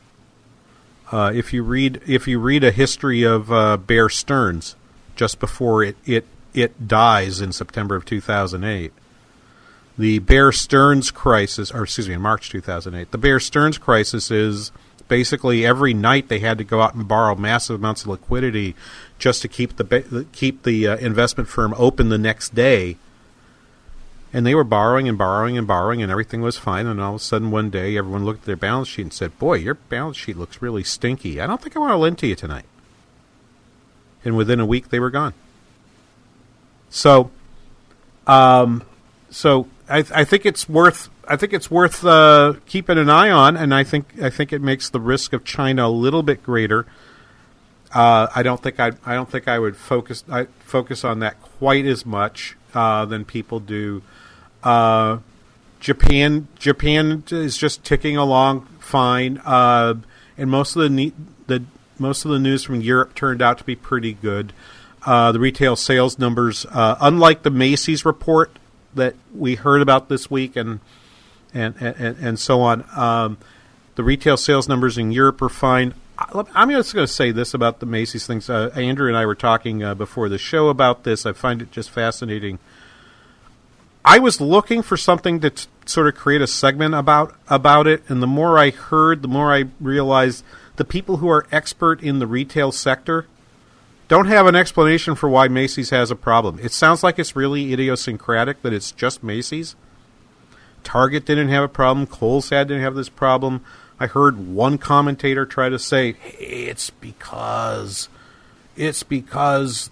Uh, 1.11 1.31
if 1.33 1.53
you 1.53 1.63
read 1.63 2.01
if 2.05 2.27
you 2.27 2.39
read 2.39 2.63
a 2.63 2.71
history 2.71 3.23
of 3.23 3.51
uh, 3.51 3.77
Bear 3.77 4.09
Stearns 4.09 4.75
just 5.15 5.39
before 5.39 5.83
it, 5.83 5.95
it 6.05 6.25
it 6.53 6.87
dies 6.87 7.39
in 7.39 7.51
September 7.51 7.95
of 7.95 8.03
2008, 8.03 8.91
the 9.97 10.19
Bear 10.19 10.51
Stearns 10.51 11.11
crisis, 11.11 11.71
or 11.71 11.83
excuse 11.83 12.07
me, 12.07 12.15
in 12.15 12.21
March 12.21 12.49
2008, 12.49 13.11
the 13.11 13.17
Bear 13.17 13.39
Stearns 13.39 13.77
crisis 13.77 14.31
is 14.31 14.71
basically 15.07 15.65
every 15.65 15.93
night 15.93 16.27
they 16.27 16.39
had 16.39 16.57
to 16.57 16.63
go 16.63 16.81
out 16.81 16.93
and 16.93 17.07
borrow 17.07 17.35
massive 17.35 17.77
amounts 17.77 18.01
of 18.01 18.09
liquidity 18.09 18.75
just 19.17 19.41
to 19.41 19.47
keep 19.47 19.77
the 19.77 20.25
keep 20.31 20.63
the 20.63 20.87
uh, 20.87 20.97
investment 20.97 21.47
firm 21.47 21.73
open 21.77 22.09
the 22.09 22.17
next 22.17 22.53
day. 22.53 22.97
And 24.33 24.45
they 24.45 24.55
were 24.55 24.63
borrowing 24.63 25.07
and 25.07 25.17
borrowing 25.17 25.57
and 25.57 25.65
borrowing, 25.65 26.01
and 26.01 26.11
everything 26.11 26.41
was 26.41 26.57
fine. 26.57 26.85
And 26.85 26.99
all 26.99 27.15
of 27.15 27.21
a 27.21 27.23
sudden, 27.23 27.49
one 27.49 27.69
day, 27.69 27.97
everyone 27.97 28.25
looked 28.25 28.41
at 28.41 28.45
their 28.45 28.57
balance 28.57 28.89
sheet 28.89 29.03
and 29.03 29.13
said, 29.13 29.37
"Boy, 29.39 29.55
your 29.55 29.75
balance 29.75 30.17
sheet 30.17 30.37
looks 30.37 30.61
really 30.61 30.83
stinky. 30.83 31.39
I 31.39 31.47
don't 31.47 31.61
think 31.61 31.75
I 31.75 31.79
want 31.79 31.91
to 31.91 31.97
lend 31.97 32.17
to 32.19 32.27
you 32.27 32.35
tonight." 32.35 32.65
And 34.25 34.35
within 34.35 34.59
a 34.59 34.65
week, 34.65 34.89
they 34.89 34.99
were 34.99 35.09
gone. 35.09 35.33
So, 36.89 37.31
um, 38.25 38.83
so 39.29 39.67
I, 39.89 39.99
I 40.13 40.23
think 40.23 40.45
it's 40.45 40.67
worth 40.67 41.09
I 41.27 41.35
think 41.35 41.53
it's 41.53 41.69
worth 41.69 42.05
uh, 42.05 42.53
keeping 42.65 42.97
an 42.97 43.09
eye 43.09 43.29
on, 43.29 43.57
and 43.57 43.73
I 43.73 43.83
think 43.83 44.21
I 44.21 44.29
think 44.29 44.53
it 44.53 44.61
makes 44.61 44.89
the 44.89 44.99
risk 44.99 45.33
of 45.33 45.43
China 45.43 45.87
a 45.87 45.89
little 45.89 46.23
bit 46.23 46.41
greater. 46.41 46.85
Uh, 47.93 48.27
I 48.33 48.43
don't 48.43 48.61
think 48.61 48.79
I 48.79 48.93
I 49.05 49.13
don't 49.13 49.29
think 49.29 49.47
I 49.47 49.59
would 49.59 49.75
focus 49.75 50.23
I 50.29 50.45
focus 50.59 51.03
on 51.03 51.19
that 51.19 51.41
quite 51.41 51.85
as 51.85 52.05
much 52.05 52.55
uh, 52.73 53.05
than 53.05 53.25
people 53.25 53.59
do. 53.59 54.03
Uh, 54.63 55.19
Japan 55.79 56.47
Japan 56.57 57.23
is 57.29 57.57
just 57.57 57.83
ticking 57.83 58.17
along 58.17 58.65
fine, 58.79 59.41
uh, 59.45 59.95
and 60.37 60.49
most 60.49 60.75
of 60.75 60.81
the 60.81 60.89
ne- 60.89 61.13
the 61.47 61.63
most 61.99 62.25
of 62.25 62.31
the 62.31 62.39
news 62.39 62.63
from 62.63 62.81
Europe 62.81 63.15
turned 63.15 63.41
out 63.41 63.57
to 63.59 63.63
be 63.63 63.75
pretty 63.75 64.13
good. 64.13 64.53
Uh, 65.05 65.31
the 65.31 65.39
retail 65.39 65.75
sales 65.75 66.19
numbers, 66.19 66.65
unlike 66.71 67.43
the 67.43 67.49
Macy's 67.49 68.03
report 68.03 68.51
that 68.95 69.15
we 69.33 69.55
heard 69.55 69.81
about 69.81 70.09
this 70.09 70.29
week, 70.29 70.55
and 70.55 70.79
and 71.53 71.75
and, 71.79 72.17
and 72.17 72.39
so 72.39 72.61
on. 72.61 72.83
Um, 72.95 73.37
the 73.95 74.03
retail 74.03 74.37
sales 74.37 74.67
numbers 74.67 74.97
in 74.97 75.11
Europe 75.11 75.41
are 75.41 75.49
fine. 75.49 75.93
I'm 76.17 76.69
just 76.71 76.93
going 76.93 77.05
to 77.05 77.11
say 77.11 77.31
this 77.31 77.53
about 77.53 77.79
the 77.79 77.85
Macy's 77.85 78.25
things. 78.25 78.49
Uh, 78.49 78.71
Andrew 78.75 79.07
and 79.07 79.15
I 79.15 79.25
were 79.25 79.35
talking 79.35 79.83
uh, 79.83 79.93
before 79.93 80.29
the 80.29 80.37
show 80.37 80.69
about 80.69 81.03
this. 81.03 81.25
I 81.25 81.33
find 81.33 81.61
it 81.61 81.71
just 81.71 81.91
fascinating. 81.91 82.59
I 84.09 84.19
was 84.19 84.39
looking 84.39 84.83
for 84.83 84.95
something 84.95 85.41
to 85.41 85.49
t- 85.49 85.67
sort 85.85 86.07
of 86.07 86.15
create 86.15 86.41
a 86.41 86.47
segment 86.47 86.95
about 86.95 87.35
about 87.49 87.87
it, 87.87 88.03
and 88.07 88.23
the 88.23 88.27
more 88.27 88.57
I 88.57 88.69
heard, 88.69 89.21
the 89.21 89.27
more 89.27 89.53
I 89.53 89.65
realized 89.81 90.45
the 90.77 90.85
people 90.85 91.17
who 91.17 91.27
are 91.27 91.45
expert 91.51 92.01
in 92.01 92.19
the 92.19 92.25
retail 92.25 92.71
sector 92.71 93.25
don't 94.07 94.27
have 94.27 94.47
an 94.47 94.55
explanation 94.55 95.15
for 95.15 95.27
why 95.27 95.49
Macy's 95.49 95.89
has 95.89 96.09
a 96.09 96.15
problem. 96.15 96.57
It 96.61 96.71
sounds 96.71 97.03
like 97.03 97.19
it's 97.19 97.35
really 97.35 97.73
idiosyncratic 97.73 98.61
that 98.61 98.71
it's 98.71 98.93
just 98.93 99.23
Macy's. 99.23 99.75
Target 100.85 101.25
didn't 101.25 101.49
have 101.49 101.65
a 101.65 101.67
problem. 101.67 102.07
Kohl's 102.07 102.49
had 102.49 102.69
didn't 102.69 102.83
have 102.83 102.95
this 102.95 103.09
problem. 103.09 103.61
I 103.99 104.07
heard 104.07 104.47
one 104.47 104.77
commentator 104.77 105.45
try 105.45 105.67
to 105.67 105.77
say, 105.77 106.13
hey, 106.13 106.67
it's 106.67 106.91
because 106.91 108.07
it's 108.77 109.03
because 109.03 109.89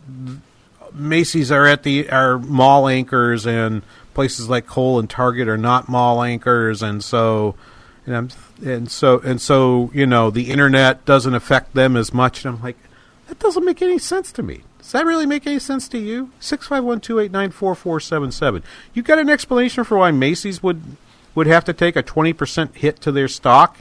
Macy's 0.93 1.51
are 1.51 1.65
at 1.65 1.83
the 1.83 2.09
are 2.09 2.39
mall 2.39 2.87
anchors 2.87 3.45
and 3.45 3.81
places 4.15 4.49
like 4.49 4.65
Kohl 4.65 4.97
and 4.97 5.09
Target 5.09 5.47
are 5.47 5.57
not 5.57 5.87
mall 5.87 6.23
anchors 6.23 6.81
and 6.81 7.03
so 7.03 7.55
and 8.07 8.35
and 8.63 8.89
so 8.89 9.19
and 9.19 9.39
so 9.39 9.91
you 9.93 10.07
know 10.07 10.31
the 10.31 10.49
internet 10.49 11.05
doesn't 11.05 11.35
affect 11.35 11.75
them 11.75 11.95
as 11.95 12.13
much 12.13 12.43
and 12.43 12.55
I'm 12.55 12.63
like 12.63 12.77
that 13.27 13.39
doesn't 13.39 13.65
make 13.65 13.81
any 13.81 13.97
sense 13.97 14.31
to 14.33 14.43
me. 14.43 14.61
Does 14.79 14.91
that 14.91 15.05
really 15.05 15.25
make 15.25 15.47
any 15.47 15.57
sense 15.57 15.87
to 15.89 15.97
you? 15.97 16.29
Six 16.39 16.67
five 16.67 16.83
one 16.83 16.99
two 16.99 17.19
eight 17.19 17.31
nine 17.31 17.49
four 17.49 17.73
four 17.73 17.99
seven 17.99 18.31
seven. 18.31 18.63
You 18.93 19.01
got 19.01 19.19
an 19.19 19.29
explanation 19.29 19.83
for 19.83 19.97
why 19.97 20.11
Macy's 20.11 20.61
would 20.61 20.81
would 21.33 21.47
have 21.47 21.65
to 21.65 21.73
take 21.73 21.95
a 21.95 22.03
twenty 22.03 22.33
percent 22.33 22.75
hit 22.75 23.01
to 23.01 23.11
their 23.11 23.27
stock, 23.27 23.77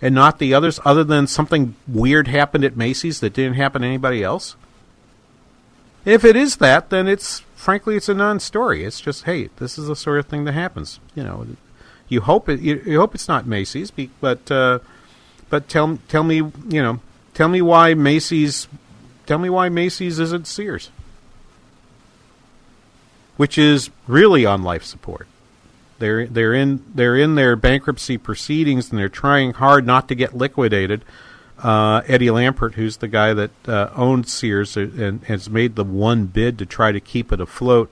and 0.00 0.14
not 0.14 0.38
the 0.38 0.54
others, 0.54 0.78
other 0.84 1.02
than 1.02 1.26
something 1.26 1.74
weird 1.88 2.28
happened 2.28 2.64
at 2.64 2.76
Macy's 2.76 3.18
that 3.20 3.32
didn't 3.32 3.54
happen 3.54 3.82
to 3.82 3.88
anybody 3.88 4.22
else? 4.22 4.54
If 6.04 6.24
it 6.24 6.36
is 6.36 6.56
that, 6.56 6.90
then 6.90 7.08
it's 7.08 7.42
frankly 7.66 7.96
it's 7.96 8.08
a 8.08 8.14
non-story. 8.14 8.84
It's 8.84 9.00
just 9.00 9.24
hey, 9.24 9.50
this 9.56 9.76
is 9.76 9.88
the 9.88 9.96
sort 9.96 10.20
of 10.20 10.26
thing 10.26 10.44
that 10.44 10.52
happens. 10.52 11.00
You 11.14 11.24
know, 11.24 11.46
you 12.08 12.20
hope 12.22 12.48
it. 12.48 12.60
You, 12.60 12.80
you 12.86 13.00
hope 13.00 13.14
it's 13.14 13.28
not 13.28 13.46
Macy's, 13.46 13.90
but 14.20 14.50
uh, 14.50 14.78
but 15.50 15.68
tell 15.68 15.98
tell 16.08 16.22
me 16.22 16.36
you 16.36 16.82
know 16.82 17.00
tell 17.34 17.48
me 17.48 17.60
why 17.60 17.94
Macy's 17.94 18.68
Tell 19.26 19.38
me 19.38 19.50
why 19.50 19.68
Macy's 19.68 20.20
isn't 20.20 20.46
Sears, 20.46 20.90
which 23.36 23.58
is 23.58 23.90
really 24.06 24.46
on 24.46 24.62
life 24.62 24.84
support. 24.84 25.26
They're 25.98 26.26
they're 26.26 26.54
in 26.54 26.84
they're 26.94 27.16
in 27.16 27.34
their 27.34 27.56
bankruptcy 27.56 28.18
proceedings 28.18 28.90
and 28.90 28.98
they're 28.98 29.08
trying 29.08 29.54
hard 29.54 29.84
not 29.84 30.06
to 30.08 30.14
get 30.14 30.36
liquidated. 30.36 31.04
Uh, 31.58 32.02
Eddie 32.06 32.26
Lampert, 32.26 32.74
who's 32.74 32.98
the 32.98 33.08
guy 33.08 33.32
that 33.32 33.50
uh, 33.66 33.90
owned 33.94 34.28
Sears 34.28 34.76
and 34.76 35.24
has 35.24 35.48
made 35.48 35.74
the 35.74 35.84
one 35.84 36.26
bid 36.26 36.58
to 36.58 36.66
try 36.66 36.92
to 36.92 37.00
keep 37.00 37.32
it 37.32 37.40
afloat, 37.40 37.90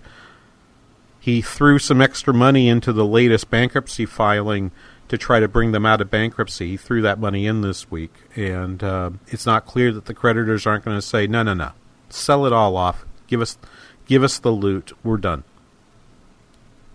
he 1.18 1.40
threw 1.40 1.78
some 1.78 2.02
extra 2.02 2.34
money 2.34 2.68
into 2.68 2.92
the 2.92 3.06
latest 3.06 3.48
bankruptcy 3.48 4.04
filing 4.04 4.70
to 5.08 5.16
try 5.16 5.40
to 5.40 5.48
bring 5.48 5.72
them 5.72 5.86
out 5.86 6.02
of 6.02 6.10
bankruptcy. 6.10 6.72
He 6.72 6.76
threw 6.76 7.00
that 7.02 7.18
money 7.18 7.46
in 7.46 7.62
this 7.62 7.90
week, 7.90 8.12
and 8.36 8.82
uh, 8.82 9.10
it's 9.28 9.46
not 9.46 9.64
clear 9.64 9.92
that 9.92 10.04
the 10.04 10.14
creditors 10.14 10.66
aren't 10.66 10.84
going 10.84 10.98
to 10.98 11.02
say, 11.02 11.26
"No, 11.26 11.42
no, 11.42 11.54
no, 11.54 11.72
sell 12.10 12.44
it 12.44 12.52
all 12.52 12.76
off. 12.76 13.06
Give 13.26 13.40
us, 13.40 13.56
give 14.04 14.22
us 14.22 14.38
the 14.38 14.50
loot. 14.50 14.92
We're 15.02 15.16
done 15.16 15.44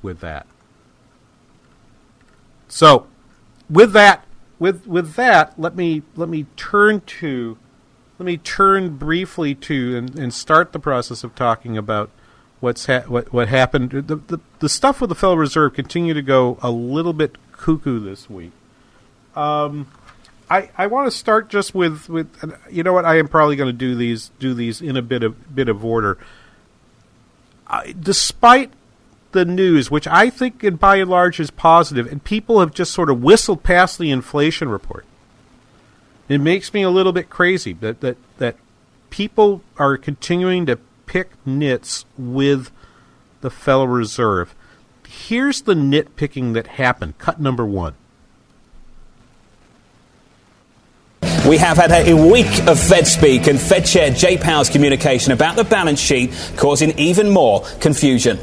with 0.03 0.19
that." 0.19 0.45
So, 2.67 3.07
with 3.67 3.93
that, 3.93 4.25
with 4.59 4.85
with 4.85 5.13
that, 5.15 5.59
let 5.59 5.75
me 5.75 6.03
let 6.15 6.29
me 6.29 6.45
turn 6.55 7.01
to 7.01 7.57
let 8.19 8.25
me 8.25 8.37
turn 8.37 8.97
briefly 8.97 9.55
to 9.55 9.97
and, 9.97 10.19
and 10.19 10.33
start 10.33 10.73
the 10.73 10.79
process 10.79 11.23
of 11.23 11.33
talking 11.33 11.77
about 11.77 12.11
what's 12.59 12.85
ha- 12.85 13.03
what 13.07 13.31
what 13.31 13.47
happened. 13.47 13.91
The, 13.91 14.15
the 14.17 14.39
the 14.59 14.69
stuff 14.69 15.01
with 15.01 15.09
the 15.09 15.15
Federal 15.15 15.37
Reserve 15.37 15.73
continued 15.73 16.15
to 16.15 16.21
go 16.21 16.57
a 16.61 16.69
little 16.69 17.13
bit 17.13 17.37
cuckoo 17.53 17.99
this 17.99 18.29
week. 18.29 18.51
Um, 19.35 19.87
I 20.49 20.69
I 20.77 20.87
want 20.87 21.09
to 21.09 21.17
start 21.17 21.49
just 21.49 21.73
with 21.73 22.09
with 22.09 22.29
you 22.69 22.83
know 22.83 22.93
what 22.93 23.05
I 23.05 23.17
am 23.17 23.27
probably 23.27 23.55
going 23.55 23.71
to 23.71 23.77
do 23.77 23.95
these 23.95 24.31
do 24.39 24.53
these 24.53 24.81
in 24.81 24.97
a 24.97 25.01
bit 25.01 25.23
of 25.23 25.55
bit 25.55 25.69
of 25.69 25.85
order. 25.85 26.17
I, 27.67 27.93
despite 27.97 28.71
the 29.31 29.45
news, 29.45 29.91
which 29.91 30.07
I 30.07 30.29
think, 30.29 30.63
in 30.63 30.75
by 30.75 30.97
and 30.97 31.09
large, 31.09 31.39
is 31.39 31.51
positive, 31.51 32.11
and 32.11 32.23
people 32.23 32.59
have 32.59 32.73
just 32.73 32.91
sort 32.91 33.09
of 33.09 33.23
whistled 33.23 33.63
past 33.63 33.99
the 33.99 34.11
inflation 34.11 34.69
report. 34.69 35.05
It 36.27 36.39
makes 36.39 36.73
me 36.73 36.81
a 36.81 36.89
little 36.89 37.11
bit 37.11 37.29
crazy 37.29 37.73
that 37.73 38.01
that 38.01 38.17
that 38.37 38.55
people 39.09 39.61
are 39.77 39.97
continuing 39.97 40.65
to 40.67 40.77
pick 41.05 41.31
nits 41.45 42.05
with 42.17 42.71
the 43.41 43.49
Federal 43.49 43.87
Reserve. 43.87 44.53
Here's 45.07 45.63
the 45.63 45.73
nitpicking 45.73 46.53
that 46.53 46.67
happened. 46.67 47.17
Cut 47.17 47.41
number 47.41 47.65
one. 47.65 47.95
We 51.47 51.57
have 51.57 51.77
had 51.77 51.91
a 51.91 52.13
week 52.13 52.67
of 52.67 52.79
Fed 52.79 53.07
speak 53.07 53.47
and 53.47 53.59
Fed 53.59 53.85
Chair 53.85 54.11
Jay 54.11 54.37
Powell's 54.37 54.69
communication 54.69 55.31
about 55.31 55.55
the 55.55 55.63
balance 55.63 55.99
sheet 55.99 56.31
causing 56.57 56.97
even 56.99 57.31
more 57.31 57.61
confusion. 57.79 58.39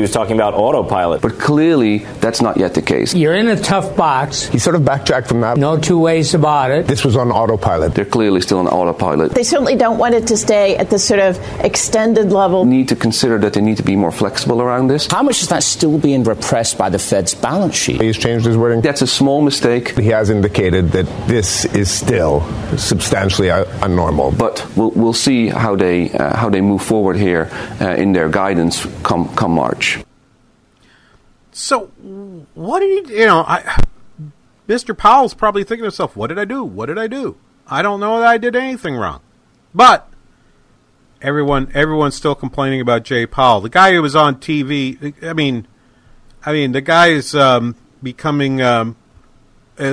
He 0.00 0.02
was 0.02 0.12
talking 0.12 0.34
about 0.34 0.54
autopilot. 0.54 1.20
But 1.20 1.38
clearly, 1.38 1.98
that's 1.98 2.40
not 2.40 2.56
yet 2.56 2.72
the 2.72 2.80
case. 2.80 3.14
You're 3.14 3.34
in 3.34 3.48
a 3.48 3.60
tough 3.60 3.94
box. 3.98 4.46
He 4.46 4.58
sort 4.58 4.74
of 4.74 4.82
backtracked 4.82 5.28
from 5.28 5.42
that. 5.42 5.58
No 5.58 5.78
two 5.78 5.98
ways 5.98 6.32
about 6.32 6.70
it. 6.70 6.86
This 6.86 7.04
was 7.04 7.18
on 7.18 7.30
autopilot. 7.30 7.94
They're 7.94 8.06
clearly 8.06 8.40
still 8.40 8.60
on 8.60 8.66
autopilot. 8.66 9.32
They 9.32 9.42
certainly 9.42 9.76
don't 9.76 9.98
want 9.98 10.14
it 10.14 10.26
to 10.28 10.38
stay 10.38 10.74
at 10.78 10.88
this 10.88 11.06
sort 11.06 11.20
of 11.20 11.38
extended 11.62 12.32
level. 12.32 12.64
Need 12.64 12.88
to 12.88 12.96
consider 12.96 13.36
that 13.40 13.52
they 13.52 13.60
need 13.60 13.76
to 13.76 13.82
be 13.82 13.94
more 13.94 14.10
flexible 14.10 14.62
around 14.62 14.86
this. 14.86 15.06
How 15.06 15.22
much 15.22 15.42
is 15.42 15.48
that 15.48 15.62
still 15.64 15.98
being 15.98 16.24
repressed 16.24 16.78
by 16.78 16.88
the 16.88 16.98
Fed's 16.98 17.34
balance 17.34 17.74
sheet? 17.74 18.00
He's 18.00 18.16
changed 18.16 18.46
his 18.46 18.56
wording. 18.56 18.80
That's 18.80 19.02
a 19.02 19.06
small 19.06 19.42
mistake. 19.42 19.98
He 19.98 20.08
has 20.08 20.30
indicated 20.30 20.92
that 20.92 21.04
this 21.28 21.66
is 21.74 21.90
still 21.90 22.40
substantially 22.78 23.48
unnormal. 23.48 24.38
But 24.38 24.66
we'll, 24.74 24.92
we'll 24.92 25.12
see 25.12 25.48
how 25.48 25.76
they 25.76 26.10
uh, 26.10 26.34
how 26.34 26.48
they 26.48 26.62
move 26.62 26.80
forward 26.80 27.16
here 27.16 27.50
uh, 27.82 27.96
in 27.96 28.12
their 28.12 28.30
guidance 28.30 28.86
come 29.02 29.28
come 29.36 29.50
March. 29.50 29.89
So, 31.60 31.86
what 32.54 32.80
did 32.80 33.06
he? 33.08 33.20
You 33.20 33.26
know, 33.26 33.44
I, 33.46 33.82
Mr. 34.66 34.96
Powell's 34.96 35.34
probably 35.34 35.62
thinking 35.62 35.82
to 35.82 35.88
himself, 35.88 36.16
"What 36.16 36.28
did 36.28 36.38
I 36.38 36.46
do? 36.46 36.64
What 36.64 36.86
did 36.86 36.98
I 36.98 37.06
do? 37.06 37.36
I 37.66 37.82
don't 37.82 38.00
know 38.00 38.18
that 38.18 38.26
I 38.26 38.38
did 38.38 38.56
anything 38.56 38.96
wrong." 38.96 39.20
But 39.74 40.08
everyone, 41.20 41.70
everyone's 41.74 42.14
still 42.14 42.34
complaining 42.34 42.80
about 42.80 43.04
Jay 43.04 43.26
Powell, 43.26 43.60
the 43.60 43.68
guy 43.68 43.92
who 43.92 44.00
was 44.00 44.16
on 44.16 44.36
TV. 44.36 45.14
I 45.22 45.34
mean, 45.34 45.66
I 46.46 46.54
mean, 46.54 46.72
the 46.72 46.80
guy 46.80 47.08
is 47.08 47.34
um, 47.34 47.76
becoming 48.02 48.62
um, 48.62 48.96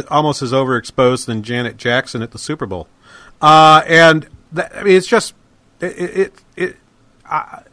almost 0.09 0.41
as 0.41 0.53
overexposed 0.53 1.25
than 1.25 1.43
Janet 1.43 1.75
Jackson 1.75 2.21
at 2.21 2.31
the 2.31 2.39
Super 2.39 2.65
Bowl, 2.65 2.87
uh, 3.41 3.83
and 3.85 4.25
that, 4.53 4.73
I 4.73 4.83
mean, 4.83 4.95
it's 4.95 5.07
just 5.07 5.33
it. 5.81 5.99
it, 5.99 6.33
it 6.55 6.77
I, 7.25 7.63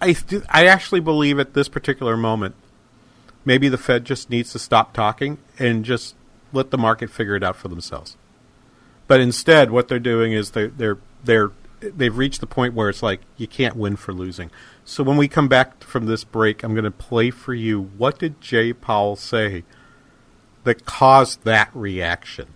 I, 0.00 0.16
I 0.48 0.66
actually 0.66 1.00
believe 1.00 1.40
at 1.40 1.54
this 1.54 1.68
particular 1.68 2.16
moment 2.16 2.54
maybe 3.48 3.70
the 3.70 3.78
Fed 3.78 4.04
just 4.04 4.28
needs 4.28 4.52
to 4.52 4.58
stop 4.58 4.92
talking 4.92 5.38
and 5.58 5.82
just 5.82 6.14
let 6.52 6.70
the 6.70 6.76
market 6.76 7.08
figure 7.08 7.34
it 7.34 7.42
out 7.42 7.56
for 7.56 7.68
themselves. 7.68 8.18
But 9.06 9.20
instead, 9.20 9.70
what 9.70 9.88
they're 9.88 9.98
doing 9.98 10.32
is 10.32 10.50
they 10.50 10.66
they're 10.66 10.98
they're 11.24 11.50
they've 11.80 12.16
reached 12.16 12.40
the 12.40 12.46
point 12.46 12.74
where 12.74 12.90
it's 12.90 13.02
like 13.02 13.22
you 13.38 13.48
can't 13.48 13.74
win 13.74 13.96
for 13.96 14.12
losing. 14.12 14.50
So 14.84 15.02
when 15.02 15.16
we 15.16 15.28
come 15.28 15.48
back 15.48 15.82
from 15.82 16.04
this 16.04 16.24
break, 16.24 16.62
I'm 16.62 16.74
going 16.74 16.84
to 16.84 16.90
play 16.90 17.30
for 17.30 17.54
you 17.54 17.90
what 17.96 18.18
did 18.18 18.38
Jay 18.42 18.74
Powell 18.74 19.16
say 19.16 19.64
that 20.64 20.84
caused 20.84 21.44
that 21.44 21.70
reaction. 21.72 22.48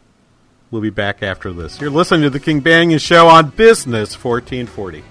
We'll 0.70 0.82
be 0.82 0.90
back 0.90 1.22
after 1.22 1.52
this. 1.52 1.80
You're 1.80 1.90
listening 1.90 2.22
to 2.22 2.30
the 2.30 2.40
King 2.40 2.60
Banaian 2.60 3.00
Show 3.00 3.28
on 3.28 3.50
Business 3.50 4.12
1440. 4.22 5.04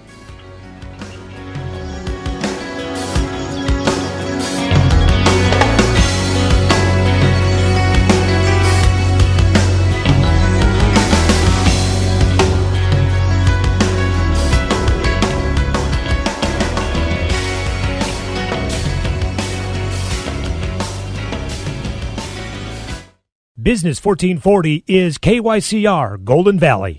Business 23.62 24.04
1440 24.04 24.82
is 24.88 25.18
KYCR 25.18 26.24
Golden 26.24 26.58
Valley. 26.58 26.98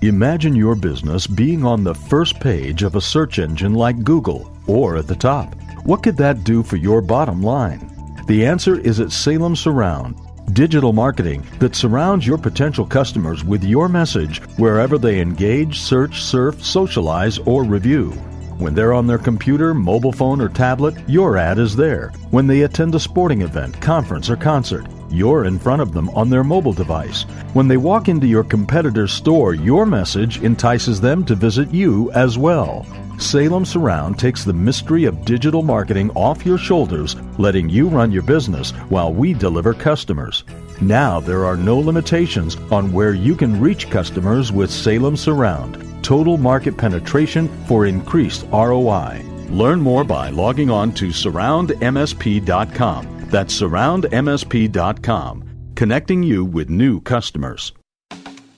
Imagine 0.00 0.56
your 0.56 0.74
business 0.74 1.26
being 1.26 1.62
on 1.62 1.84
the 1.84 1.94
first 1.94 2.40
page 2.40 2.82
of 2.82 2.94
a 2.94 3.02
search 3.02 3.38
engine 3.38 3.74
like 3.74 4.02
Google 4.02 4.50
or 4.66 4.96
at 4.96 5.06
the 5.06 5.14
top. 5.14 5.54
What 5.84 6.02
could 6.02 6.16
that 6.16 6.44
do 6.44 6.62
for 6.62 6.76
your 6.76 7.02
bottom 7.02 7.42
line? 7.42 7.92
The 8.26 8.46
answer 8.46 8.80
is 8.80 8.98
at 8.98 9.12
Salem 9.12 9.56
Surround. 9.56 10.16
Digital 10.54 10.94
marketing 10.94 11.46
that 11.58 11.76
surrounds 11.76 12.26
your 12.26 12.38
potential 12.38 12.86
customers 12.86 13.44
with 13.44 13.62
your 13.62 13.90
message 13.90 14.40
wherever 14.56 14.96
they 14.96 15.20
engage, 15.20 15.80
search, 15.80 16.22
surf, 16.22 16.64
socialize, 16.64 17.36
or 17.40 17.62
review. 17.62 18.12
When 18.58 18.74
they're 18.74 18.94
on 18.94 19.06
their 19.06 19.18
computer, 19.18 19.74
mobile 19.74 20.12
phone, 20.12 20.40
or 20.40 20.48
tablet, 20.48 20.94
your 21.06 21.36
ad 21.36 21.58
is 21.58 21.76
there. 21.76 22.08
When 22.30 22.46
they 22.46 22.62
attend 22.62 22.94
a 22.94 23.00
sporting 23.00 23.42
event, 23.42 23.78
conference, 23.82 24.30
or 24.30 24.36
concert, 24.36 24.86
you're 25.10 25.44
in 25.44 25.58
front 25.58 25.82
of 25.82 25.92
them 25.92 26.08
on 26.10 26.30
their 26.30 26.44
mobile 26.44 26.72
device. 26.72 27.22
When 27.52 27.68
they 27.68 27.76
walk 27.76 28.08
into 28.08 28.26
your 28.26 28.44
competitor's 28.44 29.12
store, 29.12 29.54
your 29.54 29.86
message 29.86 30.42
entices 30.42 31.00
them 31.00 31.24
to 31.26 31.34
visit 31.34 31.72
you 31.72 32.10
as 32.12 32.38
well. 32.38 32.86
Salem 33.18 33.64
Surround 33.64 34.18
takes 34.18 34.44
the 34.44 34.52
mystery 34.52 35.04
of 35.04 35.24
digital 35.24 35.62
marketing 35.62 36.10
off 36.10 36.44
your 36.44 36.58
shoulders, 36.58 37.16
letting 37.38 37.68
you 37.68 37.88
run 37.88 38.12
your 38.12 38.22
business 38.22 38.72
while 38.90 39.12
we 39.12 39.32
deliver 39.32 39.72
customers. 39.72 40.44
Now 40.80 41.20
there 41.20 41.46
are 41.46 41.56
no 41.56 41.78
limitations 41.78 42.56
on 42.70 42.92
where 42.92 43.14
you 43.14 43.34
can 43.34 43.58
reach 43.58 43.88
customers 43.88 44.52
with 44.52 44.70
Salem 44.70 45.16
Surround. 45.16 45.82
Total 46.04 46.36
market 46.36 46.76
penetration 46.76 47.48
for 47.66 47.86
increased 47.86 48.46
ROI. 48.52 49.24
Learn 49.48 49.80
more 49.80 50.04
by 50.04 50.28
logging 50.28 50.70
on 50.70 50.92
to 50.92 51.08
surroundmsp.com. 51.08 53.15
That's 53.28 53.60
surroundmsp.com, 53.60 55.72
connecting 55.74 56.22
you 56.22 56.44
with 56.44 56.70
new 56.70 57.00
customers. 57.00 57.72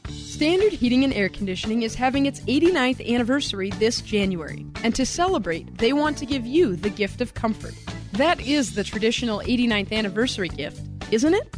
Standard 0.09 0.73
Heating 0.73 1.05
and 1.05 1.15
Air 1.15 1.29
Conditioning 1.29 1.83
is 1.83 1.97
having 1.97 2.27
its 2.27 2.41
89th 2.41 3.13
anniversary 3.13 3.71
this 3.71 4.01
January. 4.01 4.65
And 4.85 4.95
to 4.95 5.05
celebrate, 5.05 5.79
they 5.79 5.93
want 5.93 6.17
to 6.19 6.27
give 6.27 6.47
you 6.47 6.77
the 6.77 6.91
gift 6.91 7.21
of 7.21 7.35
comfort. 7.35 7.75
That 8.13 8.41
is 8.41 8.75
the 8.75 8.85
traditional 8.85 9.41
89th 9.41 9.91
anniversary 9.91 10.49
gift, 10.49 10.81
isn't 11.11 11.35
it? 11.35 11.57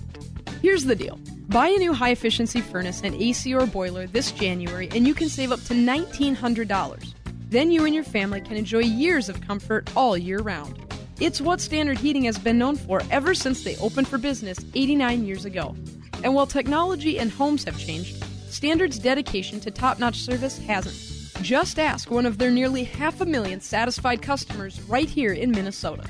Here's 0.63 0.85
the 0.85 0.97
deal. 0.97 1.19
Buy 1.49 1.69
a 1.69 1.79
new 1.79 1.93
high 1.93 2.11
efficiency 2.11 2.61
furnace 2.61 3.03
and 3.03 3.15
AC 3.15 3.53
or 3.55 3.67
boiler 3.67 4.07
this 4.07 4.31
January 4.31 4.89
and 4.93 5.07
you 5.07 5.15
can 5.15 5.29
save 5.29 5.53
up 5.53 5.63
to 5.65 5.75
$1,900. 5.75 7.15
Then 7.51 7.71
you 7.71 7.85
and 7.85 7.95
your 7.95 8.05
family 8.05 8.41
can 8.41 8.57
enjoy 8.57 8.81
years 8.81 9.29
of 9.29 9.41
comfort 9.41 9.91
all 9.97 10.17
year 10.17 10.39
round. 10.39 10.90
It's 11.21 11.39
what 11.39 11.61
Standard 11.61 11.99
Heating 11.99 12.25
has 12.25 12.39
been 12.39 12.57
known 12.57 12.77
for 12.77 13.03
ever 13.11 13.35
since 13.35 13.63
they 13.63 13.77
opened 13.77 14.09
for 14.09 14.17
business 14.17 14.59
89 14.73 15.27
years 15.27 15.45
ago. 15.45 15.77
And 16.25 16.35
while 16.35 16.47
technology 16.47 17.19
and 17.19 17.31
homes 17.31 17.63
have 17.65 17.79
changed, 17.79 18.25
Standard's 18.49 18.99
dedication 18.99 19.61
to 19.61 19.71
top 19.71 19.99
notch 19.99 20.17
service 20.17 20.57
hasn't. 20.57 21.45
Just 21.45 21.79
ask 21.79 22.11
one 22.11 22.25
of 22.25 22.39
their 22.39 22.51
nearly 22.51 22.85
half 22.85 23.21
a 23.21 23.27
million 23.27 23.61
satisfied 23.61 24.23
customers 24.23 24.81
right 24.85 25.11
here 25.11 25.35
in 25.35 25.51
Minnesota. 25.51 26.09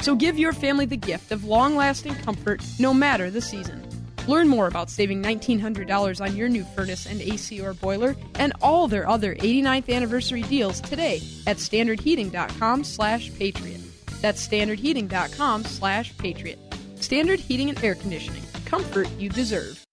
So 0.00 0.14
give 0.14 0.38
your 0.38 0.52
family 0.52 0.86
the 0.86 0.96
gift 0.96 1.32
of 1.32 1.44
long 1.44 1.74
lasting 1.74 2.14
comfort 2.14 2.62
no 2.78 2.94
matter 2.94 3.30
the 3.30 3.40
season. 3.40 3.84
Learn 4.28 4.46
more 4.46 4.68
about 4.68 4.90
saving 4.90 5.24
$1,900 5.24 6.20
on 6.24 6.36
your 6.36 6.48
new 6.48 6.62
furnace 6.62 7.06
and 7.06 7.20
AC 7.20 7.60
or 7.60 7.74
boiler 7.74 8.14
and 8.36 8.52
all 8.62 8.86
their 8.86 9.08
other 9.08 9.34
89th 9.34 9.92
anniversary 9.92 10.42
deals 10.42 10.80
today 10.80 11.20
at 11.48 11.56
standardheating.com 11.56 12.84
slash 12.84 13.36
patriot. 13.36 13.81
That's 14.22 14.46
standardheating.com 14.46 15.64
slash 15.64 16.16
patriot. 16.16 16.58
Standard 16.94 17.40
Heating 17.40 17.68
and 17.68 17.84
Air 17.84 17.96
Conditioning. 17.96 18.44
Comfort 18.64 19.10
you 19.18 19.28
deserve. 19.28 19.84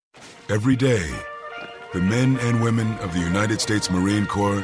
Every 0.48 0.76
day, 0.76 1.10
the 1.94 2.00
men 2.00 2.38
and 2.42 2.64
women 2.64 2.94
of 3.00 3.12
the 3.14 3.20
United 3.20 3.60
States 3.60 3.90
Marine 3.90 4.28
Corps 4.28 4.64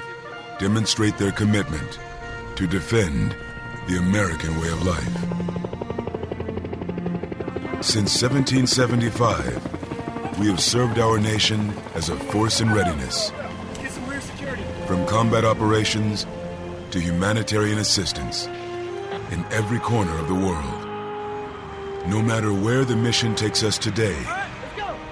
demonstrate 0.59 1.17
their 1.17 1.31
commitment 1.31 1.99
to 2.55 2.67
defend 2.67 3.35
the 3.87 3.97
American 3.97 4.61
way 4.61 4.69
of 4.69 4.85
life. 4.85 5.13
Since 7.83 8.21
1775, 8.21 10.39
we 10.39 10.45
have 10.47 10.59
served 10.59 10.99
our 10.99 11.19
nation 11.19 11.73
as 11.95 12.09
a 12.09 12.15
force 12.15 12.61
in 12.61 12.71
readiness. 12.71 13.31
From 14.85 15.07
combat 15.07 15.43
operations 15.43 16.27
to 16.91 16.99
humanitarian 16.99 17.79
assistance 17.79 18.47
in 19.31 19.43
every 19.51 19.79
corner 19.79 20.17
of 20.19 20.27
the 20.27 20.35
world. 20.35 20.81
No 22.07 22.21
matter 22.21 22.53
where 22.53 22.85
the 22.85 22.95
mission 22.95 23.35
takes 23.35 23.63
us 23.63 23.77
today, 23.77 24.17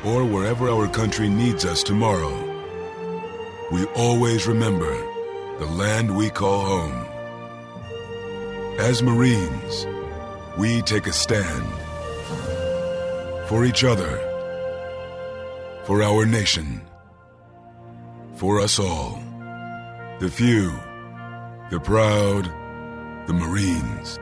or 0.06 0.24
wherever 0.24 0.70
our 0.70 0.88
country 0.88 1.30
needs 1.30 1.66
us 1.66 1.82
tomorrow, 1.82 2.50
we 3.72 3.86
always 3.96 4.46
remember 4.46 4.94
the 5.60 5.66
land 5.66 6.16
we 6.16 6.30
call 6.30 6.66
home. 6.66 7.06
As 8.80 9.02
Marines, 9.02 9.88
we 10.58 10.82
take 10.82 11.08
a 11.08 11.14
stand 11.14 11.66
for 13.48 13.66
each 13.66 13.84
other, 13.84 14.18
for 15.86 16.04
our 16.04 16.26
nation, 16.26 16.82
for 18.36 18.60
us 18.60 18.78
all. 18.78 19.22
The 20.20 20.30
few, 20.30 20.72
the 21.72 21.80
proud, 21.80 22.52
the 23.28 23.34
Marines. 23.34 24.20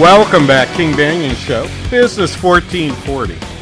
Welcome 0.00 0.46
back, 0.46 0.74
King 0.74 0.92
Banaian 0.92 1.36
Show, 1.36 1.68
Business 1.88 2.34
1440. 2.42 3.53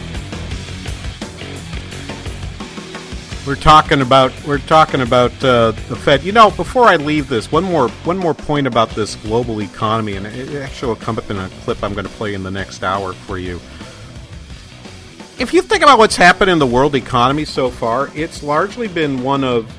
We're 3.45 3.57
talking 3.57 4.03
about 4.03 4.33
we're 4.47 4.59
talking 4.59 5.01
about 5.01 5.33
uh, 5.43 5.73
the 5.89 5.97
Fed. 5.97 6.23
You 6.23 6.31
know, 6.31 6.53
before 6.53 6.85
I 6.85 6.95
leave 6.95 7.29
this, 7.29 7.51
one 7.51 7.65
more 7.65 7.89
one 7.89 8.17
more 8.17 8.35
point 8.35 8.69
about 8.69 8.91
this 8.91 9.17
global 9.17 9.61
economy, 9.61 10.15
and 10.15 10.29
it 10.29 10.63
actually 10.63 10.89
will 10.89 10.97
come 10.97 11.19
up 11.19 11.29
in 11.29 11.37
a 11.37 11.49
clip 11.65 11.83
I'm 11.83 11.93
going 11.93 12.07
to 12.07 12.13
play 12.13 12.35
in 12.35 12.45
the 12.45 12.53
next 12.53 12.85
hour 12.85 13.13
for 13.13 13.39
you. 13.39 13.61
If 15.41 15.53
you 15.53 15.61
think 15.61 15.83
about 15.83 15.99
what's 15.99 16.15
happened 16.15 16.53
in 16.53 16.61
the 16.61 16.67
world 16.69 16.95
economy 16.95 17.45
so 17.45 17.69
far, 17.69 18.11
it's 18.15 18.45
largely 18.45 18.87
been 18.87 19.25
one 19.25 19.43
of 19.43 19.77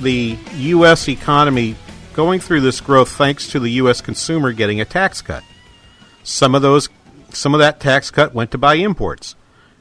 the 0.00 0.38
U.S. 0.54 1.08
economy 1.08 1.74
going 2.12 2.38
through 2.38 2.60
this 2.60 2.80
growth 2.80 3.10
thanks 3.10 3.48
to 3.48 3.58
the 3.58 3.70
U.S. 3.72 4.00
consumer 4.00 4.52
getting 4.52 4.80
a 4.80 4.84
tax 4.84 5.20
cut. 5.20 5.42
Some 6.22 6.54
of 6.54 6.62
those, 6.62 6.88
some 7.30 7.54
of 7.54 7.58
that 7.58 7.80
tax 7.80 8.12
cut 8.12 8.34
went 8.34 8.52
to 8.52 8.58
buy 8.58 8.74
imports, 8.74 9.34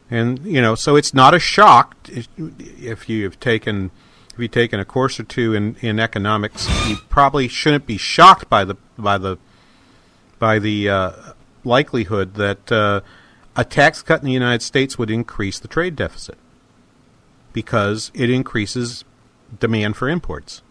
and 0.09 0.39
you 0.43 0.63
know, 0.63 0.73
so 0.73 0.95
it's 0.95 1.13
not 1.13 1.35
a 1.35 1.39
shock 1.39 1.98
if 2.11 3.09
you've 3.09 3.39
taken 3.39 3.91
if 4.39 4.39
you've 4.43 4.51
taken 4.51 4.79
a 4.79 4.85
course 4.85 5.19
or 5.19 5.23
two 5.23 5.53
in, 5.53 5.75
in 5.81 5.99
economics. 5.99 6.67
You 6.87 6.97
probably 7.09 7.47
shouldn't 7.47 7.85
be 7.85 7.97
shocked 7.97 8.49
by 8.49 8.63
the 8.63 8.75
by 8.97 9.17
the 9.17 9.37
by 10.37 10.59
the 10.59 10.89
uh, 10.89 11.11
likelihood 11.63 12.35
that 12.35 12.71
uh, 12.71 13.01
a 13.55 13.65
tax 13.65 14.01
cut 14.01 14.21
in 14.21 14.25
the 14.25 14.31
United 14.31 14.61
States 14.61 14.97
would 14.97 15.11
increase 15.11 15.59
the 15.59 15.67
trade 15.67 15.95
deficit 15.95 16.37
because 17.51 18.11
it 18.13 18.29
increases 18.29 19.03
demand 19.59 19.97
for 19.97 20.07
imports. 20.07 20.61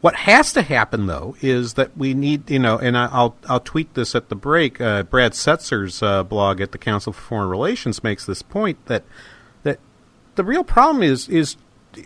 What 0.00 0.14
has 0.14 0.52
to 0.52 0.62
happen, 0.62 1.06
though, 1.06 1.36
is 1.40 1.74
that 1.74 1.96
we 1.96 2.12
need, 2.14 2.50
you 2.50 2.58
know, 2.58 2.78
and 2.78 2.96
I'll 2.96 3.36
I'll 3.48 3.60
tweet 3.60 3.94
this 3.94 4.14
at 4.14 4.28
the 4.28 4.36
break. 4.36 4.80
Uh, 4.80 5.02
Brad 5.04 5.32
Setser's 5.32 6.02
uh, 6.02 6.22
blog 6.22 6.60
at 6.60 6.72
the 6.72 6.78
Council 6.78 7.12
for 7.12 7.20
Foreign 7.20 7.48
Relations 7.48 8.04
makes 8.04 8.26
this 8.26 8.42
point 8.42 8.84
that 8.86 9.04
that 9.62 9.78
the 10.34 10.44
real 10.44 10.64
problem 10.64 11.02
is 11.02 11.28
is 11.28 11.56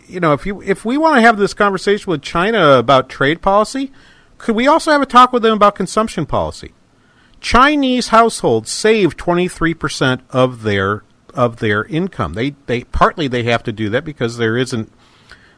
you 0.07 0.19
know 0.19 0.33
if 0.33 0.45
you 0.45 0.61
if 0.61 0.85
we 0.85 0.97
want 0.97 1.17
to 1.17 1.21
have 1.21 1.37
this 1.37 1.53
conversation 1.53 2.09
with 2.09 2.21
China 2.21 2.73
about 2.73 3.09
trade 3.09 3.41
policy, 3.41 3.91
could 4.37 4.55
we 4.55 4.67
also 4.67 4.91
have 4.91 5.01
a 5.01 5.05
talk 5.05 5.33
with 5.33 5.43
them 5.43 5.53
about 5.53 5.75
consumption 5.75 6.25
policy? 6.25 6.71
Chinese 7.41 8.07
households 8.07 8.71
save 8.71 9.17
twenty 9.17 9.49
three 9.49 9.73
percent 9.73 10.21
of 10.29 10.63
their 10.63 11.03
of 11.33 11.57
their 11.57 11.83
income. 11.85 12.33
They 12.33 12.55
they 12.67 12.85
partly 12.85 13.27
they 13.27 13.43
have 13.43 13.63
to 13.63 13.71
do 13.71 13.89
that 13.89 14.05
because 14.05 14.37
there 14.37 14.57
isn't 14.57 14.91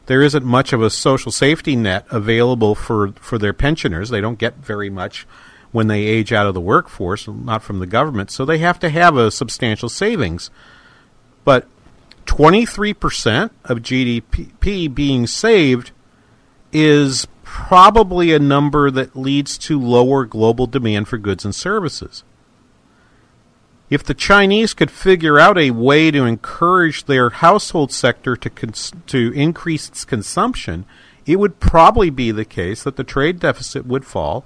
there 0.06 0.22
isn't 0.22 0.44
much 0.44 0.72
of 0.72 0.82
a 0.82 0.90
social 0.90 1.32
safety 1.32 1.76
net 1.76 2.06
available 2.10 2.74
for, 2.74 3.12
for 3.12 3.38
their 3.38 3.52
pensioners. 3.52 4.10
They 4.10 4.20
don't 4.20 4.38
get 4.38 4.56
very 4.56 4.90
much 4.90 5.26
when 5.72 5.88
they 5.88 6.04
age 6.04 6.32
out 6.32 6.46
of 6.46 6.54
the 6.54 6.60
workforce, 6.60 7.26
not 7.26 7.62
from 7.62 7.80
the 7.80 7.86
government, 7.86 8.30
so 8.30 8.44
they 8.44 8.58
have 8.58 8.78
to 8.78 8.88
have 8.90 9.16
a 9.16 9.30
substantial 9.30 9.88
savings. 9.88 10.50
But 11.44 11.66
23% 12.26 13.50
of 13.64 13.78
GDP 13.78 14.94
being 14.94 15.26
saved 15.26 15.90
is 16.72 17.26
probably 17.42 18.32
a 18.32 18.38
number 18.38 18.90
that 18.90 19.16
leads 19.16 19.58
to 19.58 19.80
lower 19.80 20.24
global 20.24 20.66
demand 20.66 21.08
for 21.08 21.18
goods 21.18 21.44
and 21.44 21.54
services. 21.54 22.24
If 23.94 24.02
the 24.02 24.12
Chinese 24.12 24.74
could 24.74 24.90
figure 24.90 25.38
out 25.38 25.56
a 25.56 25.70
way 25.70 26.10
to 26.10 26.24
encourage 26.24 27.04
their 27.04 27.30
household 27.30 27.92
sector 27.92 28.34
to 28.34 28.50
cons- 28.50 28.90
to 29.06 29.32
increase 29.36 29.88
its 29.88 30.04
consumption, 30.04 30.84
it 31.26 31.38
would 31.38 31.60
probably 31.60 32.10
be 32.10 32.32
the 32.32 32.44
case 32.44 32.82
that 32.82 32.96
the 32.96 33.04
trade 33.04 33.38
deficit 33.38 33.86
would 33.86 34.04
fall 34.04 34.44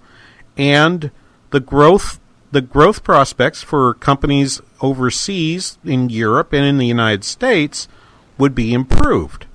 and 0.59 1.11
the 1.49 1.61
growth 1.61 2.21
the 2.53 2.61
growth 2.61 3.03
prospects 3.03 3.63
for 3.63 3.95
companies 3.95 4.61
overseas 4.83 5.79
in 5.83 6.11
Europe 6.11 6.53
and 6.53 6.67
in 6.67 6.77
the 6.77 6.87
United 6.87 7.25
States 7.25 7.89
would 8.37 8.55
be 8.55 8.75
improved. 8.75 9.47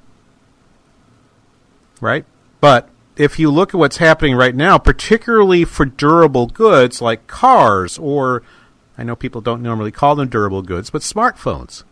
Right? 2.02 2.26
But 2.62 2.90
if 3.16 3.38
you 3.38 3.52
look 3.52 3.76
at 3.76 3.78
what's 3.78 3.98
happening 3.98 4.36
right 4.36 4.56
now, 4.56 4.80
particularly 4.80 5.66
for 5.66 5.86
durable 5.86 6.48
goods 6.48 7.00
like 7.00 7.28
cars 7.28 8.00
or 8.00 8.42
I 8.98 9.04
know 9.04 9.16
people 9.16 9.42
don't 9.42 9.64
normally 9.64 9.92
call 9.92 10.16
them 10.16 10.30
durable 10.30 10.62
goods, 10.62 10.90
but 10.90 11.02
smartphones. 11.02 11.84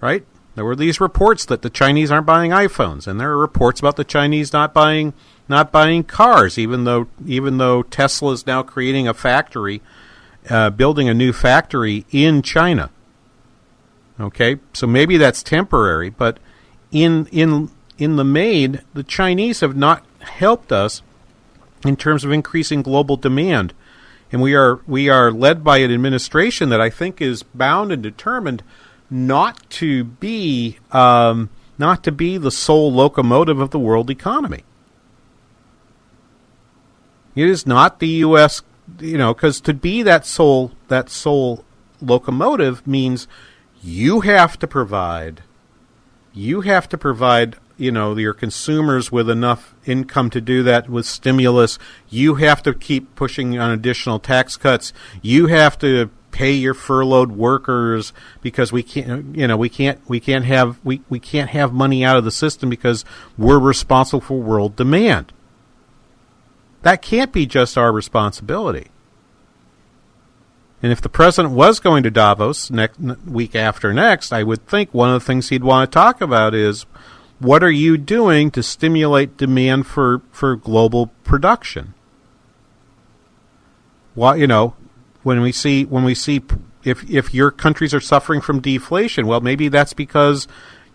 Right? 0.00 0.24
There 0.54 0.64
were 0.64 0.76
these 0.76 1.00
reports 1.00 1.44
that 1.46 1.62
the 1.62 1.70
Chinese 1.70 2.10
aren't 2.10 2.26
buying 2.26 2.50
iPhones, 2.50 3.06
and 3.06 3.18
there 3.18 3.30
are 3.30 3.38
reports 3.38 3.80
about 3.80 3.96
the 3.96 4.04
Chinese 4.04 4.52
not 4.52 4.74
buying 4.74 5.14
not 5.48 5.72
buying 5.72 6.04
cars, 6.04 6.58
even 6.58 6.84
though 6.84 7.08
even 7.26 7.58
though 7.58 7.82
Tesla 7.82 8.32
is 8.32 8.46
now 8.46 8.62
creating 8.62 9.08
a 9.08 9.14
factory, 9.14 9.80
uh, 10.50 10.70
building 10.70 11.08
a 11.08 11.14
new 11.14 11.32
factory 11.32 12.04
in 12.10 12.42
China. 12.42 12.90
Okay, 14.20 14.56
so 14.74 14.86
maybe 14.86 15.16
that's 15.16 15.42
temporary, 15.42 16.10
but 16.10 16.38
in 16.90 17.26
in 17.32 17.70
in 17.96 18.16
the 18.16 18.24
main, 18.24 18.82
the 18.92 19.02
Chinese 19.02 19.60
have 19.60 19.76
not 19.76 20.04
helped 20.20 20.70
us 20.70 21.02
in 21.84 21.96
terms 21.96 22.24
of 22.24 22.30
increasing 22.30 22.82
global 22.82 23.16
demand 23.16 23.72
and 24.32 24.40
we 24.40 24.54
are 24.54 24.80
we 24.86 25.10
are 25.10 25.30
led 25.30 25.62
by 25.62 25.78
an 25.78 25.92
administration 25.92 26.70
that 26.70 26.80
I 26.80 26.88
think 26.90 27.20
is 27.20 27.42
bound 27.42 27.92
and 27.92 28.02
determined 28.02 28.62
not 29.10 29.68
to 29.70 30.04
be 30.04 30.78
um, 30.90 31.50
not 31.78 32.02
to 32.04 32.12
be 32.12 32.38
the 32.38 32.50
sole 32.50 32.90
locomotive 32.90 33.60
of 33.60 33.70
the 33.70 33.78
world 33.78 34.10
economy. 34.10 34.64
It 37.34 37.48
is 37.48 37.66
not 37.66 38.00
the 38.00 38.08
U.S. 38.08 38.62
You 38.98 39.18
know, 39.18 39.34
because 39.34 39.60
to 39.62 39.74
be 39.74 40.02
that 40.02 40.24
sole 40.24 40.72
that 40.88 41.10
sole 41.10 41.64
locomotive 42.00 42.86
means 42.86 43.28
you 43.82 44.20
have 44.20 44.58
to 44.58 44.66
provide 44.66 45.42
you 46.32 46.62
have 46.62 46.88
to 46.88 46.96
provide 46.96 47.56
you 47.82 47.92
know 47.92 48.16
your 48.16 48.34
consumers 48.34 49.10
with 49.10 49.28
enough 49.28 49.74
income 49.84 50.30
to 50.30 50.40
do 50.40 50.62
that 50.62 50.88
with 50.88 51.04
stimulus 51.04 51.78
you 52.08 52.36
have 52.36 52.62
to 52.62 52.74
keep 52.74 53.14
pushing 53.16 53.58
on 53.58 53.70
additional 53.70 54.18
tax 54.18 54.56
cuts. 54.56 54.92
You 55.22 55.46
have 55.46 55.78
to 55.78 56.10
pay 56.30 56.52
your 56.52 56.74
furloughed 56.74 57.32
workers 57.32 58.12
because 58.40 58.72
we 58.72 58.82
can't 58.82 59.36
you 59.36 59.46
know 59.46 59.56
we 59.56 59.68
can't 59.68 60.00
we 60.08 60.20
can't 60.20 60.44
have 60.44 60.78
we, 60.84 61.00
we 61.08 61.18
can't 61.18 61.50
have 61.50 61.72
money 61.72 62.04
out 62.04 62.16
of 62.16 62.24
the 62.24 62.30
system 62.30 62.68
because 62.68 63.04
we're 63.38 63.58
responsible 63.58 64.20
for 64.20 64.40
world 64.40 64.76
demand. 64.76 65.32
That 66.82 67.00
can't 67.00 67.32
be 67.32 67.46
just 67.46 67.78
our 67.78 67.92
responsibility. 67.92 68.88
And 70.82 70.90
if 70.90 71.00
the 71.00 71.08
president 71.08 71.54
was 71.54 71.78
going 71.78 72.02
to 72.02 72.10
Davos 72.10 72.68
next 72.68 72.98
week 72.98 73.54
after 73.54 73.92
next, 73.92 74.32
I 74.32 74.42
would 74.42 74.66
think 74.66 74.92
one 74.92 75.14
of 75.14 75.20
the 75.20 75.24
things 75.24 75.48
he'd 75.48 75.62
want 75.62 75.90
to 75.90 75.94
talk 75.94 76.20
about 76.20 76.54
is 76.54 76.86
what 77.42 77.62
are 77.64 77.70
you 77.70 77.98
doing 77.98 78.50
to 78.52 78.62
stimulate 78.62 79.36
demand 79.36 79.86
for, 79.86 80.22
for 80.30 80.54
global 80.54 81.08
production? 81.24 81.94
Well, 84.14 84.36
you 84.36 84.46
know, 84.46 84.74
when 85.22 85.40
we 85.40 85.52
see 85.52 85.84
when 85.84 86.04
we 86.04 86.14
see 86.14 86.42
if 86.84 87.08
if 87.08 87.32
your 87.32 87.50
countries 87.50 87.94
are 87.94 88.00
suffering 88.00 88.40
from 88.40 88.60
deflation, 88.60 89.26
well, 89.26 89.40
maybe 89.40 89.68
that's 89.68 89.92
because 89.92 90.46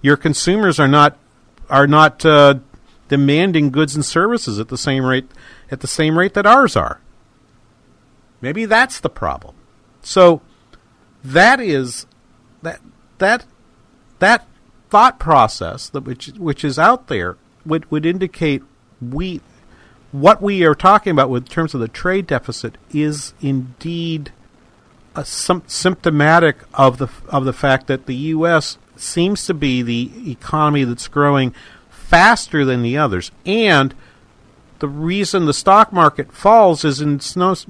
your 0.01 0.17
consumers 0.17 0.79
are 0.79 0.87
not 0.87 1.17
are 1.69 1.87
not 1.87 2.25
uh, 2.25 2.55
demanding 3.07 3.71
goods 3.71 3.95
and 3.95 4.05
services 4.05 4.59
at 4.59 4.67
the 4.67 4.77
same 4.77 5.03
rate 5.05 5.29
at 5.71 5.79
the 5.79 5.87
same 5.87 6.17
rate 6.17 6.33
that 6.35 6.45
ours 6.45 6.75
are. 6.75 7.01
Maybe 8.39 8.65
that's 8.65 8.99
the 8.99 9.09
problem. 9.09 9.55
So 10.01 10.41
that 11.23 11.59
is 11.59 12.05
that 12.61 12.79
that 13.17 13.45
that 14.19 14.46
thought 14.89 15.19
process 15.19 15.89
that 15.89 16.01
which 16.01 16.27
which 16.37 16.63
is 16.63 16.79
out 16.79 17.07
there 17.07 17.37
would 17.65 17.89
would 17.91 18.05
indicate 18.05 18.63
we 19.01 19.41
what 20.11 20.41
we 20.41 20.65
are 20.65 20.75
talking 20.75 21.11
about 21.11 21.29
with 21.29 21.49
terms 21.49 21.73
of 21.73 21.81
the 21.81 21.87
trade 21.87 22.27
deficit 22.27 22.77
is 22.91 23.33
indeed 23.41 24.31
a, 25.15 25.25
symptomatic 25.25 26.57
of 26.73 26.97
the 26.97 27.09
of 27.27 27.45
the 27.45 27.53
fact 27.53 27.87
that 27.87 28.05
the 28.05 28.15
U.S. 28.15 28.77
seems 28.95 29.45
to 29.47 29.53
be 29.53 29.81
the 29.81 30.31
economy 30.31 30.83
that's 30.83 31.07
growing 31.07 31.53
faster 31.89 32.63
than 32.63 32.83
the 32.83 32.97
others. 32.97 33.31
And 33.45 33.93
the 34.79 34.87
reason 34.87 35.45
the 35.45 35.53
stock 35.53 35.91
market 35.91 36.31
falls 36.31 36.85
is 36.85 37.01
in, 37.01 37.19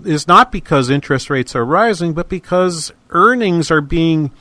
is 0.06 0.28
not 0.28 0.52
because 0.52 0.90
interest 0.90 1.30
rates 1.30 1.56
are 1.56 1.66
rising, 1.66 2.14
but 2.14 2.30
because 2.30 2.92
earnings 3.10 3.72
are 3.72 3.82
being 3.82 4.32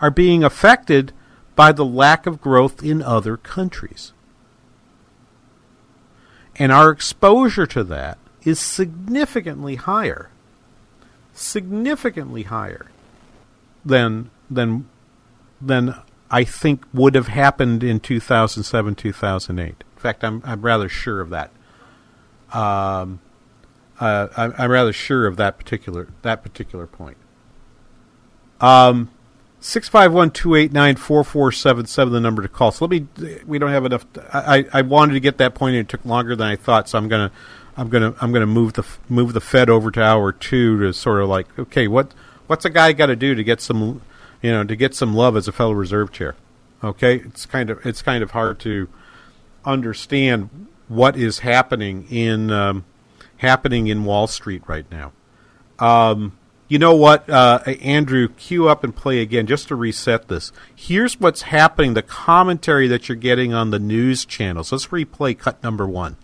are 0.00 0.10
being 0.10 0.44
affected 0.44 1.12
by 1.60 1.72
the 1.72 1.84
lack 1.84 2.24
of 2.24 2.40
growth 2.40 2.82
in 2.82 3.02
other 3.02 3.36
countries. 3.36 4.14
And 6.56 6.72
our 6.72 6.88
exposure 6.88 7.66
to 7.66 7.84
that 7.84 8.16
is 8.44 8.58
significantly 8.58 9.74
higher. 9.74 10.30
Significantly 11.34 12.44
higher 12.44 12.90
than 13.84 14.30
than 14.50 14.88
than 15.60 15.96
I 16.30 16.44
think 16.44 16.82
would 16.94 17.14
have 17.14 17.28
happened 17.28 17.84
in 17.84 18.00
2007 18.00 18.94
2008. 18.94 19.68
In 19.68 19.76
fact, 19.98 20.24
I'm 20.24 20.40
I'm 20.46 20.62
rather 20.62 20.88
sure 20.88 21.20
of 21.20 21.28
that. 21.28 21.50
Um, 22.54 23.20
uh, 24.00 24.28
I'm, 24.34 24.54
I'm 24.56 24.70
rather 24.70 24.94
sure 24.94 25.26
of 25.26 25.36
that 25.36 25.58
particular 25.58 26.08
that 26.22 26.42
particular 26.42 26.86
point. 26.86 27.18
Um, 28.62 29.10
six 29.60 29.88
five 29.88 30.12
one 30.12 30.30
two 30.30 30.54
eight 30.54 30.72
nine 30.72 30.96
four 30.96 31.22
four 31.22 31.52
seven 31.52 31.86
seven 31.86 32.12
the 32.12 32.20
number 32.20 32.42
to 32.42 32.48
call. 32.48 32.72
So 32.72 32.86
let 32.86 32.90
me. 32.90 33.06
We 33.46 33.58
don't 33.58 33.70
have 33.70 33.84
enough. 33.84 34.06
I, 34.32 34.66
I 34.72 34.82
wanted 34.82 35.14
to 35.14 35.20
get 35.20 35.38
that 35.38 35.54
point, 35.54 35.76
and 35.76 35.80
it 35.82 35.88
took 35.88 36.04
longer 36.04 36.34
than 36.34 36.48
I 36.48 36.56
thought. 36.56 36.88
So 36.88 36.98
I'm 36.98 37.08
gonna 37.08 37.30
I'm 37.76 37.88
gonna 37.88 38.14
I'm 38.20 38.32
gonna 38.32 38.46
move 38.46 38.72
the 38.72 38.84
move 39.08 39.32
the 39.32 39.40
Fed 39.40 39.70
over 39.70 39.90
to 39.90 40.02
hour 40.02 40.32
two 40.32 40.80
to 40.80 40.92
sort 40.92 41.22
of 41.22 41.28
like 41.28 41.46
okay 41.58 41.86
what 41.86 42.12
what's 42.46 42.64
a 42.64 42.70
guy 42.70 42.92
got 42.92 43.06
to 43.06 43.16
do 43.16 43.34
to 43.34 43.44
get 43.44 43.60
some 43.60 44.02
you 44.42 44.50
know 44.50 44.64
to 44.64 44.76
get 44.76 44.94
some 44.94 45.14
love 45.14 45.36
as 45.36 45.46
a 45.46 45.52
Federal 45.52 45.74
Reserve 45.74 46.10
chair. 46.10 46.34
Okay, 46.82 47.16
it's 47.16 47.46
kind 47.46 47.70
of 47.70 47.84
it's 47.86 48.02
kind 48.02 48.22
of 48.22 48.32
hard 48.32 48.58
to 48.60 48.88
understand 49.64 50.68
what 50.88 51.16
is 51.16 51.40
happening 51.40 52.06
in 52.10 52.50
um, 52.50 52.84
happening 53.36 53.86
in 53.86 54.04
Wall 54.04 54.26
Street 54.26 54.62
right 54.66 54.86
now. 54.90 55.12
Um, 55.78 56.38
you 56.70 56.78
know 56.78 56.94
what, 56.94 57.28
uh, 57.28 57.58
Andrew? 57.82 58.28
Cue 58.28 58.68
up 58.68 58.84
and 58.84 58.94
play 58.94 59.20
again 59.20 59.48
just 59.48 59.66
to 59.68 59.74
reset 59.74 60.28
this. 60.28 60.52
Here's 60.72 61.18
what's 61.18 61.42
happening. 61.42 61.94
The 61.94 62.02
commentary 62.02 62.86
that 62.86 63.08
you're 63.08 63.16
getting 63.16 63.52
on 63.52 63.70
the 63.72 63.80
news 63.80 64.24
channels. 64.24 64.70
Let's 64.70 64.86
replay 64.86 65.36
cut 65.36 65.60
number 65.64 65.84
one. 65.84 66.16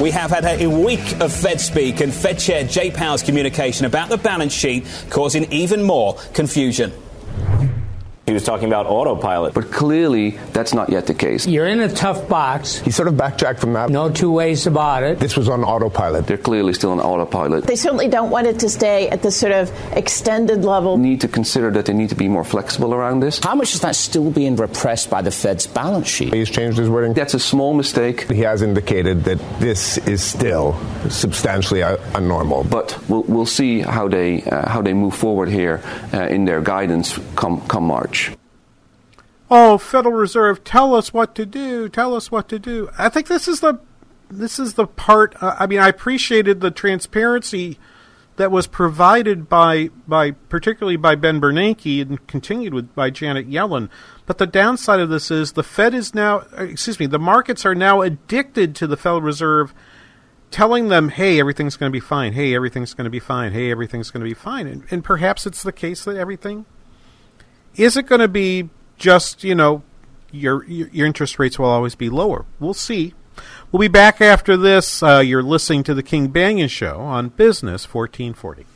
We 0.00 0.10
have 0.10 0.32
had 0.32 0.44
a 0.60 0.66
week 0.66 1.20
of 1.20 1.32
Fed 1.32 1.60
speak 1.60 2.00
and 2.00 2.12
Fed 2.12 2.40
Chair 2.40 2.64
Jay 2.64 2.90
Powell's 2.90 3.22
communication 3.22 3.86
about 3.86 4.08
the 4.08 4.18
balance 4.18 4.52
sheet 4.52 4.84
causing 5.08 5.52
even 5.52 5.84
more 5.84 6.16
confusion. 6.32 6.92
He 8.26 8.32
was 8.32 8.42
talking 8.42 8.68
about 8.68 8.86
autopilot. 8.86 9.52
But 9.52 9.70
clearly, 9.70 10.30
that's 10.54 10.72
not 10.72 10.88
yet 10.88 11.06
the 11.06 11.12
case. 11.12 11.46
You're 11.46 11.66
in 11.66 11.80
a 11.80 11.90
tough 11.92 12.26
box. 12.26 12.78
He 12.78 12.90
sort 12.90 13.08
of 13.08 13.18
backtracked 13.18 13.60
from 13.60 13.74
that. 13.74 13.90
No 13.90 14.10
two 14.10 14.32
ways 14.32 14.66
about 14.66 15.02
it. 15.02 15.18
This 15.18 15.36
was 15.36 15.50
on 15.50 15.62
autopilot. 15.62 16.26
They're 16.26 16.38
clearly 16.38 16.72
still 16.72 16.92
on 16.92 17.00
autopilot. 17.00 17.64
They 17.64 17.76
certainly 17.76 18.08
don't 18.08 18.30
want 18.30 18.46
it 18.46 18.58
to 18.60 18.70
stay 18.70 19.10
at 19.10 19.20
the 19.20 19.30
sort 19.30 19.52
of 19.52 19.70
extended 19.92 20.64
level. 20.64 20.96
Need 20.96 21.20
to 21.20 21.28
consider 21.28 21.70
that 21.72 21.84
they 21.84 21.92
need 21.92 22.08
to 22.08 22.14
be 22.14 22.28
more 22.28 22.44
flexible 22.44 22.94
around 22.94 23.20
this. 23.20 23.40
How 23.40 23.54
much 23.54 23.74
is 23.74 23.80
that 23.80 23.94
still 23.94 24.30
being 24.30 24.56
repressed 24.56 25.10
by 25.10 25.20
the 25.20 25.30
Fed's 25.30 25.66
balance 25.66 26.08
sheet? 26.08 26.32
He's 26.32 26.48
changed 26.48 26.78
his 26.78 26.88
wording. 26.88 27.12
That's 27.12 27.34
a 27.34 27.38
small 27.38 27.74
mistake. 27.74 28.30
He 28.30 28.40
has 28.40 28.62
indicated 28.62 29.24
that 29.24 29.38
this 29.60 29.98
is 29.98 30.22
still 30.22 30.80
substantially 31.10 31.82
abnormal. 31.82 32.64
But 32.64 32.98
we'll, 33.06 33.24
we'll 33.24 33.46
see 33.46 33.80
how 33.80 34.08
they 34.08 34.42
uh, 34.44 34.66
how 34.68 34.80
they 34.80 34.94
move 34.94 35.14
forward 35.14 35.50
here 35.50 35.82
uh, 36.14 36.22
in 36.28 36.46
their 36.46 36.62
guidance 36.62 37.18
come 37.36 37.60
come 37.68 37.84
March. 37.84 38.13
Oh, 39.50 39.78
Federal 39.78 40.14
Reserve, 40.14 40.64
tell 40.64 40.94
us 40.94 41.12
what 41.12 41.34
to 41.34 41.46
do. 41.46 41.88
Tell 41.88 42.14
us 42.14 42.30
what 42.30 42.48
to 42.48 42.58
do. 42.58 42.88
I 42.98 43.08
think 43.08 43.28
this 43.28 43.46
is 43.46 43.60
the 43.60 43.78
this 44.30 44.58
is 44.58 44.74
the 44.74 44.86
part. 44.86 45.40
Uh, 45.42 45.54
I 45.58 45.66
mean, 45.66 45.78
I 45.78 45.88
appreciated 45.88 46.60
the 46.60 46.70
transparency 46.70 47.78
that 48.36 48.50
was 48.50 48.66
provided 48.66 49.48
by 49.48 49.90
by 50.08 50.32
particularly 50.32 50.96
by 50.96 51.14
Ben 51.14 51.40
Bernanke 51.40 52.02
and 52.02 52.26
continued 52.26 52.74
with 52.74 52.94
by 52.94 53.10
Janet 53.10 53.48
Yellen. 53.48 53.88
But 54.26 54.38
the 54.38 54.46
downside 54.46 55.00
of 55.00 55.10
this 55.10 55.30
is 55.30 55.52
the 55.52 55.62
Fed 55.62 55.94
is 55.94 56.14
now, 56.14 56.46
uh, 56.58 56.64
excuse 56.64 56.98
me, 56.98 57.06
the 57.06 57.18
markets 57.18 57.64
are 57.66 57.74
now 57.74 58.00
addicted 58.00 58.74
to 58.76 58.86
the 58.86 58.96
Federal 58.96 59.20
Reserve 59.20 59.74
telling 60.50 60.88
them, 60.88 61.10
"Hey, 61.10 61.38
everything's 61.38 61.76
going 61.76 61.90
to 61.90 61.96
be 61.96 62.00
fine. 62.00 62.32
Hey, 62.32 62.54
everything's 62.54 62.94
going 62.94 63.04
to 63.04 63.10
be 63.10 63.20
fine. 63.20 63.52
Hey, 63.52 63.70
everything's 63.70 64.10
going 64.10 64.22
to 64.22 64.28
be 64.28 64.34
fine." 64.34 64.66
And, 64.66 64.84
and 64.90 65.04
perhaps 65.04 65.46
it's 65.46 65.62
the 65.62 65.72
case 65.72 66.04
that 66.04 66.16
everything 66.16 66.64
is 67.76 67.96
it 67.96 68.06
going 68.06 68.20
to 68.20 68.28
be 68.28 68.68
just 68.96 69.44
you 69.44 69.54
know 69.54 69.82
your 70.30 70.64
your 70.64 71.06
interest 71.06 71.38
rates 71.38 71.58
will 71.58 71.66
always 71.66 71.94
be 71.94 72.08
lower. 72.08 72.44
We'll 72.58 72.74
see. 72.74 73.14
We'll 73.70 73.80
be 73.80 73.88
back 73.88 74.20
after 74.20 74.56
this. 74.56 75.02
Uh, 75.02 75.18
you're 75.18 75.42
listening 75.42 75.82
to 75.84 75.94
the 75.94 76.02
King 76.02 76.30
Banaian 76.30 76.70
Show 76.70 77.00
on 77.00 77.30
Business 77.30 77.92
1440. 77.92 78.66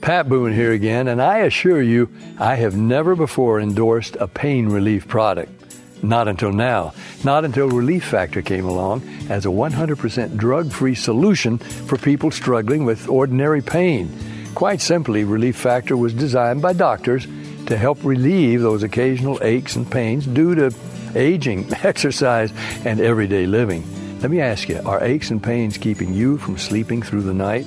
Pat 0.00 0.28
Boone 0.28 0.54
here 0.54 0.72
again, 0.72 1.06
and 1.06 1.22
I 1.22 1.38
assure 1.38 1.82
you, 1.82 2.08
I 2.38 2.56
have 2.56 2.74
never 2.74 3.14
before 3.14 3.60
endorsed 3.60 4.16
a 4.16 4.26
pain 4.26 4.68
relief 4.68 5.06
product. 5.06 5.59
Not 6.02 6.28
until 6.28 6.52
now. 6.52 6.94
Not 7.24 7.44
until 7.44 7.68
Relief 7.68 8.04
Factor 8.04 8.42
came 8.42 8.64
along 8.64 9.02
as 9.28 9.44
a 9.44 9.50
100% 9.50 10.36
drug 10.36 10.72
free 10.72 10.94
solution 10.94 11.58
for 11.58 11.98
people 11.98 12.30
struggling 12.30 12.84
with 12.84 13.08
ordinary 13.08 13.62
pain. 13.62 14.10
Quite 14.54 14.80
simply, 14.80 15.24
Relief 15.24 15.56
Factor 15.56 15.96
was 15.96 16.12
designed 16.12 16.62
by 16.62 16.72
doctors 16.72 17.26
to 17.66 17.76
help 17.76 18.02
relieve 18.02 18.62
those 18.62 18.82
occasional 18.82 19.38
aches 19.42 19.76
and 19.76 19.90
pains 19.90 20.26
due 20.26 20.54
to 20.54 20.74
aging, 21.14 21.72
exercise, 21.82 22.52
and 22.84 23.00
everyday 23.00 23.46
living. 23.46 23.84
Let 24.20 24.30
me 24.30 24.40
ask 24.40 24.68
you 24.68 24.80
are 24.84 25.02
aches 25.02 25.30
and 25.30 25.42
pains 25.42 25.78
keeping 25.78 26.12
you 26.12 26.36
from 26.36 26.58
sleeping 26.58 27.02
through 27.02 27.22
the 27.22 27.34
night? 27.34 27.66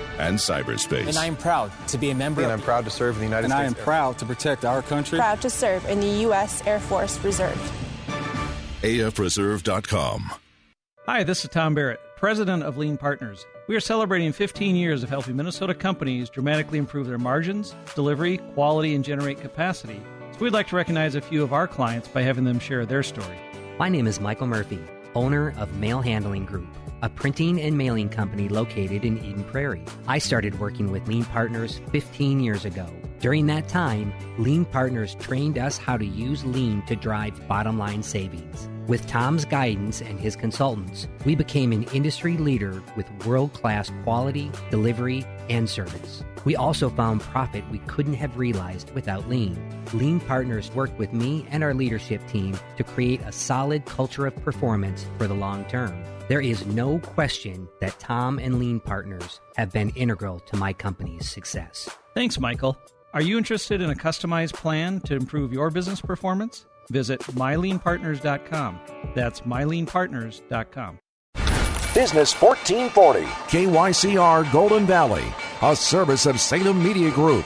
and 0.21 0.37
cyberspace. 0.37 1.07
And 1.07 1.17
I 1.17 1.25
am 1.25 1.35
proud 1.35 1.71
to 1.87 1.97
be 1.97 2.11
a 2.11 2.15
member. 2.15 2.41
And 2.43 2.51
I'm 2.51 2.61
proud 2.61 2.85
to 2.85 2.91
serve 2.91 3.15
in 3.15 3.21
the 3.21 3.25
United 3.25 3.45
and 3.45 3.53
States. 3.53 3.67
And 3.67 3.75
I 3.75 3.79
am 3.79 3.83
proud 3.83 4.17
to 4.19 4.25
protect 4.25 4.63
our 4.65 4.81
country. 4.81 5.17
Proud 5.17 5.41
to 5.41 5.49
serve 5.49 5.85
in 5.85 5.99
the 5.99 6.21
U.S. 6.25 6.65
Air 6.65 6.79
Force 6.79 7.19
Reserve. 7.23 7.59
AFReserve.com. 8.81 10.31
Hi, 11.07 11.23
this 11.23 11.43
is 11.43 11.49
Tom 11.49 11.73
Barrett, 11.73 11.99
President 12.15 12.63
of 12.63 12.77
Lean 12.77 12.97
Partners. 12.97 13.45
We 13.67 13.75
are 13.75 13.79
celebrating 13.81 14.31
15 14.31 14.75
years 14.75 15.01
of 15.03 15.09
helping 15.09 15.35
Minnesota 15.35 15.73
companies 15.73 16.29
dramatically 16.29 16.77
improve 16.77 17.07
their 17.07 17.17
margins, 17.17 17.75
delivery, 17.95 18.37
quality, 18.53 18.93
and 18.95 19.03
generate 19.03 19.39
capacity 19.39 19.99
So 20.33 20.39
we'd 20.39 20.53
like 20.53 20.67
to 20.67 20.75
recognize 20.75 21.15
a 21.15 21.21
few 21.21 21.41
of 21.43 21.53
our 21.53 21.67
clients 21.67 22.07
by 22.07 22.21
having 22.21 22.43
them 22.43 22.59
share 22.59 22.85
their 22.85 23.03
story. 23.03 23.37
My 23.79 23.89
name 23.89 24.07
is 24.07 24.19
Michael 24.19 24.47
Murphy, 24.47 24.79
owner 25.15 25.53
of 25.57 25.75
Mail 25.77 26.01
Handling 26.01 26.45
Group, 26.45 26.67
a 27.01 27.09
printing 27.09 27.59
and 27.61 27.77
mailing 27.77 28.09
company 28.09 28.47
located 28.47 29.03
in 29.03 29.17
Eden 29.23 29.43
Prairie. 29.43 29.83
I 30.07 30.19
started 30.19 30.59
working 30.59 30.91
with 30.91 31.07
Lean 31.07 31.25
Partners 31.25 31.81
15 31.91 32.39
years 32.39 32.65
ago. 32.65 32.87
During 33.19 33.45
that 33.47 33.67
time, 33.67 34.13
Lean 34.39 34.65
Partners 34.65 35.15
trained 35.15 35.57
us 35.57 35.77
how 35.77 35.97
to 35.97 36.05
use 36.05 36.43
Lean 36.43 36.81
to 36.87 36.95
drive 36.95 37.47
bottom 37.47 37.77
line 37.77 38.03
savings. 38.03 38.67
With 38.87 39.05
Tom's 39.07 39.45
guidance 39.45 40.01
and 40.01 40.19
his 40.19 40.35
consultants, 40.35 41.07
we 41.23 41.35
became 41.35 41.71
an 41.71 41.83
industry 41.93 42.37
leader 42.37 42.81
with 42.97 43.07
world 43.25 43.53
class 43.53 43.91
quality, 44.03 44.51
delivery, 44.69 45.23
and 45.49 45.69
service. 45.69 46.23
We 46.45 46.55
also 46.55 46.89
found 46.89 47.21
profit 47.21 47.63
we 47.69 47.77
couldn't 47.79 48.15
have 48.15 48.37
realized 48.37 48.89
without 48.95 49.29
Lean. 49.29 49.55
Lean 49.93 50.19
Partners 50.19 50.71
worked 50.73 50.97
with 50.97 51.13
me 51.13 51.45
and 51.51 51.63
our 51.63 51.75
leadership 51.75 52.27
team 52.27 52.57
to 52.77 52.83
create 52.83 53.21
a 53.21 53.31
solid 53.31 53.85
culture 53.85 54.25
of 54.25 54.35
performance 54.43 55.05
for 55.19 55.27
the 55.27 55.35
long 55.35 55.63
term. 55.65 56.03
There 56.31 56.39
is 56.39 56.65
no 56.65 56.97
question 56.97 57.67
that 57.81 57.99
Tom 57.99 58.39
and 58.39 58.57
Lean 58.57 58.79
Partners 58.79 59.41
have 59.57 59.73
been 59.73 59.89
integral 59.97 60.39
to 60.39 60.55
my 60.55 60.71
company's 60.71 61.29
success. 61.29 61.89
Thanks, 62.15 62.39
Michael. 62.39 62.77
Are 63.13 63.21
you 63.21 63.37
interested 63.37 63.81
in 63.81 63.89
a 63.89 63.95
customized 63.95 64.53
plan 64.53 65.01
to 65.01 65.15
improve 65.15 65.51
your 65.51 65.69
business 65.71 65.99
performance? 65.99 66.65
Visit 66.89 67.19
myleanpartners.com. 67.19 68.79
That's 69.13 69.41
myleanpartners.com. 69.41 70.99
Business 71.93 72.33
1440. 72.33 73.25
KYCR 73.25 74.49
Golden 74.53 74.85
Valley, 74.85 75.25
a 75.61 75.75
service 75.75 76.25
of 76.27 76.39
Salem 76.39 76.81
Media 76.81 77.11
Group. 77.11 77.45